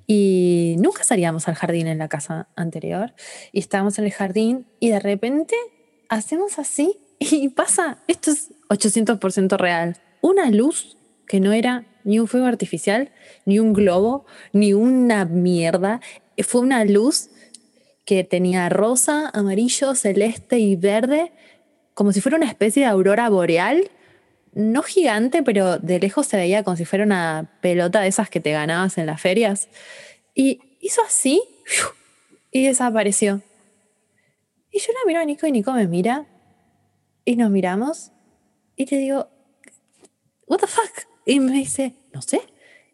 y 0.07 0.77
nunca 0.79 1.03
salíamos 1.05 1.49
al 1.49 1.55
jardín 1.55 1.87
en 1.87 1.97
la 1.97 2.09
casa 2.09 2.49
anterior. 2.55 3.15
Y 3.53 3.61
estábamos 3.61 3.99
en 3.99 4.05
el 4.05 4.13
jardín 4.13 4.67
y 4.81 4.91
de 4.91 5.01
repente 5.01 5.57
hacemos 6.11 6.59
así 6.59 7.01
y 7.19 7.49
pasa, 7.49 7.99
esto 8.07 8.31
es 8.31 8.51
800% 8.69 9.57
real, 9.57 9.97
una 10.21 10.51
luz 10.51 10.99
que 11.27 11.41
no 11.41 11.53
era 11.53 11.87
ni 12.05 12.19
un 12.19 12.27
fuego 12.29 12.47
artificial, 12.47 13.11
ni 13.45 13.59
un 13.59 13.73
globo, 13.73 14.27
ni 14.53 14.73
una 14.73 15.25
mierda. 15.25 16.01
Fue 16.47 16.61
una 16.61 16.85
luz 16.85 17.31
que 18.05 18.25
tenía 18.25 18.69
rosa, 18.69 19.31
amarillo, 19.35 19.95
celeste 19.95 20.59
y 20.59 20.77
verde, 20.77 21.33
como 21.95 22.13
si 22.13 22.21
fuera 22.21 22.37
una 22.37 22.47
especie 22.47 22.83
de 22.83 22.89
aurora 22.89 23.29
boreal. 23.29 23.91
No 24.55 24.83
gigante, 24.83 25.43
pero 25.43 25.79
de 25.79 25.99
lejos 26.01 26.27
se 26.27 26.37
veía 26.37 26.65
como 26.65 26.77
si 26.77 26.85
fuera 26.85 27.05
una 27.05 27.59
pelota 27.61 28.01
de 28.01 28.09
esas 28.09 28.31
que 28.31 28.41
te 28.41 28.53
ganabas 28.53 28.99
en 28.99 29.07
las 29.07 29.21
ferias. 29.21 29.69
Y 30.35 30.61
hizo 30.81 31.03
así 31.03 31.43
y 32.51 32.67
desapareció. 32.67 33.43
Y 34.71 34.81
yo 34.81 34.93
la 34.93 35.07
miro 35.07 35.21
a 35.21 35.25
Nico 35.25 35.47
y 35.47 35.53
Nico 35.53 35.73
me 35.73 35.87
mira 35.87 36.27
y 37.25 37.37
nos 37.37 37.51
miramos 37.51 38.13
y 38.77 38.87
te 38.87 38.97
digo, 38.97 39.29
¿What 40.49 40.61
the 40.61 40.67
fuck? 40.67 41.07
Y 41.29 41.41
me 41.41 41.53
dice, 41.53 41.95
no 42.15 42.23
sé. 42.23 42.41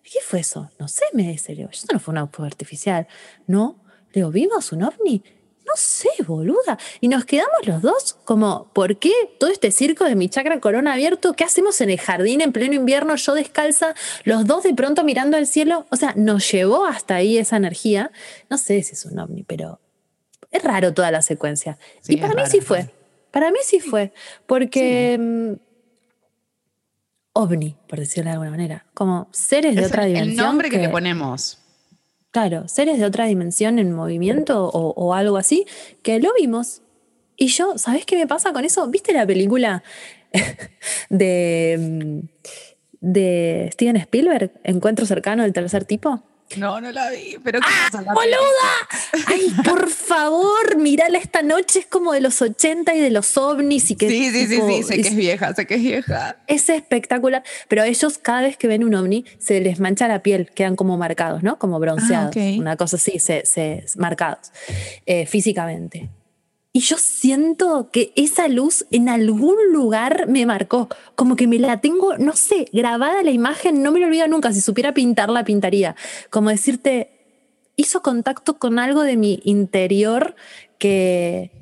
¿Qué 0.03 0.18
fue 0.20 0.41
eso? 0.41 0.68
No 0.80 0.89
sé, 0.89 1.05
me 1.12 1.22
dice. 1.22 1.55
Le 1.55 1.68
eso 1.70 1.87
no 1.93 2.01
fue 2.01 2.12
un 2.20 2.28
fuego 2.28 2.47
artificial. 2.47 3.07
No. 3.47 3.80
Le 4.09 4.20
digo, 4.20 4.32
¿vimos 4.32 4.72
un 4.72 4.82
ovni? 4.82 5.22
No 5.64 5.72
sé, 5.76 6.09
boluda. 6.26 6.76
Y 7.01 7.07
nos 7.07 7.24
quedamos 7.24 7.64
los 7.64 7.80
dos 7.80 8.14
como, 8.24 8.72
¿por 8.74 8.99
qué 8.99 9.12
todo 9.39 9.51
este 9.51 9.70
circo 9.70 10.05
de 10.05 10.16
mi 10.16 10.28
chakra 10.28 10.59
corona 10.59 10.95
abierto? 10.95 11.35
¿Qué 11.35 11.45
hacemos 11.45 11.80
en 11.80 11.91
el 11.91 12.01
jardín 12.01 12.41
en 12.41 12.53
pleno 12.53 12.74
invierno, 12.74 13.14
yo 13.14 13.35
descalza, 13.35 13.95
los 14.24 14.47
dos 14.47 14.64
de 14.64 14.74
pronto 14.74 15.05
mirando 15.05 15.37
al 15.37 15.47
cielo? 15.47 15.87
O 15.91 15.97
sea, 15.97 16.12
nos 16.16 16.51
llevó 16.51 16.87
hasta 16.87 17.14
ahí 17.14 17.39
esa 17.39 17.57
energía. 17.57 18.11
No 18.51 18.59
sé 18.59 18.82
si 18.82 18.95
es 18.95 19.05
un 19.05 19.16
ovni, 19.20 19.45
pero 19.45 19.80
es 20.51 20.62
raro 20.64 20.93
toda 20.93 21.12
la 21.12 21.22
secuencia. 21.22 21.78
y 22.09 22.16
para 22.16 22.35
mí 22.35 22.43
sí 22.51 22.61
fue. 22.61 22.91
Para 23.30 23.53
mí 23.53 23.59
sí 23.62 23.78
fue. 23.78 24.12
Porque... 24.47 25.18
Mm, 25.20 25.73
ovni, 27.35 27.76
por 27.87 27.99
decirlo 27.99 28.30
de 28.30 28.32
alguna 28.32 28.51
manera, 28.51 28.87
como 28.95 29.28
seres 29.32 29.76
de 29.76 29.85
otra 29.85 30.07
dimensión. 30.07 30.30
El 30.30 30.37
nombre 30.37 30.70
que, 30.70 30.78
le 30.78 30.89
ponemos. 30.89 31.59
claro, 32.30 32.66
seres 32.68 32.99
de 32.99 33.05
otra 33.05 33.26
dimensión 33.26 33.78
en 33.78 33.93
movimiento 33.93 34.66
o, 34.66 34.95
o 34.95 35.12
algo 35.12 35.37
así, 35.37 35.66
que 36.03 36.18
lo 36.20 36.32
vimos. 36.39 36.80
Y 37.37 37.49
yo, 37.49 37.76
¿sabes 37.76 38.07
qué 38.07 38.16
me 38.16 38.26
pasa 38.26 38.53
con 38.53 38.64
eso? 38.64 38.89
¿Viste 38.89 39.12
la 39.12 39.26
película 39.26 39.82
de, 41.11 41.76
mm, 41.78 42.28
de 43.01 43.68
Steven 43.72 43.97
Spielberg, 43.97 44.53
Encuentro 44.62 45.05
cercano 45.05 45.43
del 45.43 45.53
tercer 45.53 45.85
tipo? 45.85 46.22
No, 46.57 46.80
no 46.80 46.90
la 46.92 47.11
vi, 47.11 47.36
pero 47.42 47.59
¡Ah, 47.62 47.88
boluda! 47.92 49.26
Ay, 49.26 49.55
por 49.64 49.88
favor, 49.90 50.76
mirala 50.76 51.18
esta 51.18 51.42
noche, 51.42 51.80
es 51.80 51.86
como 51.86 52.12
de 52.12 52.20
los 52.20 52.40
80 52.42 52.94
y 52.94 53.00
de 53.00 53.11
los 53.11 53.36
ovnis 53.36 53.90
y 53.90 53.96
que 53.96 54.09
Sí, 54.09 54.30
sí, 54.30 54.46
sí, 54.46 54.55
tipo, 54.55 54.68
sí, 54.68 54.82
sé 54.82 54.94
que 55.02 55.09
es 55.09 55.16
vieja, 55.16 55.55
sé 55.55 55.66
que 55.66 55.74
es 55.74 55.82
vieja. 55.82 56.36
es 56.46 56.68
espectacular, 56.68 57.42
pero 57.68 57.82
ellos 57.82 58.18
cada 58.18 58.42
vez 58.42 58.57
que 58.57 58.68
ven 58.68 58.84
un 58.84 58.94
ovni 58.94 59.24
se 59.38 59.61
les 59.61 59.80
mancha 59.80 60.09
la 60.09 60.22
piel, 60.22 60.50
quedan 60.55 60.76
como 60.76 60.96
marcados, 60.96 61.42
¿no? 61.42 61.59
Como 61.59 61.78
bronceados, 61.80 62.36
Ah, 62.36 62.55
una 62.59 62.76
cosa 62.76 62.96
así, 62.96 63.18
se, 63.18 63.44
se- 63.46 63.84
marcados 63.96 64.52
eh, 65.07 65.26
físicamente. 65.26 66.09
Y 66.76 66.80
yo 66.80 66.96
siento 66.98 67.90
que 67.92 68.12
esa 68.16 68.48
luz 68.48 68.84
en 68.90 69.08
algún 69.08 69.54
lugar 69.72 70.26
me 70.26 70.44
marcó, 70.44 70.88
como 71.14 71.36
que 71.36 71.46
me 71.46 71.60
la 71.60 71.80
tengo, 71.80 72.18
no 72.18 72.32
sé, 72.32 72.66
grabada 72.72 73.22
la 73.22 73.30
imagen, 73.30 73.80
no 73.80 73.92
me 73.92 74.00
lo 74.00 74.06
olvido 74.06 74.26
nunca, 74.26 74.52
si 74.52 74.60
supiera 74.60 74.92
pintarla, 74.92 75.44
pintaría. 75.44 75.94
Como 76.30 76.50
decirte, 76.50 77.14
hizo 77.76 78.02
contacto 78.02 78.58
con 78.58 78.80
algo 78.80 79.02
de 79.02 79.16
mi 79.16 79.40
interior 79.44 80.34
que 80.76 81.52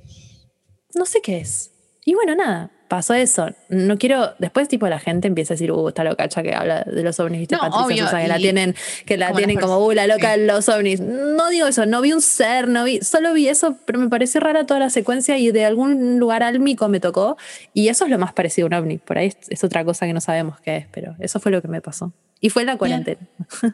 no 0.95 1.05
sé 1.05 1.21
qué 1.21 1.41
es. 1.41 1.73
Y 2.07 2.15
bueno, 2.15 2.35
nada, 2.35 2.73
pasó 2.93 3.15
eso. 3.15 3.49
No 3.71 3.97
quiero, 3.97 4.35
después 4.39 4.69
tipo 4.69 4.87
la 4.87 4.99
gente 4.99 5.27
empieza 5.27 5.55
a 5.55 5.57
decir, 5.57 5.73
uh, 5.73 5.89
está 5.89 6.05
locacha 6.05 6.43
que 6.43 6.53
habla 6.53 6.83
de 6.83 7.03
los 7.03 7.19
ovnis, 7.21 7.39
¿viste? 7.39 7.55
No, 7.55 7.63
Patricia 7.63 8.05
obvio, 8.05 8.19
que 8.19 8.29
la 8.29 8.37
tienen, 8.37 8.75
que 9.07 9.17
la 9.17 9.29
como 9.29 9.39
tienen 9.39 9.59
como, 9.59 9.79
uh, 9.79 9.93
la 9.93 10.07
loca 10.07 10.33
de 10.37 10.45
los 10.45 10.69
ovnis. 10.69 11.01
No 11.01 11.49
digo 11.49 11.69
eso, 11.69 11.87
no 11.87 12.03
vi 12.03 12.13
un 12.13 12.21
ser, 12.21 12.69
no 12.69 12.85
vi, 12.85 13.01
solo 13.01 13.33
vi 13.33 13.49
eso, 13.49 13.79
pero 13.87 13.99
me 13.99 14.11
pareció 14.11 14.43
rara 14.43 14.67
toda 14.67 14.79
la 14.79 14.91
secuencia 14.91 15.39
y 15.39 15.51
de 15.53 15.65
algún 15.65 16.19
lugar 16.19 16.43
álmico 16.43 16.87
me 16.89 17.01
tocó. 17.01 17.39
Y 17.73 17.89
eso 17.89 18.05
es 18.05 18.11
lo 18.11 18.19
más 18.19 18.35
parecido 18.35 18.67
a 18.67 18.69
un 18.69 18.75
ovni. 18.75 18.99
Por 18.99 19.17
ahí 19.17 19.29
es, 19.29 19.39
es 19.49 19.65
otra 19.65 19.87
cosa 19.87 20.05
que 20.05 20.13
no 20.13 20.21
sabemos 20.21 20.61
qué 20.61 20.77
es, 20.77 20.87
pero 20.93 21.17
eso 21.19 21.41
fue 21.41 21.51
lo 21.51 21.63
que 21.63 21.69
me 21.69 21.81
pasó. 21.81 22.13
Y 22.45 22.51
fue 22.51 22.65
la 22.65 22.77
cuarentena. 22.77 23.21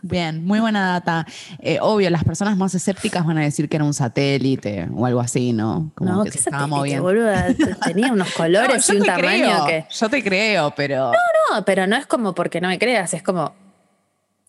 Bien, 0.03 0.45
muy 0.45 0.61
buena 0.61 0.93
data. 0.93 1.27
Eh, 1.59 1.79
obvio, 1.81 2.11
las 2.11 2.23
personas 2.23 2.57
más 2.59 2.75
escépticas 2.75 3.25
van 3.25 3.39
a 3.39 3.41
decir 3.41 3.67
que 3.69 3.77
era 3.77 3.85
un 3.85 3.95
satélite 3.95 4.87
o 4.95 5.07
algo 5.07 5.21
así, 5.21 5.55
¿no? 5.55 5.91
Como 5.95 6.13
no, 6.13 6.25
que 6.25 6.31
se 6.33 6.39
estaba 6.39 6.67
moviendo. 6.67 7.03
boluda. 7.03 7.47
Tenía 7.85 8.13
unos 8.13 8.31
colores 8.33 8.87
No, 8.91 8.95
y 8.95 8.99
un 8.99 9.07
tamaño 9.07 9.65
creo, 9.65 9.67
que. 9.67 9.87
Yo 9.91 10.11
te 10.11 10.23
creo, 10.23 10.73
pero. 10.77 11.13
No, 11.51 11.65
pero 11.65 11.87
no 11.87 11.97
es 11.97 12.07
como 12.07 12.35
porque 12.35 12.61
no 12.61 12.69
me 12.69 12.79
creas, 12.79 13.15
es 13.15 13.23
como. 13.23 13.55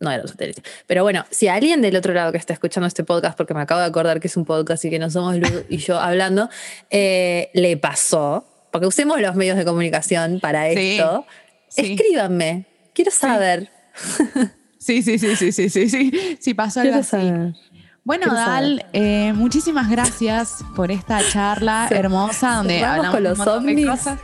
No 0.02 0.12
era 0.12 0.22
un 0.24 0.28
satélite. 0.28 0.64
Pero 0.86 1.04
bueno, 1.04 1.26
si 1.30 1.48
alguien 1.48 1.82
del 1.82 1.96
otro 1.96 2.14
lado 2.14 2.34
que 2.34 2.38
está 2.38 2.52
escuchando 2.52 2.88
este 2.88 3.06
podcast, 3.06 3.38
porque 3.38 3.54
me 3.54 3.62
acabo 3.62 3.80
de 3.80 3.88
acordar 3.88 4.20
que 4.20 4.28
es 4.28 4.36
un 4.36 4.44
podcast 4.44 4.84
y 4.84 4.90
que 4.90 5.00
no 5.00 5.10
somos 5.10 5.38
Lu 5.38 5.48
y 5.70 5.78
yo 5.78 5.98
hablando, 5.98 6.50
eh, 6.90 7.50
le 7.54 7.78
pasó, 7.78 8.46
porque 8.72 8.86
usemos 8.86 9.22
los 9.22 9.36
medios 9.36 9.56
de 9.58 9.64
comunicación 9.64 10.40
para 10.42 10.70
Sí, 10.72 10.98
esto, 10.98 11.26
sí. 11.70 11.94
escríbanme. 11.94 12.66
Quiero 12.94 13.12
saber. 13.12 13.64
Sí, 13.64 13.70
sí, 14.78 15.02
sí, 15.02 15.18
sí, 15.20 15.36
sí, 15.36 15.52
sí, 15.52 15.70
sí. 15.70 16.38
Sí, 16.40 16.54
pasó 16.54 16.82
algo 16.82 16.96
así. 17.00 17.10
saber. 17.10 17.54
Bueno, 18.06 18.24
Quiero 18.24 18.38
Dal, 18.40 18.86
eh, 18.94 19.34
muchísimas 19.36 19.88
gracias 19.90 20.64
por 20.76 20.90
esta 20.90 21.20
charla 21.32 21.86
Sí. 21.90 21.94
hermosa 21.96 22.56
donde 22.56 22.84
hablamos 22.84 23.12
con 23.12 23.18
un 23.18 23.24
los 23.24 23.66
de 23.66 23.86
cosas. 23.86 24.20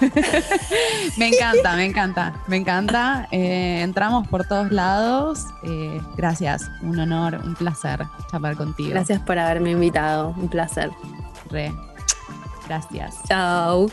me 1.18 1.28
encanta, 1.28 1.76
me 1.76 1.84
encanta, 1.84 2.34
me 2.46 2.56
encanta. 2.56 3.28
Eh, 3.32 3.82
entramos 3.82 4.26
por 4.28 4.46
todos 4.46 4.70
lados. 4.72 5.44
Eh, 5.64 6.00
gracias, 6.16 6.70
un 6.80 6.98
honor, 6.98 7.40
un 7.44 7.54
placer 7.56 8.06
charlar 8.30 8.56
contigo. 8.56 8.90
Gracias 8.90 9.20
por 9.20 9.38
haberme 9.38 9.72
invitado. 9.72 10.28
Un 10.38 10.48
placer. 10.48 10.90
Re. 11.50 11.74
Gracias. 12.66 13.16
Chao. 13.28 13.90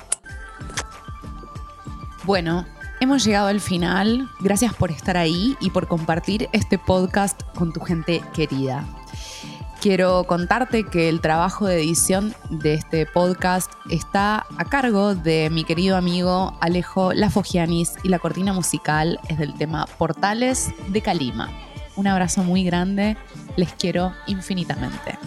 Bueno, 2.24 2.66
hemos 3.04 3.26
llegado 3.26 3.48
al 3.48 3.60
final. 3.60 4.30
Gracias 4.40 4.74
por 4.74 4.90
estar 4.90 5.18
ahí 5.18 5.58
y 5.60 5.72
por 5.72 5.88
compartir 5.88 6.48
este 6.54 6.78
podcast 6.78 7.42
con 7.54 7.74
tu 7.74 7.82
gente 7.82 8.22
querida. 8.34 8.86
Quiero 9.82 10.24
contarte 10.24 10.86
que 10.86 11.10
el 11.10 11.20
trabajo 11.20 11.68
de 11.68 11.82
edición 11.84 12.34
de 12.50 12.76
este 12.76 13.06
podcast 13.06 13.70
está 13.90 14.46
a 14.58 14.66
cargo 14.66 15.16
de 15.16 15.50
mi 15.50 15.66
querido 15.66 15.98
amigo 15.98 16.58
Alejo 16.62 17.12
Lafogianis 17.12 17.96
y 18.04 18.08
la 18.08 18.20
cortina 18.20 18.54
musical 18.54 19.20
es 19.28 19.38
del 19.38 19.54
tema 19.56 19.86
Portales 19.98 20.72
de 20.88 21.02
Calima. 21.02 21.52
Un 21.98 22.08
abrazo 22.08 22.42
muy 22.44 22.64
grande, 22.64 23.18
les 23.58 23.74
quiero 23.74 24.14
infinitamente. 24.28 25.20